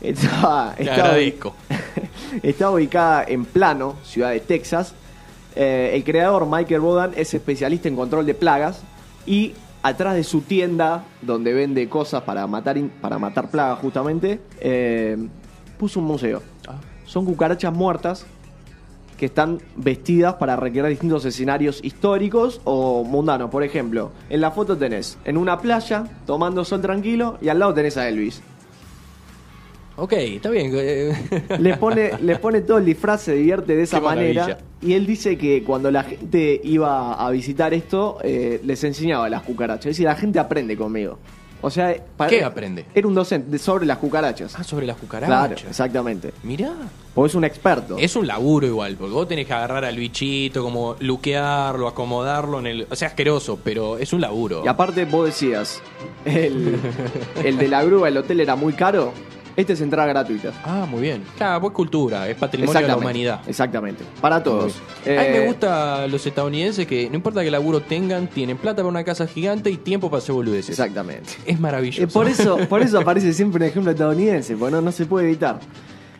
Está, 0.00 0.74
te 0.76 0.82
está- 0.84 0.94
agradezco. 0.94 1.54
está 2.42 2.70
ubicada 2.70 3.24
en 3.26 3.44
Plano, 3.44 3.96
ciudad 4.04 4.30
de 4.30 4.40
Texas. 4.40 4.94
Eh, 5.60 5.90
el 5.96 6.04
creador, 6.04 6.46
Michael 6.48 6.80
Bodan, 6.80 7.12
es 7.16 7.34
especialista 7.34 7.88
en 7.88 7.96
control 7.96 8.24
de 8.24 8.34
plagas. 8.34 8.80
Y 9.26 9.54
atrás 9.82 10.14
de 10.14 10.22
su 10.22 10.42
tienda, 10.42 11.04
donde 11.20 11.52
vende 11.52 11.88
cosas 11.88 12.22
para 12.22 12.46
matar, 12.46 12.80
para 13.00 13.18
matar 13.18 13.50
plagas 13.50 13.80
justamente, 13.80 14.40
eh, 14.60 15.16
puso 15.76 15.98
un 15.98 16.06
museo. 16.06 16.42
Ah. 16.68 16.76
Son 17.04 17.24
cucarachas 17.24 17.74
muertas 17.74 18.24
que 19.16 19.26
están 19.26 19.58
vestidas 19.74 20.34
para 20.34 20.54
recrear 20.54 20.86
distintos 20.88 21.24
escenarios 21.24 21.80
históricos 21.82 22.60
o 22.62 23.02
mundanos. 23.02 23.50
Por 23.50 23.64
ejemplo, 23.64 24.12
en 24.30 24.40
la 24.40 24.52
foto 24.52 24.78
tenés 24.78 25.18
en 25.24 25.36
una 25.36 25.58
playa 25.58 26.04
tomando 26.24 26.64
sol 26.64 26.80
tranquilo 26.80 27.36
y 27.40 27.48
al 27.48 27.58
lado 27.58 27.74
tenés 27.74 27.96
a 27.96 28.08
Elvis. 28.08 28.40
Ok, 29.98 30.12
está 30.12 30.50
bien. 30.50 30.72
Le 31.58 31.76
pone, 31.76 32.12
le 32.22 32.36
pone 32.36 32.60
todo 32.60 32.78
el 32.78 32.84
disfraz, 32.84 33.22
se 33.22 33.34
divierte 33.34 33.74
de 33.74 33.82
esa 33.82 33.98
Qué 33.98 34.04
manera. 34.04 34.42
maravilla. 34.42 34.64
Y 34.80 34.92
él 34.94 35.06
dice 35.06 35.36
que 35.36 35.64
cuando 35.64 35.90
la 35.90 36.04
gente 36.04 36.60
iba 36.62 37.14
a 37.14 37.30
visitar 37.30 37.74
esto, 37.74 38.18
eh, 38.22 38.60
les 38.64 38.84
enseñaba 38.84 39.28
las 39.28 39.42
cucarachas. 39.42 39.86
Es 39.86 39.96
decir, 39.96 40.06
la 40.06 40.14
gente 40.14 40.38
aprende 40.38 40.76
conmigo. 40.76 41.18
O 41.60 41.68
sea, 41.70 41.92
para- 42.16 42.30
¿Qué 42.30 42.44
aprende? 42.44 42.84
Era 42.94 43.08
un 43.08 43.14
docente 43.16 43.50
de- 43.50 43.58
sobre 43.58 43.84
las 43.86 43.98
cucarachas. 43.98 44.54
Ah, 44.56 44.62
sobre 44.62 44.86
las 44.86 44.96
claro, 44.98 45.26
cucarachas. 45.26 45.68
exactamente. 45.68 46.32
Mirá. 46.44 46.72
Porque 47.12 47.30
es 47.30 47.34
un 47.34 47.42
experto. 47.42 47.96
Es 47.98 48.14
un 48.14 48.28
laburo 48.28 48.68
igual, 48.68 48.94
porque 48.96 49.12
vos 49.12 49.26
tenés 49.26 49.48
que 49.48 49.52
agarrar 49.54 49.84
al 49.84 49.96
bichito, 49.96 50.62
como 50.62 50.94
luquearlo, 51.00 51.88
acomodarlo 51.88 52.60
en 52.60 52.66
el... 52.68 52.86
O 52.88 52.94
sea, 52.94 53.08
asqueroso, 53.08 53.58
pero 53.64 53.98
es 53.98 54.12
un 54.12 54.20
laburo. 54.20 54.62
Y 54.64 54.68
aparte 54.68 55.04
vos 55.06 55.26
decías, 55.26 55.82
el, 56.24 56.76
el 57.44 57.58
de 57.58 57.66
la 57.66 57.82
grúa, 57.82 58.06
el 58.06 58.16
hotel 58.18 58.38
era 58.38 58.54
muy 58.54 58.74
caro. 58.74 59.12
Este 59.58 59.72
es 59.72 59.80
entrada 59.80 60.06
gratuita. 60.06 60.52
Ah, 60.64 60.86
muy 60.88 61.00
bien. 61.00 61.24
Claro, 61.36 61.60
pues 61.62 61.72
cultura, 61.72 62.28
es 62.28 62.36
patrimonio 62.36 62.80
de 62.80 62.86
la 62.86 62.96
humanidad. 62.96 63.40
Exactamente. 63.48 64.04
Para 64.20 64.40
todos. 64.40 64.76
A 65.04 65.08
mí 65.08 65.16
Eh, 65.16 65.36
me 65.40 65.46
gusta 65.46 66.06
los 66.06 66.24
estadounidenses 66.24 66.86
que 66.86 67.10
no 67.10 67.16
importa 67.16 67.42
qué 67.42 67.50
laburo 67.50 67.80
tengan, 67.80 68.28
tienen 68.28 68.56
plata 68.56 68.76
para 68.76 68.88
una 68.88 69.02
casa 69.02 69.26
gigante 69.26 69.68
y 69.68 69.76
tiempo 69.78 70.10
para 70.10 70.18
hacer 70.18 70.32
boludeces. 70.32 70.70
Exactamente. 70.70 71.30
Es 71.44 71.58
maravilloso. 71.58 72.04
Eh, 72.04 72.06
por, 72.06 72.28
eso, 72.28 72.56
por 72.68 72.82
eso 72.82 73.00
aparece 73.00 73.32
siempre 73.32 73.64
un 73.64 73.68
ejemplo 73.68 73.90
estadounidense, 73.90 74.56
porque 74.56 74.70
no, 74.76 74.80
no 74.80 74.92
se 74.92 75.06
puede 75.06 75.26
evitar. 75.26 75.58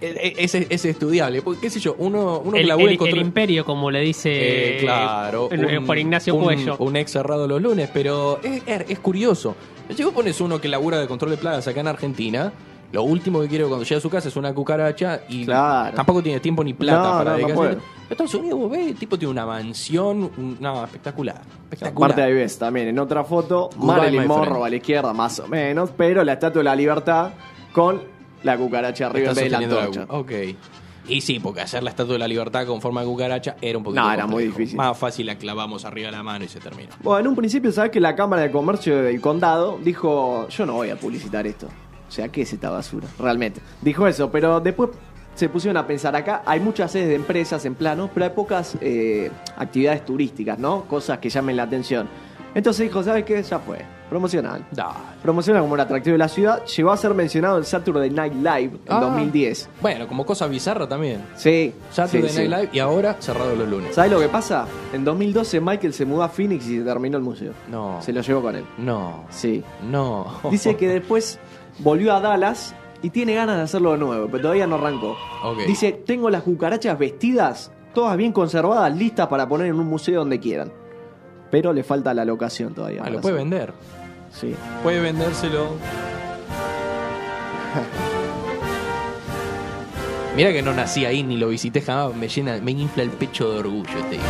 Eh, 0.00 0.14
eh, 0.20 0.34
Es, 0.38 0.56
es 0.56 0.84
estudiable, 0.84 1.40
porque 1.40 1.60
qué 1.60 1.70
sé 1.70 1.78
yo, 1.78 1.94
uno, 1.98 2.40
uno 2.40 2.52
que 2.54 2.60
el, 2.62 2.66
labura 2.66 2.90
el- 2.90 2.98
el 3.06 3.16
imperio, 3.18 3.64
como 3.64 3.88
le 3.92 4.00
dice 4.00 4.30
Eh, 4.32 4.78
claro. 4.80 5.48
un- 5.52 5.86
Juan 5.86 5.98
Ignacio 5.98 6.34
un- 6.34 6.42
Cuello. 6.42 6.76
Un 6.80 6.96
ex 6.96 7.12
cerrado 7.12 7.46
los 7.46 7.62
lunes, 7.62 7.88
pero 7.94 8.40
es, 8.42 8.62
es- 8.66 8.84
es 8.90 8.98
curioso. 8.98 9.54
Si 9.94 10.02
vos 10.02 10.12
pones 10.12 10.40
uno 10.40 10.60
que 10.60 10.66
labura 10.66 10.98
de 10.98 11.06
control 11.06 11.30
de 11.30 11.36
plagas 11.36 11.68
acá 11.68 11.78
en 11.80 11.86
Argentina, 11.86 12.52
lo 12.92 13.02
último 13.02 13.40
que 13.40 13.48
quiere 13.48 13.64
cuando 13.66 13.84
llega 13.84 13.98
a 13.98 14.00
su 14.00 14.08
casa 14.10 14.28
es 14.28 14.36
una 14.36 14.54
cucaracha 14.54 15.20
y 15.28 15.44
Claro. 15.44 15.94
tampoco 15.94 16.22
tiene 16.22 16.40
tiempo 16.40 16.64
ni 16.64 16.72
plata 16.74 16.98
No, 17.02 17.18
para 17.18 17.24
no, 17.24 17.38
no 17.38 17.46
dedicarse. 17.46 17.72
En 17.72 18.12
Estados 18.12 18.34
Unidos, 18.34 18.58
vos 18.58 18.70
ves, 18.70 18.86
el 18.88 18.94
tipo 18.96 19.18
tiene 19.18 19.32
una 19.32 19.44
mansión, 19.44 20.30
un- 20.36 20.56
no, 20.60 20.84
espectacular. 20.84 21.42
espectacular. 21.64 22.10
Aparte 22.12 22.22
ahí 22.22 22.32
ves 22.34 22.58
también 22.58 22.88
en 22.88 22.98
otra 22.98 23.24
foto, 23.24 23.68
Marilyn 23.76 24.26
Monroe 24.26 24.66
a 24.66 24.70
la 24.70 24.76
izquierda, 24.76 25.12
más 25.12 25.38
o 25.40 25.46
menos, 25.48 25.90
pero 25.96 26.24
la 26.24 26.32
estatua 26.34 26.60
de 26.60 26.64
la 26.64 26.74
libertad 26.74 27.32
con 27.72 28.00
la 28.42 28.56
cucaracha 28.56 29.06
arriba 29.06 29.34
de 29.34 29.50
la 29.50 29.58
antorcha. 29.58 30.06
cu- 30.06 30.16
Ok. 30.16 30.32
Y 31.10 31.20
sí, 31.22 31.40
porque 31.40 31.62
hacer 31.62 31.82
la 31.82 31.90
estatua 31.90 32.14
de 32.14 32.18
la 32.18 32.28
libertad 32.28 32.66
con 32.66 32.80
forma 32.82 33.00
de 33.00 33.06
cucaracha 33.06 33.56
era 33.62 33.78
un 33.78 33.84
poquito 33.84 34.02
No, 34.02 34.12
era 34.12 34.26
muy 34.26 34.44
difícil. 34.44 34.76
Más 34.76 34.96
fácil 34.96 35.24
la 35.26 35.36
clavamos 35.36 35.84
arriba 35.86 36.06
de 36.10 36.12
la 36.16 36.22
mano 36.22 36.44
y 36.44 36.48
se 36.48 36.60
termina. 36.60 36.90
Bueno, 37.02 37.20
en 37.20 37.26
un 37.28 37.34
principio, 37.36 37.72
sabes 37.72 37.90
que 37.90 37.98
la 38.00 38.14
Cámara 38.14 38.42
de 38.42 38.50
Comercio 38.50 39.02
del 39.02 39.18
Condado 39.20 39.78
dijo: 39.82 40.48
Yo 40.48 40.66
no 40.66 40.74
voy 40.74 40.90
a 40.90 40.96
publicitar 40.96 41.46
esto. 41.46 41.66
O 42.08 42.10
sea, 42.10 42.28
¿qué 42.28 42.42
es 42.42 42.52
esta 42.52 42.70
basura? 42.70 43.06
Realmente. 43.18 43.60
Dijo 43.82 44.06
eso, 44.06 44.30
pero 44.30 44.60
después 44.60 44.90
se 45.34 45.48
pusieron 45.48 45.76
a 45.76 45.86
pensar 45.86 46.16
acá. 46.16 46.42
Hay 46.46 46.58
muchas 46.60 46.90
sedes 46.90 47.08
de 47.08 47.14
empresas 47.14 47.64
en 47.64 47.74
plano, 47.74 48.10
pero 48.12 48.24
hay 48.26 48.32
pocas 48.32 48.76
eh, 48.80 49.30
actividades 49.56 50.04
turísticas, 50.04 50.58
¿no? 50.58 50.84
Cosas 50.84 51.18
que 51.18 51.28
llamen 51.30 51.56
la 51.56 51.64
atención. 51.64 52.08
Entonces 52.54 52.86
dijo: 52.88 53.02
¿Sabes 53.02 53.24
qué? 53.24 53.42
Ya 53.42 53.58
fue. 53.58 53.84
Promocional. 54.08 54.64
Dale. 54.72 54.94
Promociona 55.22 55.60
como 55.60 55.74
un 55.74 55.80
atractivo 55.80 56.12
de 56.14 56.18
la 56.18 56.28
ciudad. 56.28 56.64
Llegó 56.64 56.90
a 56.90 56.96
ser 56.96 57.12
mencionado 57.12 57.58
en 57.58 57.64
Saturday 57.64 58.08
Night 58.08 58.32
Live 58.32 58.70
en 58.72 58.80
Ah. 58.88 59.00
2010. 59.02 59.68
Bueno, 59.82 60.08
como 60.08 60.24
cosa 60.24 60.46
bizarra 60.46 60.88
también. 60.88 61.22
Sí. 61.36 61.74
Saturday 61.92 62.30
sí, 62.30 62.48
Night 62.48 62.50
sí. 62.50 62.56
Live 62.56 62.68
y 62.72 62.78
ahora 62.78 63.16
cerrado 63.20 63.54
los 63.54 63.68
lunes. 63.68 63.94
¿Sabes 63.94 64.10
lo 64.10 64.18
que 64.18 64.28
pasa? 64.28 64.66
En 64.94 65.04
2012 65.04 65.60
Michael 65.60 65.92
se 65.92 66.06
mudó 66.06 66.22
a 66.22 66.30
Phoenix 66.30 66.66
y 66.68 66.78
se 66.78 66.84
terminó 66.84 67.18
el 67.18 67.22
museo. 67.22 67.52
No. 67.70 67.98
Se 68.00 68.14
lo 68.14 68.22
llevó 68.22 68.40
con 68.40 68.56
él. 68.56 68.64
No. 68.78 69.26
Sí. 69.28 69.62
No. 69.90 70.40
Dice 70.50 70.74
que 70.76 70.88
después 70.88 71.38
volvió 71.78 72.14
a 72.14 72.20
Dallas 72.20 72.74
y 73.02 73.10
tiene 73.10 73.34
ganas 73.34 73.56
de 73.56 73.62
hacerlo 73.62 73.92
de 73.92 73.98
nuevo, 73.98 74.26
pero 74.26 74.42
todavía 74.42 74.66
no 74.66 74.76
arrancó. 74.76 75.16
Dice, 75.66 75.92
tengo 75.92 76.30
las 76.30 76.42
cucarachas 76.42 76.98
vestidas, 76.98 77.72
todas 77.94 78.16
bien 78.16 78.32
conservadas, 78.32 78.94
listas 78.96 79.28
para 79.28 79.48
poner 79.48 79.68
en 79.68 79.78
un 79.78 79.86
museo 79.86 80.20
donde 80.20 80.40
quieran. 80.40 80.72
Pero 81.50 81.72
le 81.72 81.82
falta 81.82 82.12
la 82.12 82.24
locación 82.24 82.74
todavía. 82.74 83.02
Ah, 83.04 83.10
lo 83.10 83.20
puede 83.20 83.36
hacer. 83.36 83.48
vender. 83.48 83.72
Sí. 84.32 84.54
Puede 84.82 85.00
vendérselo. 85.00 85.68
Mira 90.36 90.52
que 90.52 90.62
no 90.62 90.72
nací 90.72 91.04
ahí 91.04 91.22
ni 91.22 91.36
lo 91.36 91.48
visité 91.48 91.80
jamás, 91.80 92.14
me 92.14 92.28
llena, 92.28 92.58
me 92.62 92.72
infla 92.72 93.02
el 93.02 93.10
pecho 93.10 93.52
de 93.52 93.58
orgullo, 93.58 93.98
te 94.08 94.10
digo. 94.10 94.22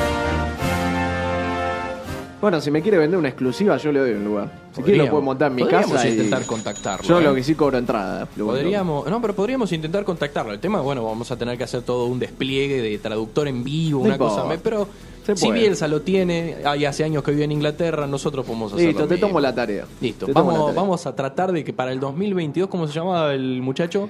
Bueno, 2.40 2.60
si 2.60 2.70
me 2.70 2.82
quiere 2.82 2.98
vender 2.98 3.18
una 3.18 3.28
exclusiva, 3.28 3.76
yo 3.78 3.90
le 3.90 3.98
doy 4.00 4.12
un 4.12 4.24
lugar. 4.24 4.50
Si 4.72 4.82
quiere 4.82 4.98
lo 4.98 5.10
puede 5.10 5.24
montar 5.24 5.50
en 5.50 5.56
mi 5.56 5.62
podríamos 5.62 5.90
casa. 5.92 6.08
y- 6.08 6.12
intentar 6.12 6.46
contactarlo. 6.46 7.04
Yo 7.06 7.18
¿eh? 7.18 7.24
lo 7.24 7.34
que 7.34 7.42
sí 7.42 7.54
cobro 7.54 7.78
entrada. 7.78 8.26
Podríamos, 8.26 9.08
no, 9.10 9.20
pero 9.20 9.34
podríamos 9.34 9.72
intentar 9.72 10.04
contactarlo. 10.04 10.52
El 10.52 10.60
tema, 10.60 10.80
bueno, 10.80 11.04
vamos 11.04 11.30
a 11.32 11.36
tener 11.36 11.58
que 11.58 11.64
hacer 11.64 11.82
todo 11.82 12.06
un 12.06 12.18
despliegue 12.20 12.80
de 12.80 12.98
traductor 12.98 13.48
en 13.48 13.64
vivo, 13.64 14.00
una 14.02 14.16
cosa. 14.16 14.44
Pero 14.62 14.86
si. 15.34 15.50
Bielsa 15.50 15.88
lo 15.88 16.00
tiene, 16.02 16.56
hay 16.64 16.84
hace 16.84 17.04
años 17.04 17.22
que 17.22 17.32
vive 17.32 17.44
en 17.44 17.52
Inglaterra, 17.52 18.06
nosotros 18.06 18.46
podemos 18.46 18.72
hacerlo. 18.72 18.88
Listo, 18.92 19.06
te 19.08 19.14
mismo. 19.14 19.28
tomo 19.28 19.40
la 19.40 19.54
tarea. 19.54 19.84
Listo, 20.00 20.26
la 20.26 20.32
vamos, 20.32 20.54
tarea. 20.54 20.72
vamos 20.74 21.06
a 21.06 21.14
tratar 21.16 21.52
de 21.52 21.64
que 21.64 21.72
para 21.72 21.92
el 21.92 22.00
2022, 22.00 22.68
¿cómo 22.68 22.86
se 22.86 22.94
llamaba 22.94 23.34
el 23.34 23.60
muchacho? 23.60 24.08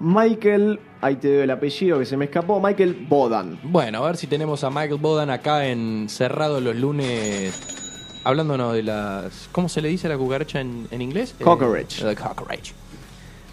Michael, 0.00 0.80
ahí 1.00 1.16
te 1.16 1.32
doy 1.32 1.42
el 1.44 1.50
apellido 1.50 1.98
que 1.98 2.06
se 2.06 2.16
me 2.16 2.24
escapó, 2.26 2.60
Michael 2.60 3.06
Bodan. 3.08 3.58
Bueno, 3.62 4.02
a 4.02 4.06
ver 4.06 4.16
si 4.16 4.26
tenemos 4.26 4.64
a 4.64 4.70
Michael 4.70 4.96
Bodan 5.00 5.30
acá 5.30 5.66
en 5.66 6.06
Cerrado 6.08 6.60
los 6.60 6.76
lunes. 6.76 8.20
Hablándonos 8.24 8.72
de 8.74 8.82
las. 8.82 9.48
¿Cómo 9.52 9.68
se 9.68 9.80
le 9.82 9.88
dice 9.88 10.06
a 10.06 10.10
la 10.10 10.16
cucaracha 10.18 10.60
en, 10.60 10.88
en 10.90 11.02
inglés? 11.02 11.34
Cockroach. 11.42 12.00
Eh, 12.00 12.04
the 12.04 12.16
cockroach. 12.16 12.70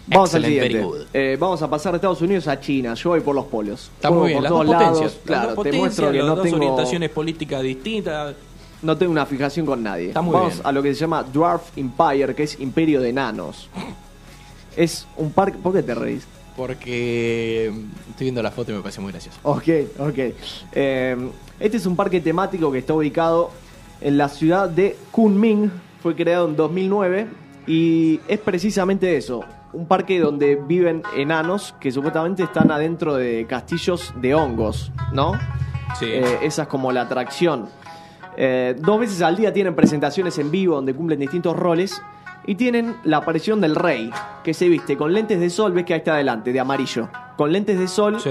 Vamos 0.06 0.34
Excellent, 0.34 0.62
al 0.62 0.68
siguiente. 0.70 1.06
Eh, 1.12 1.36
vamos 1.38 1.62
a 1.62 1.70
pasar 1.70 1.92
de 1.92 1.96
Estados 1.98 2.20
Unidos 2.22 2.48
a 2.48 2.58
China. 2.58 2.94
Yo 2.94 3.10
voy 3.10 3.20
por 3.20 3.34
los 3.36 3.44
polos. 3.46 3.90
Está 3.94 4.10
muy 4.10 4.28
bien, 4.28 4.38
por 4.38 4.42
las 4.42 4.50
dos 4.52 4.66
lados. 4.66 4.88
potencias. 4.98 5.20
Claro, 5.24 5.46
las 5.48 5.56
dos 5.56 5.64
te 5.64 5.72
muestro 5.72 6.10
que 6.10 6.18
las 6.18 6.26
no 6.26 6.34
dos 6.36 6.44
tengo, 6.44 6.56
orientaciones 6.56 7.10
políticas 7.10 7.62
distintas. 7.62 8.34
no 8.82 8.96
tengo 8.96 9.12
una 9.12 9.26
fijación 9.26 9.64
con 9.66 9.82
nadie. 9.82 10.08
Está 10.08 10.22
muy 10.22 10.32
Vamos 10.34 10.54
bien. 10.54 10.66
a 10.66 10.72
lo 10.72 10.82
que 10.82 10.94
se 10.94 11.00
llama 11.00 11.22
Dwarf 11.22 11.76
Empire, 11.76 12.34
que 12.34 12.42
es 12.44 12.58
Imperio 12.58 13.00
de 13.00 13.10
Enanos. 13.10 13.68
Es 14.76 15.06
un 15.16 15.32
parque. 15.32 15.58
¿Por 15.58 15.72
qué 15.72 15.82
te 15.82 15.94
reís? 15.94 16.26
Porque 16.56 17.72
mm, 17.72 18.10
estoy 18.10 18.24
viendo 18.24 18.42
la 18.42 18.50
foto 18.50 18.72
y 18.72 18.74
me 18.74 18.80
parece 18.80 19.00
muy 19.00 19.12
gracioso. 19.12 19.38
Ok, 19.42 19.68
ok. 19.98 20.18
Eh, 20.72 21.30
este 21.60 21.76
es 21.76 21.86
un 21.86 21.96
parque 21.96 22.20
temático 22.20 22.70
que 22.72 22.78
está 22.78 22.94
ubicado 22.94 23.50
en 24.00 24.18
la 24.18 24.28
ciudad 24.28 24.68
de 24.68 24.96
Kunming. 25.10 25.70
Fue 26.02 26.16
creado 26.16 26.48
en 26.48 26.56
2009 26.56 27.26
y 27.66 28.20
es 28.28 28.40
precisamente 28.40 29.16
eso. 29.16 29.44
Un 29.72 29.86
parque 29.86 30.18
donde 30.18 30.56
viven 30.56 31.02
enanos 31.16 31.74
que 31.80 31.90
supuestamente 31.90 32.42
están 32.42 32.70
adentro 32.70 33.14
de 33.14 33.46
castillos 33.48 34.12
de 34.20 34.34
hongos, 34.34 34.92
¿no? 35.12 35.32
Sí. 35.98 36.06
Eh, 36.06 36.38
esa 36.42 36.62
es 36.62 36.68
como 36.68 36.92
la 36.92 37.02
atracción. 37.02 37.68
Eh, 38.36 38.74
dos 38.78 39.00
veces 39.00 39.20
al 39.22 39.36
día 39.36 39.52
tienen 39.52 39.74
presentaciones 39.74 40.38
en 40.38 40.50
vivo 40.50 40.76
donde 40.76 40.94
cumplen 40.94 41.20
distintos 41.20 41.56
roles. 41.56 42.02
Y 42.46 42.56
tienen 42.56 42.96
la 43.04 43.18
aparición 43.18 43.60
del 43.60 43.76
rey, 43.76 44.10
que 44.42 44.52
se 44.52 44.68
viste 44.68 44.96
con 44.96 45.12
lentes 45.12 45.38
de 45.38 45.48
sol, 45.48 45.72
ves 45.72 45.84
que 45.84 45.94
ahí 45.94 45.98
está 45.98 46.14
adelante, 46.14 46.52
de 46.52 46.58
amarillo. 46.60 47.08
Con 47.36 47.52
lentes 47.52 47.78
de 47.78 47.86
sol, 47.86 48.20
Sí. 48.20 48.30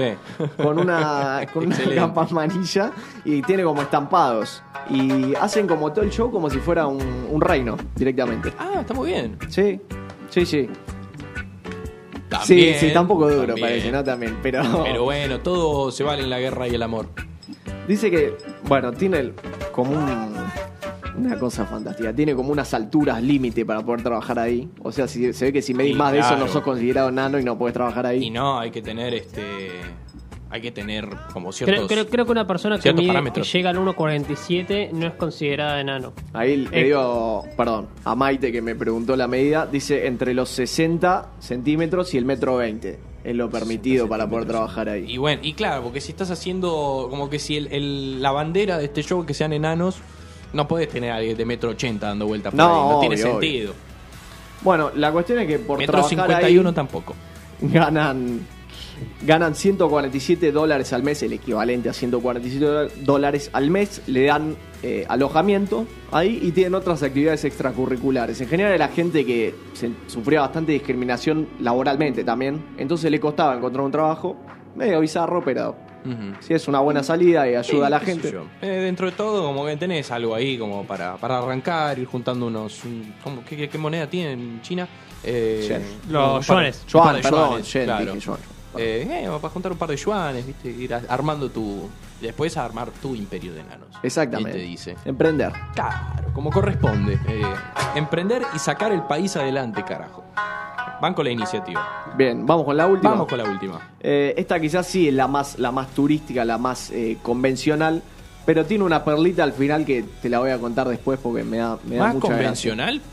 con 0.62 0.78
una, 0.78 1.40
con 1.54 1.66
una 1.66 1.76
capa 1.94 2.26
amarilla 2.30 2.90
y 3.24 3.40
tiene 3.42 3.64
como 3.64 3.80
estampados. 3.82 4.62
Y 4.90 5.34
hacen 5.36 5.66
como 5.66 5.92
todo 5.92 6.04
el 6.04 6.10
show 6.10 6.30
como 6.30 6.50
si 6.50 6.58
fuera 6.58 6.86
un, 6.86 7.00
un 7.30 7.40
reino, 7.40 7.76
directamente. 7.96 8.52
Ah, 8.58 8.78
está 8.80 8.92
muy 8.94 9.08
bien. 9.10 9.38
Sí, 9.48 9.80
sí, 10.28 10.44
sí. 10.44 10.68
También, 12.28 12.74
sí, 12.78 12.88
sí, 12.88 12.92
tampoco 12.94 13.28
duro 13.30 13.46
también. 13.48 13.66
parece, 13.68 13.92
¿no? 13.92 14.02
También, 14.04 14.38
pero... 14.42 14.62
Pero 14.84 15.04
bueno, 15.04 15.40
todo 15.40 15.90
se 15.90 16.02
vale 16.02 16.22
en 16.22 16.30
la 16.30 16.38
guerra 16.38 16.66
y 16.66 16.74
el 16.74 16.82
amor. 16.82 17.08
Dice 17.86 18.10
que, 18.10 18.36
bueno, 18.64 18.92
tiene 18.92 19.32
como 19.70 19.92
un- 19.92 20.34
una 21.16 21.38
cosa 21.38 21.66
fantástica. 21.66 22.12
Tiene 22.14 22.34
como 22.34 22.52
unas 22.52 22.72
alturas 22.74 23.22
límite 23.22 23.64
para 23.64 23.80
poder 23.84 24.02
trabajar 24.02 24.38
ahí. 24.38 24.68
O 24.82 24.90
sea, 24.92 25.06
si, 25.08 25.32
se 25.32 25.44
ve 25.46 25.52
que 25.52 25.62
si 25.62 25.74
medís 25.74 25.92
Sí, 25.92 25.98
más 25.98 26.12
de 26.12 26.18
eso 26.20 26.28
claro. 26.28 26.46
no 26.46 26.52
sos 26.52 26.62
considerado 26.62 27.10
nano 27.10 27.38
y 27.38 27.44
no 27.44 27.58
podés 27.58 27.74
trabajar 27.74 28.06
ahí. 28.06 28.24
Y 28.24 28.30
no, 28.30 28.58
hay 28.58 28.70
que 28.70 28.82
tener 28.82 29.14
este. 29.14 29.70
Hay 30.50 30.60
que 30.60 30.70
tener 30.70 31.08
como 31.32 31.50
ciertos. 31.50 31.86
Creo, 31.86 31.88
creo, 31.88 32.06
creo 32.10 32.26
que 32.26 32.32
una 32.32 32.46
persona 32.46 32.76
que, 32.76 32.82
ciertos 32.82 33.00
mide- 33.02 33.08
que 33.08 33.12
parámetros. 33.14 33.52
llega 33.52 33.70
al 33.70 33.78
1.47 33.78 34.90
no 34.92 35.06
es 35.06 35.14
considerada 35.14 35.80
enano. 35.80 36.12
Ahí 36.34 36.56
le 36.58 36.78
Eh. 36.78 36.84
digo, 36.84 37.44
perdón, 37.56 37.88
a 38.04 38.14
Maite 38.14 38.52
que 38.52 38.60
me 38.60 38.74
preguntó 38.74 39.16
la 39.16 39.26
medida, 39.28 39.64
dice 39.66 40.06
entre 40.06 40.34
los 40.34 40.50
60 40.50 41.30
centímetros 41.38 42.12
y 42.14 42.18
el 42.18 42.26
metro 42.26 42.56
20. 42.56 42.98
Es 43.24 43.36
lo 43.36 43.48
permitido 43.48 44.08
para 44.08 44.28
poder 44.28 44.46
trabajar 44.46 44.88
ahí. 44.88 45.06
Y 45.08 45.16
bueno, 45.16 45.40
y 45.44 45.52
claro, 45.54 45.84
porque 45.84 46.00
si 46.02 46.10
estás 46.12 46.30
haciendo 46.30 47.06
como 47.08 47.30
que 47.30 47.38
si 47.38 47.56
el, 47.56 47.68
el- 47.72 48.20
la 48.20 48.32
bandera 48.32 48.76
de 48.78 48.84
este 48.86 49.02
show 49.02 49.24
que 49.24 49.32
sean 49.32 49.52
enanos, 49.54 49.96
no 50.52 50.68
puedes 50.68 50.88
tener 50.88 51.10
a 51.10 51.16
alguien 51.16 51.36
de 51.36 51.44
metro 51.44 51.70
ochenta 51.70 52.08
dando 52.08 52.26
vueltas 52.26 52.52
por 52.52 52.58
No, 52.58 52.66
ahí. 52.84 52.94
No 52.94 53.00
tiene 53.00 53.14
obvio, 53.16 53.26
sentido. 53.26 53.74
Bueno, 54.62 54.90
la 54.94 55.10
cuestión 55.12 55.38
es 55.40 55.46
que 55.48 55.58
por 55.58 55.78
Metro 55.78 55.92
trabajar 55.92 56.10
51 56.10 56.68
ahí 56.68 56.74
tampoco. 56.74 57.14
ganan 57.60 58.40
ganan 59.26 59.54
147 59.56 60.52
dólares 60.52 60.92
al 60.92 61.02
mes, 61.02 61.22
el 61.24 61.32
equivalente 61.32 61.88
a 61.88 61.92
147 61.92 63.02
dólares 63.04 63.50
al 63.52 63.70
mes, 63.70 64.02
le 64.06 64.26
dan 64.26 64.54
eh, 64.84 65.04
alojamiento 65.08 65.86
ahí 66.12 66.38
y 66.42 66.52
tienen 66.52 66.74
otras 66.74 67.02
actividades 67.02 67.44
extracurriculares. 67.44 68.40
En 68.40 68.48
general 68.48 68.72
era 68.72 68.88
gente 68.88 69.24
que 69.26 69.54
se- 69.72 69.90
sufría 70.06 70.40
bastante 70.42 70.72
discriminación 70.72 71.48
laboralmente 71.60 72.22
también, 72.22 72.62
entonces 72.78 73.10
le 73.10 73.18
costaba 73.18 73.56
encontrar 73.56 73.84
un 73.84 73.90
trabajo 73.90 74.36
medio 74.76 75.00
bizarro, 75.00 75.42
pero 75.44 75.74
Ujú. 76.04 76.36
si 76.40 76.54
es 76.54 76.66
una 76.68 76.80
buena 76.80 77.02
salida 77.02 77.48
y 77.48 77.54
ayuda 77.54 77.86
a 77.86 77.90
la 77.90 78.00
gente. 78.00 78.34
Eh, 78.60 78.66
dentro 78.66 79.06
de 79.06 79.12
todo, 79.12 79.44
como 79.44 79.64
que 79.66 79.76
tenés 79.76 80.10
algo 80.10 80.34
ahí 80.34 80.58
como 80.58 80.84
para, 80.84 81.16
para 81.16 81.38
arrancar, 81.38 81.98
ir 81.98 82.06
juntando 82.06 82.46
unos. 82.46 82.84
un- 82.84 83.14
¿cómo- 83.22 83.44
qué, 83.44 83.56
qué- 83.56 83.68
qué 83.68 83.78
moneda 83.78 84.06
tiene 84.08 84.32
en 84.32 84.62
China? 84.62 84.88
Eh, 85.24 85.64
Yen. 85.68 86.12
Los 86.12 86.46
yuanes. 86.46 86.84
Yuan, 86.88 87.20
perdón, 87.22 87.48
yuanes, 87.50 87.72
yen, 87.72 87.84
claro. 87.84 88.04
dije 88.14 88.20
yuan. 88.26 88.38
Eh, 88.76 89.06
eh, 89.26 89.28
para 89.40 89.52
juntar 89.52 89.70
un 89.72 89.78
par 89.78 89.88
de 89.90 89.96
yuanes, 89.96 90.46
¿viste? 90.46 90.68
Ir 90.70 90.94
armando 91.08 91.50
tu. 91.50 91.88
Después 92.20 92.56
a 92.56 92.64
armar 92.64 92.88
tu 93.02 93.14
imperio 93.14 93.52
de 93.52 93.60
enanos. 93.60 93.88
Exactamente. 94.02 94.52
¿Quién 94.52 94.62
te 94.64 94.68
dice? 94.70 94.96
Emprender. 95.04 95.52
Claro, 95.74 96.32
como 96.32 96.50
corresponde. 96.50 97.18
Eh, 97.28 97.42
emprender 97.96 98.42
y 98.54 98.58
sacar 98.58 98.92
el 98.92 99.02
país 99.02 99.36
adelante, 99.36 99.82
carajo. 99.84 100.24
Van 101.02 101.14
con 101.14 101.24
la 101.24 101.32
iniciativa. 101.32 102.14
Bien, 102.16 102.46
vamos 102.46 102.64
con 102.64 102.76
la 102.76 102.86
última. 102.86 103.10
Vamos 103.10 103.26
con 103.26 103.36
la 103.36 103.50
última. 103.50 103.90
Eh, 103.98 104.34
esta 104.36 104.60
quizás 104.60 104.86
sí 104.86 105.08
es 105.08 105.14
la 105.14 105.26
más, 105.26 105.58
la 105.58 105.72
más 105.72 105.88
turística, 105.88 106.44
la 106.44 106.58
más 106.58 106.92
eh, 106.92 107.18
convencional, 107.20 108.00
pero 108.46 108.64
tiene 108.66 108.84
una 108.84 109.02
perlita 109.02 109.42
al 109.42 109.52
final 109.52 109.84
que 109.84 110.04
te 110.22 110.28
la 110.28 110.38
voy 110.38 110.52
a 110.52 110.58
contar 110.58 110.86
después 110.86 111.18
porque 111.20 111.42
me 111.42 111.56
da, 111.56 111.76
me 111.82 111.96
da 111.96 112.04
¿Más 112.04 112.14
mucha 112.14 112.28
convencional? 112.28 113.00
gracia. 113.00 113.12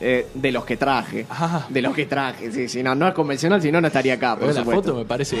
Eh, 0.00 0.28
de 0.34 0.52
los 0.52 0.66
que 0.66 0.76
traje. 0.76 1.24
Ah. 1.30 1.64
De 1.70 1.80
los 1.80 1.94
que 1.94 2.04
traje, 2.04 2.52
sí, 2.52 2.68
sí, 2.68 2.82
no, 2.82 2.94
no 2.94 3.08
es 3.08 3.14
convencional, 3.14 3.62
si 3.62 3.72
no, 3.72 3.80
no 3.80 3.86
estaría 3.86 4.12
acá, 4.12 4.36
por 4.36 4.52
la 4.52 4.62
foto 4.62 4.94
me 4.94 5.06
parece. 5.06 5.38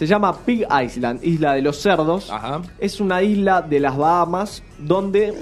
Se 0.00 0.06
llama 0.06 0.34
Pig 0.46 0.66
Island, 0.82 1.22
Isla 1.22 1.52
de 1.52 1.60
los 1.60 1.76
Cerdos. 1.76 2.30
Ajá. 2.30 2.62
Es 2.78 3.02
una 3.02 3.22
isla 3.22 3.60
de 3.60 3.80
las 3.80 3.98
Bahamas 3.98 4.62
donde 4.78 5.34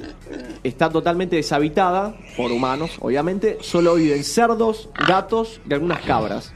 está 0.65 0.91
totalmente 0.91 1.37
deshabitada 1.37 2.17
por 2.37 2.51
humanos, 2.51 2.97
obviamente. 2.99 3.59
Solo 3.61 3.95
viven 3.95 4.25
cerdos, 4.25 4.89
gatos 5.07 5.61
y 5.65 5.73
algunas 5.73 6.01
cabras. 6.01 6.53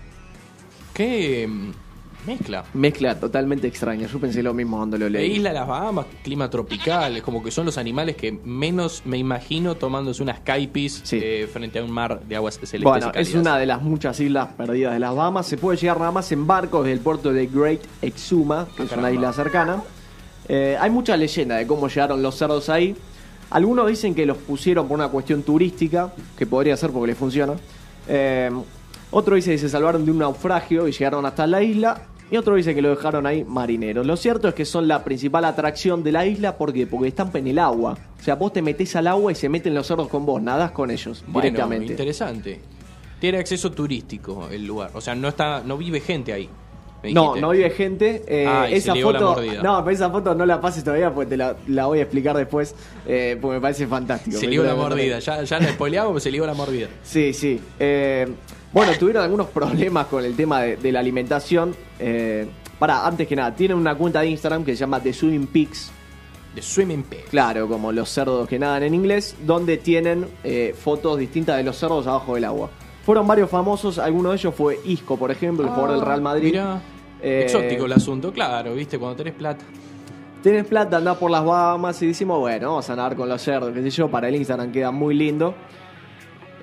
¿Qué 0.92 1.48
mezcla? 2.26 2.64
Mezcla 2.74 3.18
totalmente 3.18 3.66
extraña. 3.66 4.06
Yo 4.06 4.18
pensé 4.18 4.42
lo 4.42 4.54
mismo 4.54 4.76
cuando 4.76 4.96
lo 4.98 5.08
La 5.08 5.18
leí. 5.18 5.32
isla 5.36 5.50
de 5.50 5.54
las 5.56 5.66
Bahamas, 5.68 6.06
clima 6.22 6.48
tropical, 6.50 7.16
es 7.16 7.22
como 7.22 7.42
que 7.42 7.50
son 7.50 7.66
los 7.66 7.78
animales 7.78 8.16
que 8.16 8.32
menos 8.44 9.02
me 9.04 9.18
imagino 9.18 9.74
tomándose 9.74 10.22
unas 10.22 10.40
caipis 10.40 11.00
Sí. 11.04 11.18
eh, 11.22 11.48
frente 11.52 11.78
a 11.78 11.84
un 11.84 11.90
mar 11.90 12.20
de 12.22 12.36
aguas 12.36 12.54
celestes. 12.58 12.82
Bueno, 12.82 13.12
y 13.14 13.18
es 13.20 13.34
una 13.34 13.58
de 13.58 13.66
las 13.66 13.82
muchas 13.82 14.18
islas 14.20 14.48
perdidas 14.56 14.92
de 14.92 14.98
las 14.98 15.14
Bahamas. 15.14 15.46
Se 15.46 15.56
puede 15.56 15.78
llegar 15.78 15.98
nada 15.98 16.10
más 16.12 16.30
en 16.32 16.46
barcos 16.46 16.84
del 16.86 17.00
puerto 17.00 17.32
de 17.32 17.46
Great 17.46 17.80
Exuma, 18.02 18.66
que 18.76 18.82
Ah, 18.82 18.86
es 18.86 18.92
una 18.92 19.10
isla 19.10 19.32
cercana. 19.32 19.82
Eh, 20.48 20.76
hay 20.80 20.90
mucha 20.90 21.16
leyenda 21.16 21.56
de 21.56 21.66
cómo 21.66 21.88
llegaron 21.88 22.22
los 22.22 22.34
cerdos 22.36 22.68
ahí. 22.68 22.96
Algunos 23.50 23.86
dicen 23.86 24.14
que 24.14 24.24
los 24.26 24.38
pusieron 24.38 24.88
por 24.88 24.98
una 24.98 25.08
cuestión 25.08 25.42
turística, 25.42 26.12
que 26.38 26.46
podría 26.46 26.76
ser 26.76 26.90
porque 26.90 27.08
les 27.08 27.18
funciona. 27.18 27.54
Eh, 28.08 28.50
otro 29.10 29.36
dice 29.36 29.50
que 29.52 29.58
se 29.58 29.68
salvaron 29.68 30.04
de 30.06 30.10
un 30.10 30.18
naufragio 30.18 30.88
y 30.88 30.92
llegaron 30.92 31.26
hasta 31.26 31.46
la 31.46 31.62
isla. 31.62 32.00
Y 32.32 32.36
otro 32.38 32.54
dice 32.56 32.74
que 32.74 32.80
lo 32.82 32.88
dejaron 32.90 33.26
ahí 33.26 33.44
marineros. 33.44 34.06
Lo 34.06 34.16
cierto 34.16 34.48
es 34.48 34.54
que 34.54 34.64
son 34.64 34.88
la 34.88 35.04
principal 35.04 35.44
atracción 35.44 36.02
de 36.02 36.12
la 36.12 36.26
isla. 36.26 36.56
¿Por 36.56 36.72
qué? 36.72 36.86
Porque 36.86 37.08
están 37.08 37.30
en 37.34 37.46
el 37.46 37.58
agua. 37.58 37.96
O 38.18 38.22
sea, 38.22 38.34
vos 38.36 38.52
te 38.52 38.62
metés 38.62 38.96
al 38.96 39.06
agua 39.06 39.30
y 39.30 39.34
se 39.34 39.48
meten 39.50 39.74
los 39.74 39.86
cerdos 39.86 40.08
con 40.08 40.24
vos. 40.24 40.40
Nadás 40.42 40.70
con 40.72 40.90
ellos 40.90 41.22
Bueno, 41.26 41.42
directamente. 41.42 41.92
interesante. 41.92 42.60
Tiene 43.20 43.38
acceso 43.38 43.70
turístico 43.70 44.48
el 44.50 44.64
lugar. 44.66 44.90
O 44.94 45.00
sea, 45.00 45.14
no 45.14 45.28
está, 45.28 45.62
no 45.62 45.76
vive 45.76 46.00
gente 46.00 46.32
ahí. 46.32 46.48
No, 47.12 47.34
no 47.36 47.50
vive 47.50 47.68
gente. 47.70 48.22
Eh, 48.26 48.46
Ah, 48.48 48.68
esa 48.70 48.94
foto. 48.94 49.34
mordida. 49.34 49.60
No, 49.62 49.84
pero 49.84 49.94
esa 49.94 50.08
foto 50.10 50.34
no 50.34 50.46
la 50.46 50.60
pases 50.60 50.84
todavía 50.84 51.12
porque 51.12 51.30
te 51.30 51.36
la, 51.36 51.56
la 51.66 51.86
voy 51.86 51.98
a 51.98 52.02
explicar 52.02 52.36
después. 52.36 52.74
eh, 53.06 53.36
porque 53.42 53.56
me 53.56 53.60
parece 53.60 53.86
fantástico. 53.88 54.38
Se 54.38 54.46
Me 54.46 54.52
ligó 54.52 54.62
la 54.64 54.74
mordida. 54.76 55.18
Ya, 55.18 55.42
ya 55.42 55.58
la 55.60 55.68
spoileamos, 55.72 56.12
pero 56.12 56.20
se 56.20 56.30
ligó 56.30 56.46
la 56.46 56.54
mordida. 56.54 56.86
Sí, 57.02 57.32
sí. 57.32 57.60
Eh, 57.80 58.26
bueno, 58.72 58.92
tuvieron 58.98 59.22
algunos 59.22 59.48
problemas 59.48 60.06
con 60.06 60.24
el 60.24 60.34
tema 60.34 60.62
de, 60.62 60.76
de 60.76 60.92
la 60.92 61.00
alimentación. 61.00 61.74
Eh, 61.98 62.46
para, 62.78 63.06
antes 63.06 63.28
que 63.28 63.36
nada, 63.36 63.54
tienen 63.54 63.76
una 63.76 63.94
cuenta 63.94 64.20
de 64.20 64.28
Instagram 64.28 64.64
que 64.64 64.72
se 64.72 64.78
llama 64.78 65.00
The 65.00 65.12
Swimming 65.12 65.46
Pigs. 65.46 65.90
De 66.54 66.60
Swimming 66.60 67.02
Pig. 67.04 67.24
Claro, 67.30 67.68
como 67.68 67.92
los 67.92 68.08
cerdos 68.10 68.48
que 68.48 68.58
nadan 68.58 68.82
en 68.82 68.94
inglés, 68.94 69.36
donde 69.46 69.78
tienen 69.78 70.26
eh, 70.44 70.74
fotos 70.78 71.18
distintas 71.18 71.56
de 71.56 71.62
los 71.64 71.76
cerdos 71.76 72.06
abajo 72.06 72.34
del 72.34 72.44
agua. 72.44 72.70
Fueron 73.04 73.26
varios 73.26 73.48
famosos, 73.50 73.98
alguno 73.98 74.30
de 74.30 74.36
ellos 74.36 74.54
fue 74.54 74.78
Isco, 74.84 75.16
por 75.16 75.30
ejemplo, 75.30 75.64
el 75.64 75.70
jugador 75.70 75.96
del 75.96 76.06
Real 76.06 76.20
Madrid. 76.20 76.50
Mira, 76.52 76.80
Eh, 77.22 77.42
exótico 77.44 77.86
el 77.86 77.92
asunto, 77.92 78.32
claro, 78.32 78.74
viste, 78.74 78.98
cuando 78.98 79.16
tenés 79.16 79.34
plata. 79.34 79.64
Tenés 80.42 80.66
plata, 80.66 80.96
andás 80.96 81.16
por 81.18 81.30
las 81.30 81.44
Bahamas 81.44 82.02
y 82.02 82.08
decimos, 82.08 82.40
bueno, 82.40 82.70
vamos 82.70 82.90
a 82.90 82.96
nadar 82.96 83.14
con 83.14 83.28
los 83.28 83.40
cerdos, 83.40 83.72
qué 83.72 83.80
sé 83.80 83.90
yo, 83.90 84.08
para 84.10 84.28
el 84.28 84.34
Instagram 84.34 84.72
queda 84.72 84.90
muy 84.90 85.14
lindo. 85.14 85.54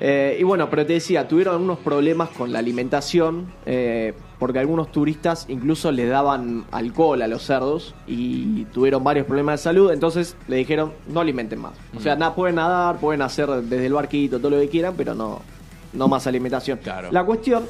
Eh, 0.02 0.38
y 0.39 0.43
bueno, 0.43 0.70
pero 0.70 0.86
te 0.86 0.93
decía, 0.93 1.28
tuvieron 1.28 1.56
algunos 1.56 1.80
problemas 1.80 2.30
con 2.30 2.54
la 2.54 2.60
alimentación, 2.60 3.52
eh, 3.66 4.14
porque 4.38 4.60
algunos 4.60 4.91
turistas 4.91 5.45
incluso 5.50 5.91
les 5.91 6.10
daban 6.10 6.66
alcohol 6.72 7.22
a 7.22 7.28
los 7.28 7.43
cerdos 7.43 7.93
y 8.08 8.64
tuvieron 8.66 9.04
varios 9.04 9.26
problemas 9.26 9.60
de 9.60 9.64
salud, 9.64 9.91
entonces 9.91 10.38
le 10.47 10.56
dijeron, 10.56 10.93
no 11.08 11.20
alimenten 11.20 11.60
más. 11.60 11.74
O 11.97 12.00
sea, 12.00 12.16
nada, 12.16 12.34
pueden 12.34 12.56
nadar, 12.56 12.97
pueden 13.00 13.22
hacer 13.22 13.50
desde 13.50 13.86
el 13.86 13.93
barquito 13.93 14.39
todo 14.39 14.52
lo 14.52 14.60
que 14.60 14.70
quieran, 14.70 14.93
pero 14.95 15.14
no, 15.14 15.41
no 15.91 16.08
más 16.08 16.26
alimentación. 16.28 16.80
Claro. 16.82 17.10
La 17.12 17.26
cuestión 17.26 17.66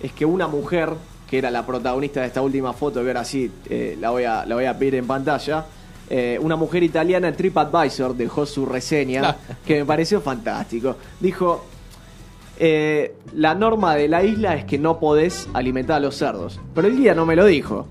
es 0.00 0.12
que 0.12 0.24
una 0.24 0.48
mujer, 0.48 0.90
que 1.30 1.38
era 1.38 1.52
la 1.52 1.64
protagonista 1.64 2.20
de 2.22 2.26
esta 2.26 2.42
última 2.42 2.72
foto, 2.72 3.02
que 3.02 3.08
ahora 3.08 3.24
sí 3.24 3.50
eh, 3.70 3.96
la, 4.00 4.10
voy 4.10 4.24
a, 4.24 4.44
la 4.46 4.56
voy 4.56 4.64
a 4.64 4.76
pedir 4.76 4.96
en 4.96 5.06
pantalla, 5.06 5.64
eh, 6.08 6.38
una 6.40 6.56
mujer 6.56 6.82
italiana 6.82 7.28
en 7.28 7.34
TripAdvisor 7.34 8.16
dejó 8.16 8.46
su 8.46 8.64
reseña, 8.64 9.36
que 9.66 9.80
me 9.80 9.84
pareció 9.84 10.20
fantástico. 10.20 10.96
Dijo, 11.20 11.64
eh, 12.58 13.16
la 13.34 13.54
norma 13.54 13.96
de 13.96 14.08
la 14.08 14.22
isla 14.22 14.54
es 14.54 14.64
que 14.64 14.78
no 14.78 14.98
podés 14.98 15.48
alimentar 15.52 15.96
a 15.96 16.00
los 16.00 16.16
cerdos, 16.16 16.60
pero 16.74 16.88
el 16.88 16.96
guía 16.96 17.14
no 17.14 17.26
me 17.26 17.36
lo 17.36 17.44
dijo. 17.44 17.86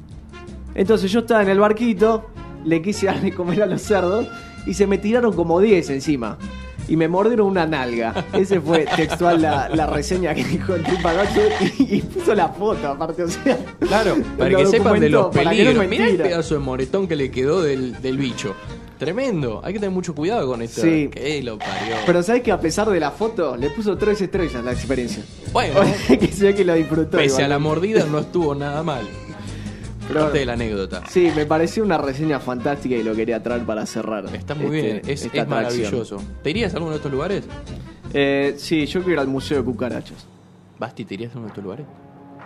Entonces 0.74 1.11
yo 1.11 1.22
estaba 1.22 1.43
en 1.43 1.49
el 1.49 1.59
barquito, 1.59 2.26
le 2.63 2.82
quise 2.82 3.05
dar 3.07 3.22
de 3.22 3.34
comer 3.34 3.63
a 3.63 3.66
los 3.66 3.82
cerdos 3.82 4.28
y 4.66 4.74
se 4.74 4.88
me 4.88 4.97
tiraron 4.97 5.34
como 5.34 5.59
10 5.59 5.89
encima. 5.89 6.38
Y 6.88 6.95
me 6.97 7.07
mordieron 7.07 7.47
una 7.47 7.65
nalga. 7.65 8.25
Ese 8.33 8.61
fue 8.61 8.86
textual 8.95 9.41
la, 9.41 9.69
la 9.69 9.88
reseña 9.88 10.33
que 10.36 10.43
dijo 10.43 10.75
el 10.75 10.83
TripAdvisor 10.83 11.51
y, 11.79 11.95
y 11.97 12.01
puso 12.01 12.36
la 12.36 12.49
foto 12.49 12.88
aparte. 12.89 13.23
O 13.23 13.27
sea, 13.27 13.57
Claro, 13.79 14.17
para 14.38 14.55
que 14.55 14.65
sepan 14.67 14.99
de 14.99 15.09
los 15.09 15.29
que 15.29 15.43
no 15.43 15.49
peligros. 15.49 15.88
Mirá 15.88 16.07
el 16.07 16.17
pedazo 16.17 16.53
de 16.55 16.59
moretón 16.59 17.07
que 17.07 17.15
le 17.15 17.31
quedó 17.31 17.61
del, 17.61 18.01
del 18.01 18.17
bicho. 18.17 18.55
Tremendo. 18.99 19.59
Hay 19.63 19.73
que 19.73 19.79
tener 19.79 19.91
mucho 19.93 20.15
cuidado 20.15 20.47
con 20.47 20.61
esto. 20.61 20.81
Sí. 20.81 21.09
Que 21.11 21.41
lo 21.43 21.57
parió. 21.57 21.95
Pero 22.05 22.23
¿sabes 22.23 22.43
que 22.43 22.51
a 22.51 22.59
pesar 22.61 22.89
de 22.89 22.99
la 22.99 23.11
foto, 23.11 23.57
le 23.57 23.69
puso 23.69 23.97
tres 23.97 24.21
estrellas 24.21 24.63
la 24.63 24.71
experiencia? 24.71 25.21
bueno, 25.51 25.81
que 26.07 26.27
se 26.27 26.45
ve 26.45 26.55
que 26.55 26.63
lo 26.63 26.73
disfrutó. 26.75 27.17
pese 27.17 27.43
a 27.43 27.47
la 27.47 27.59
mordida 27.59 28.05
no 28.09 28.19
estuvo 28.19 28.55
nada 28.55 28.83
mal. 28.83 29.05
Pero- 30.08 30.22
Parte 30.22 30.39
de 30.39 30.45
la 30.45 30.53
anécdota. 30.53 31.01
Sí, 31.10 31.32
me 31.36 31.45
pareció 31.45 31.84
una 31.84 31.97
reseña 31.97 32.39
fantástica 32.39 32.95
y 32.95 33.03
lo 33.03 33.16
quería 33.16 33.41
traer 33.41 33.64
para 33.64 33.86
cerrar. 33.86 34.26
Está 34.36 34.53
muy 34.53 34.66
este- 34.66 34.82
bien, 34.82 35.01
es, 35.08 35.26
es 35.34 35.47
maravilloso. 35.47 36.22
¿Te 36.43 36.49
irías 36.51 36.74
a 36.74 36.78
alguno 36.78 36.91
de 36.91 36.97
estos 36.97 37.12
lugares? 37.12 37.45
Eh, 38.14 38.53
sí, 38.58 38.86
yo 38.86 38.99
quiero 39.01 39.14
ir 39.14 39.20
al 39.20 39.28
Museo 39.28 39.58
de 39.58 39.64
Cucarachas. 39.64 40.28
Basti, 40.80 41.06
¿te 41.06 41.16
irías 41.16 41.34
a 41.34 41.38
uno 41.38 41.45
de 41.47 41.49
estos 41.49 41.64
lugares? 41.64 41.86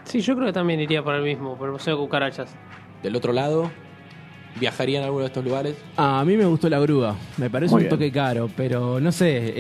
Sí, 0.06 0.22
yo 0.22 0.36
creo 0.36 0.48
que 0.48 0.54
también 0.54 0.80
iría 0.80 1.04
por 1.04 1.14
el 1.16 1.24
mismo, 1.24 1.58
por 1.58 1.68
el 1.68 1.74
Museo 1.74 1.96
de 1.96 2.02
Cucarachas. 2.02 2.50
Del 3.04 3.16
otro 3.16 3.34
lado, 3.34 3.70
¿viajarían 4.60 5.04
a 5.04 5.06
alguno 5.08 5.22
de 5.22 5.28
estos 5.28 5.44
lugares? 5.44 5.76
A 5.98 6.24
mí 6.26 6.38
me 6.38 6.46
gustó 6.46 6.70
la 6.70 6.80
grúa. 6.80 7.16
Me 7.38 7.50
parece 7.50 7.72
Muy 7.74 7.84
un 7.84 7.90
bien. 7.90 7.90
toque 7.90 8.12
caro, 8.12 8.50
pero 8.56 9.00
no 9.00 9.12
sé. 9.12 9.54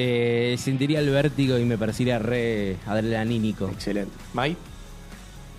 eh, 0.53 0.55
sentiría 0.57 0.99
el 0.99 1.09
vértigo 1.09 1.57
y 1.57 1.65
me 1.65 1.77
parecería 1.77 2.17
re 2.17 2.77
adrenalínico. 2.87 3.67
Excelente. 3.67 4.11
¿Mai? 4.33 4.55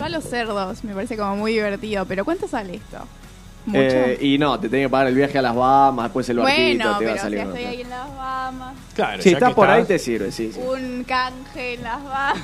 Yo 0.01 0.05
a 0.05 0.09
los 0.09 0.23
cerdos, 0.23 0.83
me 0.83 0.93
parece 0.93 1.15
como 1.15 1.35
muy 1.35 1.53
divertido, 1.53 2.05
pero 2.05 2.25
¿cuánto 2.25 2.47
sale 2.47 2.75
esto? 2.75 2.97
¿Mucho? 3.67 3.79
Eh, 3.79 4.17
y 4.19 4.37
no, 4.39 4.59
te 4.59 4.67
tenés 4.69 4.85
que 4.85 4.89
pagar 4.89 5.07
el 5.07 5.13
viaje 5.15 5.37
a 5.37 5.41
las 5.43 5.55
Bahamas, 5.55 6.05
después 6.05 6.27
el 6.29 6.39
barquito, 6.39 6.63
bueno, 6.65 6.83
te 6.83 6.89
va 6.89 6.97
pero 6.97 7.11
a 7.11 7.13
si 7.15 7.19
salir. 7.21 7.39
estoy 7.39 7.63
ahí 7.63 7.81
en 7.81 7.89
las 7.91 8.15
Bahamas, 8.15 8.73
Claro, 8.95 9.21
Si 9.21 9.29
estás 9.29 9.53
por 9.53 9.69
ahí 9.69 9.81
estás, 9.83 9.87
te 9.89 9.99
sirve, 9.99 10.31
sí. 10.31 10.51
sí. 10.51 10.59
un 10.59 11.03
canje 11.03 11.75
en 11.75 11.83
las 11.83 12.03
Bahamas. 12.03 12.43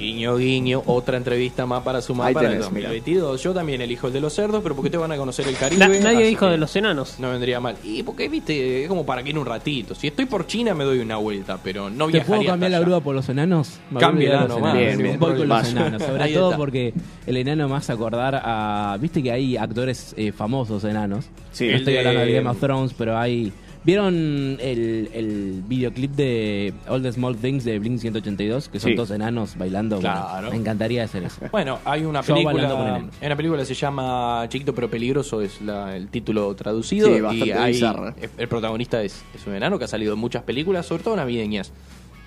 Guiño, 0.00 0.36
guiño, 0.38 0.82
otra 0.86 1.16
entrevista 1.18 1.66
más 1.66 1.82
para 1.82 2.00
sumar 2.00 2.28
Ahí 2.28 2.34
para 2.34 2.48
tenés, 2.48 2.66
el 2.66 2.72
2022. 2.72 3.42
Yo 3.42 3.52
también 3.52 3.80
elijo 3.82 4.06
el 4.06 4.12
de 4.14 4.20
los 4.20 4.32
cerdos, 4.32 4.62
pero 4.62 4.74
porque 4.74 4.90
te 4.90 4.96
van 4.96 5.12
a 5.12 5.16
conocer 5.16 5.46
el 5.46 5.56
Caribe. 5.56 5.78
Na- 5.86 5.88
nadie 6.00 6.26
dijo 6.26 6.46
de 6.46 6.56
los 6.56 6.74
enanos. 6.74 7.16
No 7.18 7.30
vendría 7.30 7.60
mal. 7.60 7.76
Y 7.84 8.02
porque, 8.02 8.28
viste, 8.28 8.82
es 8.82 8.88
como 8.88 9.04
para 9.04 9.22
que 9.22 9.30
ir 9.30 9.38
un 9.38 9.44
ratito. 9.46 9.94
Si 9.94 10.06
estoy 10.06 10.24
por 10.24 10.46
China 10.46 10.74
me 10.74 10.84
doy 10.84 11.00
una 11.00 11.16
vuelta, 11.18 11.58
pero 11.62 11.90
no 11.90 12.06
¿Te 12.06 12.12
viajaría 12.12 12.24
puedo 12.38 12.50
cambiar 12.50 12.72
hasta 12.72 12.80
la 12.80 12.84
grúa 12.86 13.00
por 13.00 13.14
los 13.14 13.28
enanos? 13.28 13.78
Cámbiala 13.98 14.46
nomás, 14.48 14.74
enanos. 14.74 14.78
bien, 14.78 14.98
bien. 14.98 15.18
Voy 15.20 15.36
con 15.36 15.48
los 15.48 15.68
enanos. 15.70 16.02
Sobre 16.06 16.22
Ahí 16.22 16.32
todo 16.34 16.46
está. 16.50 16.56
porque 16.58 16.94
el 17.26 17.36
enano 17.36 17.68
me 17.68 17.76
hace 17.76 17.92
acordar 17.92 18.40
a. 18.42 18.96
Viste 19.00 19.22
que 19.22 19.30
hay 19.32 19.56
actores 19.58 20.14
eh, 20.16 20.32
famosos 20.32 20.82
enanos. 20.84 21.26
Sí. 21.52 21.68
no 21.68 21.76
estoy 21.76 21.92
de- 21.92 21.98
hablando 21.98 22.20
de 22.22 22.32
Game 22.32 22.48
of 22.48 22.58
Thrones, 22.58 22.94
pero 22.96 23.18
hay. 23.18 23.52
¿Vieron 23.82 24.58
el, 24.60 25.08
el 25.14 25.62
videoclip 25.66 26.10
de 26.12 26.74
All 26.86 27.00
the 27.02 27.12
Small 27.12 27.34
Things 27.36 27.64
de 27.64 27.78
Blink 27.78 27.98
182? 27.98 28.68
Que 28.68 28.78
son 28.78 28.90
Sí. 28.90 28.94
dos 28.96 29.10
enanos 29.10 29.56
bailando. 29.56 29.96
Bueno, 29.96 30.10
Claro. 30.10 30.50
me 30.50 30.56
encantaría 30.56 31.02
hacer 31.04 31.22
eso. 31.24 31.40
Bueno, 31.50 31.78
hay 31.86 32.04
una 32.04 32.20
Yo 32.20 32.34
película. 32.34 32.68
con. 32.68 33.10
Hay 33.20 33.26
una 33.26 33.36
película 33.36 33.60
que 33.60 33.66
se 33.66 33.74
llama 33.74 34.44
Chiquito 34.50 34.74
pero 34.74 34.90
peligroso, 34.90 35.40
es 35.40 35.62
la- 35.62 35.96
el 35.96 36.08
título 36.08 36.54
traducido. 36.54 37.06
Sí, 37.08 37.14
y 37.14 37.20
bastante 37.20 37.54
hay, 37.54 37.72
bizarra. 37.72 38.14
el 38.36 38.48
protagonista 38.48 39.02
es, 39.02 39.22
es 39.34 39.46
un 39.46 39.54
enano 39.54 39.78
que 39.78 39.84
ha 39.86 39.88
salido 39.88 40.12
en 40.12 40.18
muchas 40.18 40.42
películas, 40.42 40.84
sobre 40.84 41.02
todo 41.02 41.16
navideñas. 41.16 41.72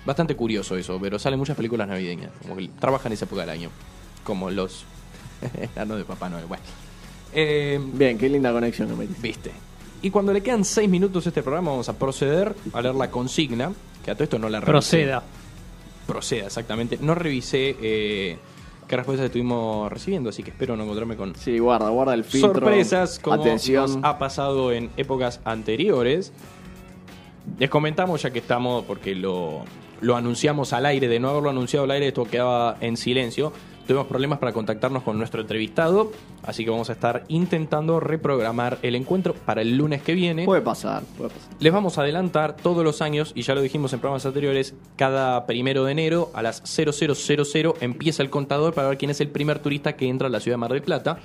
Bastante 0.04 0.34
curioso 0.34 0.76
eso, 0.76 0.98
pero 1.00 1.18
salen 1.20 1.38
muchas 1.38 1.56
películas 1.56 1.86
navideñas. 1.86 2.30
Como 2.42 2.56
que 2.56 2.68
trabajan 2.80 3.12
esa 3.12 3.26
época 3.26 3.42
del 3.42 3.50
año. 3.50 3.70
Como 4.24 4.50
los 4.50 4.84
enanos 5.74 5.98
de 5.98 6.04
Papá 6.04 6.28
Noel. 6.28 6.46
Bueno. 6.46 6.62
Eh, 7.32 7.80
Bien, 7.94 8.18
qué 8.18 8.28
linda 8.28 8.52
conexión 8.52 8.88
que 8.88 8.94
metiste. 8.96 9.22
Viste. 9.22 9.50
Y 10.04 10.10
cuando 10.10 10.34
le 10.34 10.42
quedan 10.42 10.66
seis 10.66 10.86
minutos 10.88 11.24
a 11.24 11.30
este 11.30 11.42
programa, 11.42 11.70
vamos 11.70 11.88
a 11.88 11.94
proceder 11.98 12.54
a 12.74 12.82
leer 12.82 12.94
la 12.94 13.10
consigna. 13.10 13.72
Que 14.04 14.10
a 14.10 14.14
todo 14.14 14.24
esto 14.24 14.38
no 14.38 14.50
la 14.50 14.60
revisé. 14.60 14.70
Proceda. 14.70 15.22
Proceda, 16.06 16.44
exactamente. 16.44 16.98
No 17.00 17.14
revisé 17.14 17.74
eh, 17.80 18.36
qué 18.86 18.96
respuestas 18.96 19.24
estuvimos 19.24 19.90
recibiendo, 19.90 20.28
así 20.28 20.42
que 20.42 20.50
espero 20.50 20.76
no 20.76 20.82
encontrarme 20.82 21.16
con 21.16 21.34
Sí, 21.36 21.58
guarda, 21.58 21.88
guarda 21.88 22.12
el 22.12 22.22
filtro. 22.24 22.52
sorpresas 22.52 23.18
como 23.18 23.40
Atención. 23.40 23.86
nos 23.94 24.04
ha 24.04 24.18
pasado 24.18 24.72
en 24.72 24.90
épocas 24.98 25.40
anteriores. 25.46 26.32
Les 27.58 27.70
comentamos, 27.70 28.20
ya 28.20 28.30
que 28.30 28.40
estamos, 28.40 28.84
porque 28.84 29.14
lo, 29.14 29.64
lo 30.02 30.16
anunciamos 30.16 30.74
al 30.74 30.84
aire, 30.84 31.08
de 31.08 31.18
no 31.18 31.30
haberlo 31.30 31.48
anunciado 31.48 31.84
al 31.84 31.92
aire, 31.92 32.08
esto 32.08 32.24
quedaba 32.26 32.76
en 32.82 32.98
silencio. 32.98 33.54
Tuvimos 33.86 34.06
problemas 34.06 34.38
para 34.38 34.52
contactarnos 34.52 35.02
con 35.02 35.18
nuestro 35.18 35.42
entrevistado, 35.42 36.10
así 36.42 36.64
que 36.64 36.70
vamos 36.70 36.88
a 36.88 36.94
estar 36.94 37.24
intentando 37.28 38.00
reprogramar 38.00 38.78
el 38.80 38.94
encuentro 38.94 39.34
para 39.34 39.60
el 39.60 39.76
lunes 39.76 40.00
que 40.00 40.14
viene. 40.14 40.46
Puede 40.46 40.62
pasar, 40.62 41.02
puede 41.18 41.30
pasar. 41.30 41.52
Les 41.60 41.70
vamos 41.70 41.98
a 41.98 42.00
adelantar 42.00 42.56
todos 42.56 42.82
los 42.82 43.02
años, 43.02 43.32
y 43.34 43.42
ya 43.42 43.54
lo 43.54 43.60
dijimos 43.60 43.92
en 43.92 44.00
programas 44.00 44.24
anteriores, 44.24 44.74
cada 44.96 45.44
primero 45.44 45.84
de 45.84 45.92
enero 45.92 46.30
a 46.32 46.42
las 46.42 46.62
0000 46.64 47.74
empieza 47.82 48.22
el 48.22 48.30
contador 48.30 48.72
para 48.72 48.88
ver 48.88 48.96
quién 48.96 49.10
es 49.10 49.20
el 49.20 49.28
primer 49.28 49.58
turista 49.58 49.94
que 49.96 50.08
entra 50.08 50.28
a 50.28 50.30
la 50.30 50.40
ciudad 50.40 50.54
de 50.54 50.60
Mar 50.60 50.72
del 50.72 50.82
Plata, 50.82 51.18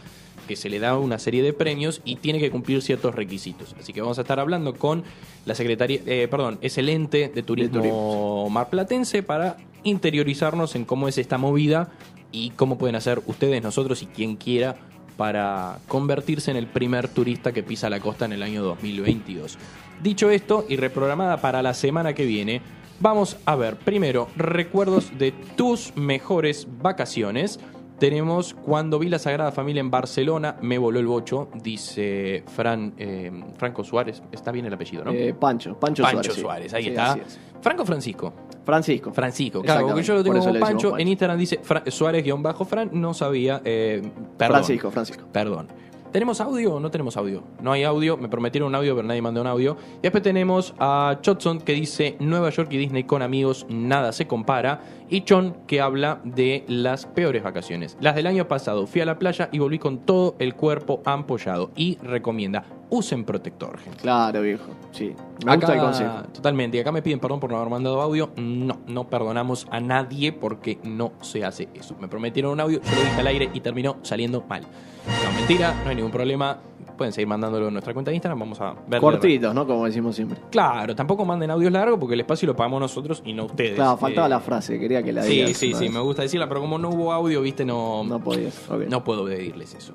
que 0.45 0.57
se 0.57 0.69
le 0.69 0.79
da 0.79 0.97
una 0.97 1.17
serie 1.17 1.43
de 1.43 1.53
premios 1.53 2.01
y 2.03 2.17
tiene 2.17 2.39
que 2.39 2.51
cumplir 2.51 2.81
ciertos 2.81 3.15
requisitos. 3.15 3.73
Así 3.79 3.93
que 3.93 4.01
vamos 4.01 4.17
a 4.17 4.21
estar 4.21 4.39
hablando 4.39 4.73
con 4.73 5.03
la 5.45 5.55
Secretaría, 5.55 6.01
eh, 6.05 6.27
perdón, 6.29 6.57
es 6.61 6.77
el 6.77 6.89
ente 6.89 7.31
de 7.33 7.41
turismo, 7.43 7.77
turismo, 7.77 8.49
marplatense 8.49 9.23
para 9.23 9.55
interiorizarnos 9.83 10.75
en 10.75 10.83
cómo 10.83 11.07
es 11.07 11.17
esta 11.17 11.37
movida 11.37 11.91
y 12.31 12.51
cómo 12.51 12.77
pueden 12.77 12.95
hacer 12.95 13.21
ustedes, 13.27 13.61
nosotros 13.63 14.01
y 14.03 14.05
quien 14.07 14.35
quiera 14.35 14.75
para 15.17 15.79
convertirse 15.87 16.49
en 16.51 16.57
el 16.57 16.67
primer 16.67 17.07
turista 17.09 17.51
que 17.51 17.63
pisa 17.63 17.89
la 17.89 17.99
costa 17.99 18.25
en 18.25 18.33
el 18.33 18.43
año 18.43 18.63
2022. 18.63 19.57
Dicho 20.01 20.29
esto 20.29 20.65
y 20.69 20.77
reprogramada 20.77 21.37
para 21.41 21.61
la 21.61 21.73
semana 21.73 22.13
que 22.13 22.25
viene, 22.25 22.61
vamos 23.01 23.35
a 23.45 23.55
ver 23.57 23.75
primero 23.77 24.29
recuerdos 24.37 25.11
de 25.17 25.33
tus 25.57 25.93
mejores 25.97 26.67
vacaciones. 26.81 27.59
Tenemos 27.99 28.53
cuando 28.53 28.97
vi 28.97 29.09
la 29.09 29.19
Sagrada 29.19 29.51
Familia 29.51 29.81
en 29.81 29.91
Barcelona, 29.91 30.55
me 30.61 30.77
voló 30.77 30.99
el 31.01 31.07
bocho, 31.07 31.49
dice 31.61 32.45
Fran, 32.55 32.93
eh, 32.97 33.29
Franco 33.57 33.83
Suárez. 33.83 34.23
Está 34.31 34.53
bien 34.53 34.65
el 34.67 34.73
apellido, 34.73 35.03
¿no? 35.03 35.11
Eh, 35.11 35.33
Pancho, 35.37 35.77
Pancho, 35.77 36.03
Pancho 36.03 36.31
Suárez. 36.31 36.35
sí. 36.35 36.41
Suárez, 36.41 36.73
ahí 36.73 36.83
Sí, 36.83 36.89
está. 36.91 37.15
es. 37.15 37.37
Franco 37.61 37.85
Francisco. 37.85 38.33
Francisco. 38.69 39.11
Francisco, 39.11 39.61
claro, 39.61 39.87
porque 39.87 40.03
yo 40.03 40.13
lo 40.15 40.23
tengo 40.23 40.39
como 40.39 40.59
Pancho. 40.59 40.97
En 40.97 41.07
Instagram 41.07 41.37
dice 41.37 41.59
Fra- 41.61 41.83
Suárez-Fran, 41.87 42.89
no 42.93 43.13
sabía. 43.13 43.61
eh, 43.65 44.01
perdón. 44.37 44.55
Francisco, 44.55 44.91
Francisco. 44.91 45.23
Perdón. 45.31 45.67
¿Tenemos 46.11 46.41
audio 46.41 46.73
o 46.73 46.79
no 46.79 46.89
tenemos 46.89 47.17
audio? 47.17 47.43
No 47.61 47.71
hay 47.71 47.83
audio, 47.83 48.17
me 48.17 48.29
prometieron 48.29 48.69
un 48.69 48.73
audio, 48.75 48.95
pero 48.95 49.07
nadie 49.07 49.21
mandó 49.21 49.41
un 49.41 49.47
audio. 49.47 49.77
Y 49.99 50.01
después 50.01 50.23
tenemos 50.23 50.73
a 50.79 51.19
Chotson 51.21 51.59
que 51.61 51.73
dice 51.73 52.17
Nueva 52.19 52.49
York 52.49 52.67
y 52.71 52.77
Disney 52.77 53.03
con 53.03 53.21
amigos, 53.21 53.67
nada 53.69 54.11
se 54.11 54.25
compara. 54.25 54.81
Y 55.07 55.21
Chon 55.21 55.55
que 55.67 55.81
habla 55.81 56.19
de 56.23 56.63
las 56.67 57.05
peores 57.05 57.43
vacaciones. 57.43 57.95
Las 58.01 58.15
del 58.15 58.25
año 58.25 58.47
pasado, 58.47 58.87
fui 58.87 59.01
a 59.01 59.05
la 59.05 59.19
playa 59.19 59.49
y 59.51 59.59
volví 59.59 59.77
con 59.77 59.99
todo 59.99 60.35
el 60.39 60.55
cuerpo 60.55 61.03
ampollado. 61.05 61.69
Y 61.75 61.99
recomienda, 62.01 62.63
usen 62.89 63.23
protector, 63.23 63.77
gente. 63.79 63.99
Claro, 63.99 64.41
viejo. 64.41 64.63
Sí. 64.91 65.13
Me 65.45 65.55
gusta 65.55 65.73
el 65.75 65.79
consejo. 65.79 66.13
Totalmente. 66.33 66.77
Y 66.77 66.79
acá 66.79 66.91
me 66.91 67.01
piden 67.01 67.19
perdón 67.19 67.39
por 67.39 67.49
no 67.51 67.57
haber 67.57 67.69
mandado 67.69 68.01
audio. 68.01 68.29
No, 68.37 68.79
no 68.87 69.07
perdonamos 69.09 69.67
a 69.71 69.79
nadie 69.79 70.31
porque 70.33 70.79
no 70.83 71.11
se 71.21 71.45
hace 71.45 71.69
eso. 71.73 71.95
Me 71.99 72.07
prometieron 72.07 72.51
un 72.53 72.59
audio, 72.59 72.81
yo 72.81 72.91
lo 72.95 73.01
dije 73.01 73.19
al 73.19 73.27
aire 73.27 73.49
y 73.53 73.59
terminó 73.59 73.97
saliendo 74.01 74.43
mal. 74.49 74.61
No, 74.63 75.31
mentira, 75.37 75.73
no 75.83 75.89
hay 75.89 75.95
ningún 75.95 76.11
problema. 76.11 76.57
Pueden 76.97 77.13
seguir 77.13 77.27
mandándolo 77.27 77.67
en 77.67 77.73
nuestra 77.73 77.93
cuenta 77.93 78.11
de 78.11 78.15
Instagram. 78.15 78.39
Vamos 78.39 78.59
a 78.59 78.75
ver. 78.85 78.99
Cortitos, 78.99 79.55
¿no? 79.55 79.65
Como 79.65 79.85
decimos 79.85 80.15
siempre. 80.17 80.37
Claro, 80.51 80.93
tampoco 80.95 81.23
manden 81.23 81.49
audios 81.49 81.71
largos 81.71 81.97
porque 81.97 82.15
el 82.15 82.19
espacio 82.19 82.45
lo 82.47 82.55
pagamos 82.57 82.81
nosotros 82.81 83.21
y 83.23 83.31
no 83.31 83.45
ustedes. 83.45 83.75
Claro, 83.75 83.95
faltaba 83.95 84.27
Eh, 84.27 84.31
la 84.31 84.39
frase, 84.41 84.77
quería 84.77 85.01
que 85.01 85.13
la 85.13 85.23
Sí, 85.23 85.35
digas. 85.35 85.51
sí, 85.55 85.73
sí, 85.73 85.85
vez. 85.85 85.93
me 85.93 85.99
gusta 86.01 86.23
decirla, 86.23 86.49
pero 86.49 86.59
como 86.59 86.77
no 86.77 86.89
hubo 86.89 87.13
audio, 87.13 87.41
viste, 87.41 87.63
no, 87.63 88.03
No 88.03 88.19
podías. 88.19 88.69
ok. 88.69 88.87
no 88.89 89.01
puedo 89.03 89.23
pedirles 89.23 89.75
eso. 89.75 89.93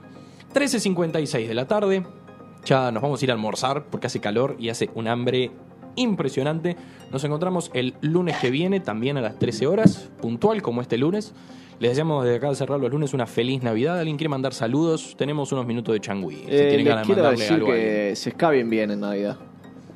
13.56 0.54 1.46
de 1.48 1.54
la 1.54 1.66
tarde. 1.66 2.04
Ya 2.64 2.90
nos 2.90 3.02
vamos 3.02 3.20
a 3.20 3.24
ir 3.24 3.30
a 3.30 3.34
almorzar 3.34 3.84
porque 3.90 4.06
hace 4.06 4.20
calor 4.20 4.56
y 4.58 4.68
hace 4.70 4.90
un 4.94 5.08
hambre 5.08 5.50
impresionante. 5.96 6.76
Nos 7.12 7.22
encontramos 7.24 7.70
el 7.74 7.94
lunes 8.00 8.36
que 8.38 8.50
viene, 8.50 8.80
también 8.80 9.16
a 9.16 9.20
las 9.20 9.38
13 9.38 9.66
horas, 9.66 10.10
puntual 10.20 10.62
como 10.62 10.80
este 10.80 10.98
lunes. 10.98 11.32
Les 11.80 11.90
deseamos 11.90 12.24
desde 12.24 12.36
acá 12.36 12.48
de 12.48 12.54
cerrar 12.54 12.78
los 12.80 12.90
lunes 12.90 13.14
una 13.14 13.26
feliz 13.26 13.62
Navidad. 13.62 13.98
¿Alguien 13.98 14.16
quiere 14.16 14.28
mandar 14.28 14.54
saludos? 14.54 15.14
Tenemos 15.18 15.50
unos 15.52 15.66
minutos 15.66 15.92
de 15.92 16.00
changüí. 16.00 16.36
Si 16.36 16.44
Eh, 16.48 16.66
tienen 16.68 16.86
ganas 16.86 17.06
de 17.06 17.14
mandarle 17.14 17.38
decir 17.38 17.54
algo 17.54 17.66
que 17.66 18.12
se 18.16 18.28
escaben 18.30 18.70
bien 18.70 18.90
en 18.92 19.00
Navidad. 19.00 19.36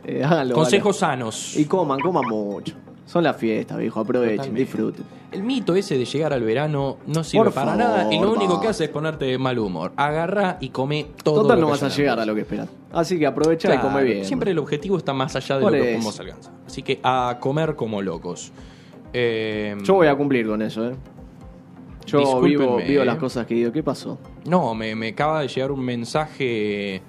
Eh, 0.04 0.22
háganlo, 0.24 0.54
Consejos 0.54 0.96
sanos. 0.98 1.56
Y 1.56 1.64
coman, 1.66 2.00
coman 2.00 2.24
mucho. 2.28 2.74
Son 3.08 3.24
las 3.24 3.38
fiestas, 3.38 3.78
viejo. 3.78 4.00
Aprovechen, 4.00 4.36
Totalmente. 4.36 4.60
disfruten. 4.60 5.04
El 5.32 5.42
mito 5.42 5.74
ese 5.74 5.96
de 5.96 6.04
llegar 6.04 6.34
al 6.34 6.42
verano 6.42 6.98
no 7.06 7.24
sirve 7.24 7.44
Por 7.44 7.54
para 7.54 7.72
favor, 7.72 7.78
nada 7.82 8.12
y 8.12 8.20
lo 8.20 8.32
único 8.32 8.56
va. 8.56 8.60
que 8.60 8.68
hace 8.68 8.84
es 8.84 8.90
ponerte 8.90 9.24
de 9.24 9.38
mal 9.38 9.58
humor. 9.58 9.92
Agarra 9.96 10.58
y 10.60 10.68
come 10.68 11.06
todo. 11.24 11.40
Total, 11.42 11.56
lo 11.58 11.68
no 11.68 11.72
que 11.74 11.80
vas 11.80 11.82
a 11.84 11.96
llegar 11.96 12.20
a 12.20 12.26
lo 12.26 12.34
que 12.34 12.42
esperas. 12.42 12.68
Así 12.92 13.18
que 13.18 13.26
aprovecha 13.26 13.74
y 13.74 13.78
come 13.78 14.02
bien. 14.04 14.24
Siempre 14.26 14.50
el 14.50 14.58
objetivo 14.58 14.98
está 14.98 15.14
más 15.14 15.34
allá 15.36 15.56
de 15.58 15.62
lo 15.64 15.70
que 15.70 15.78
eso. 15.78 15.86
podemos 15.86 16.20
alcanzar. 16.20 16.52
Así 16.66 16.82
que 16.82 17.00
a 17.02 17.38
comer 17.40 17.76
como 17.76 18.02
locos. 18.02 18.52
Eh, 19.14 19.74
Yo 19.84 19.94
voy 19.94 20.06
a 20.08 20.14
cumplir 20.14 20.46
con 20.46 20.60
eso, 20.60 20.86
¿eh? 20.90 20.94
Yo 22.04 22.40
vivo, 22.42 22.76
vivo 22.76 23.02
eh. 23.02 23.06
las 23.06 23.16
cosas 23.16 23.46
que 23.46 23.54
digo. 23.54 23.72
¿Qué 23.72 23.82
pasó? 23.82 24.18
No, 24.44 24.74
me, 24.74 24.94
me 24.94 25.08
acaba 25.08 25.40
de 25.40 25.48
llegar 25.48 25.72
un 25.72 25.80
mensaje. 25.80 27.00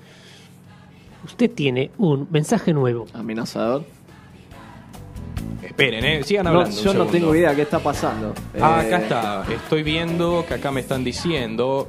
Usted 1.26 1.52
tiene 1.52 1.91
un 1.97 2.26
mensaje 2.32 2.74
nuevo. 2.74 3.06
Amenazador. 3.14 3.84
Esperen, 5.64 6.04
eh, 6.06 6.24
sigan 6.24 6.46
No, 6.46 6.52
hablando. 6.52 6.76
un 6.78 6.84
yo 6.84 6.94
no 6.94 7.06
tengo 7.06 7.36
idea 7.36 7.56
qué 7.56 7.62
está 7.64 7.80
pasando. 7.80 8.34
Ah, 8.60 8.82
Eh, 8.84 8.88
acá 8.88 8.98
está. 8.98 9.44
Estoy 9.54 9.84
viendo 9.84 10.46
que 10.48 10.56
acá 10.56 10.72
me 10.72 10.82
están 10.82 11.04
diciendo. 11.04 11.88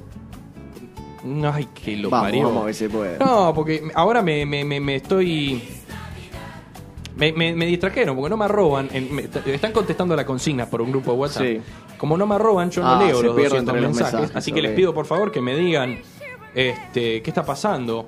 No, 1.24 1.52
ay, 1.52 1.66
que 1.74 1.96
lo 1.96 2.08
Vamos, 2.10 2.26
parió. 2.28 2.42
vamos 2.44 2.62
a 2.62 2.66
ver 2.66 2.74
si 2.74 2.84
se 2.84 2.90
puede. 2.90 3.18
No, 3.18 3.52
porque 3.54 3.82
ahora 3.94 4.22
me, 4.22 4.46
me, 4.46 4.64
me, 4.64 4.80
me 4.80 4.96
estoy. 4.96 5.62
Me, 7.16 7.32
me, 7.32 7.54
me 7.54 7.66
distrajeron 7.66 8.16
porque 8.16 8.30
no 8.30 8.36
me 8.38 8.46
arroban. 8.46 8.88
en- 8.92 9.14
me- 9.14 9.28
están 9.46 9.72
contestando 9.72 10.16
la 10.16 10.24
consigna 10.24 10.66
por 10.66 10.80
un 10.80 10.90
grupo 10.90 11.12
de 11.12 11.18
WhatsApp. 11.18 11.42
Sí. 11.42 11.60
Como 11.98 12.16
no 12.16 12.26
me 12.26 12.36
arroban, 12.36 12.70
yo 12.70 12.82
no 12.82 12.88
Ah, 12.88 12.98
leo 13.04 13.22
los 13.22 13.34
pierde 13.36 13.58
200 13.58 13.58
entre 13.74 13.80
los 13.82 13.96
mensajes. 13.96 14.30
así 14.34 14.52
que 14.52 14.62
les 14.62 14.72
pido 14.72 14.94
por 14.94 15.04
favor 15.04 15.30
que 15.30 15.42
me 15.42 15.54
digan 15.54 15.98
este, 16.54 17.20
qué 17.22 17.30
está 17.30 17.44
pasando. 17.44 18.06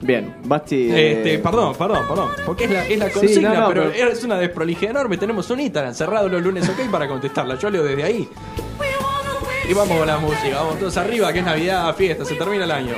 Bien, 0.00 0.34
Basti. 0.44 0.90
eh, 0.90 1.12
Este, 1.12 1.38
perdón, 1.40 1.74
perdón, 1.76 2.06
perdón. 2.08 2.30
Porque 2.46 2.64
es 2.64 2.70
la, 2.70 2.86
es 2.86 2.98
la 2.98 3.06
Sí, 3.08 3.12
consigna, 3.12 3.52
no, 3.54 3.60
no, 3.62 3.68
pero, 3.68 3.90
pero- 3.92 4.10
es 4.12 4.22
una 4.24 4.36
desprolijidad 4.38 4.92
enorme. 4.92 5.16
Tenemos 5.18 5.50
un 5.50 5.60
Instagram 5.60 5.94
cerrado 5.94 6.28
los 6.28 6.40
lunes, 6.42 6.68
ok, 6.68 6.90
para 6.90 7.08
contestarla. 7.08 7.56
Yo 7.56 7.68
leo 7.70 7.82
desde 7.82 8.04
ahí. 8.04 8.28
Y 9.68 9.74
vamos 9.74 9.98
con 9.98 10.06
la 10.06 10.18
música, 10.18 10.56
vamos 10.62 10.78
todos 10.78 10.96
arriba, 10.96 11.32
que 11.32 11.40
es 11.40 11.44
Navidad, 11.44 11.94
fiesta, 11.96 12.24
se 12.24 12.36
termina 12.36 12.64
el 12.64 12.70
año. 12.70 12.94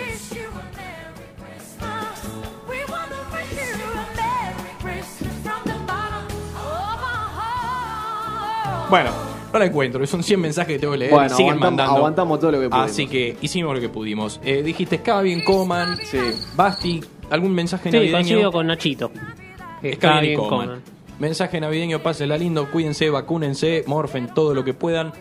Bueno, 8.89 9.11
no 9.53 9.59
la 9.59 9.65
encuentro, 9.67 10.07
son 10.07 10.23
100 10.23 10.41
mensajes 10.41 10.75
que 10.75 10.79
tengo 10.79 10.93
que 10.93 10.99
leer 10.99 11.11
Bueno, 11.11 11.29
siguen 11.31 11.55
aguantamos- 11.55 11.61
mandando. 11.61 11.97
aguantamos 11.97 12.41
todo 12.41 12.53
lo 12.53 12.61
que 12.61 12.69
pudimos. 12.69 12.91
Así 12.91 13.07
que 13.07 13.37
hicimos 13.41 13.75
lo 13.75 13.81
que 13.81 13.89
pudimos. 13.89 14.41
Eh, 14.45 14.63
dijiste, 14.63 15.01
cada 15.03 15.23
bien 15.23 15.43
coman. 15.45 15.97
Sí. 16.05 16.19
Basti, 16.57 17.01
¿algún 17.31 17.53
mensaje 17.53 17.91
Sí, 17.91 17.97
navideño? 17.97 18.13
coincido 18.17 18.53
con 18.53 18.67
Nachito. 18.67 19.11
Bien 19.83 19.99
bien 20.21 20.37
coman. 20.39 20.67
coman. 20.67 20.83
Mensaje 21.19 21.61
navideño, 21.61 22.01
pásenla 22.03 22.37
lindo, 22.39 22.71
cuídense, 22.71 23.11
vacúnense, 23.11 23.85
morfen 23.87 24.33
todo 24.35 24.55
lo 24.55 24.65
que 24.65 24.73
puedan, 24.75 25.13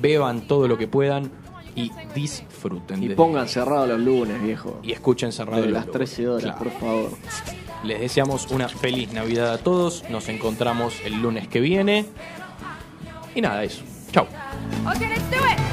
beban 0.00 0.42
todo 0.46 0.68
lo 0.68 0.78
que 0.78 0.86
puedan 0.86 1.30
y 1.74 1.90
disfruten. 2.14 3.02
Y 3.02 3.08
de- 3.08 3.14
pongan 3.16 3.48
cerrado 3.48 3.86
los 3.86 3.98
lunes, 4.00 4.40
viejo. 4.42 4.78
y 4.82 4.92
escuchen 4.92 5.32
cerrado 5.32 5.60
De 5.62 5.68
los 5.68 5.72
las 5.74 5.86
lunes. 5.86 5.92
13 6.10 6.28
horas, 6.28 6.42
Claro. 6.44 6.58
por 6.58 6.70
favor. 6.72 7.10
Les 7.84 8.00
deseamos 8.00 8.50
una 8.50 8.68
feliz 8.68 9.12
Navidad 9.12 9.52
a 9.52 9.58
todos. 9.58 10.04
Nos 10.10 10.28
encontramos 10.28 10.94
el 11.04 11.20
lunes 11.22 11.46
que 11.48 11.60
viene. 11.60 12.06
Y 13.34 13.40
nada, 13.40 13.62
eso. 13.64 13.82
Chau. 14.12 14.26
Okay, 14.86 15.08
let's 15.08 15.30
do 15.30 15.36
it. 15.36 15.67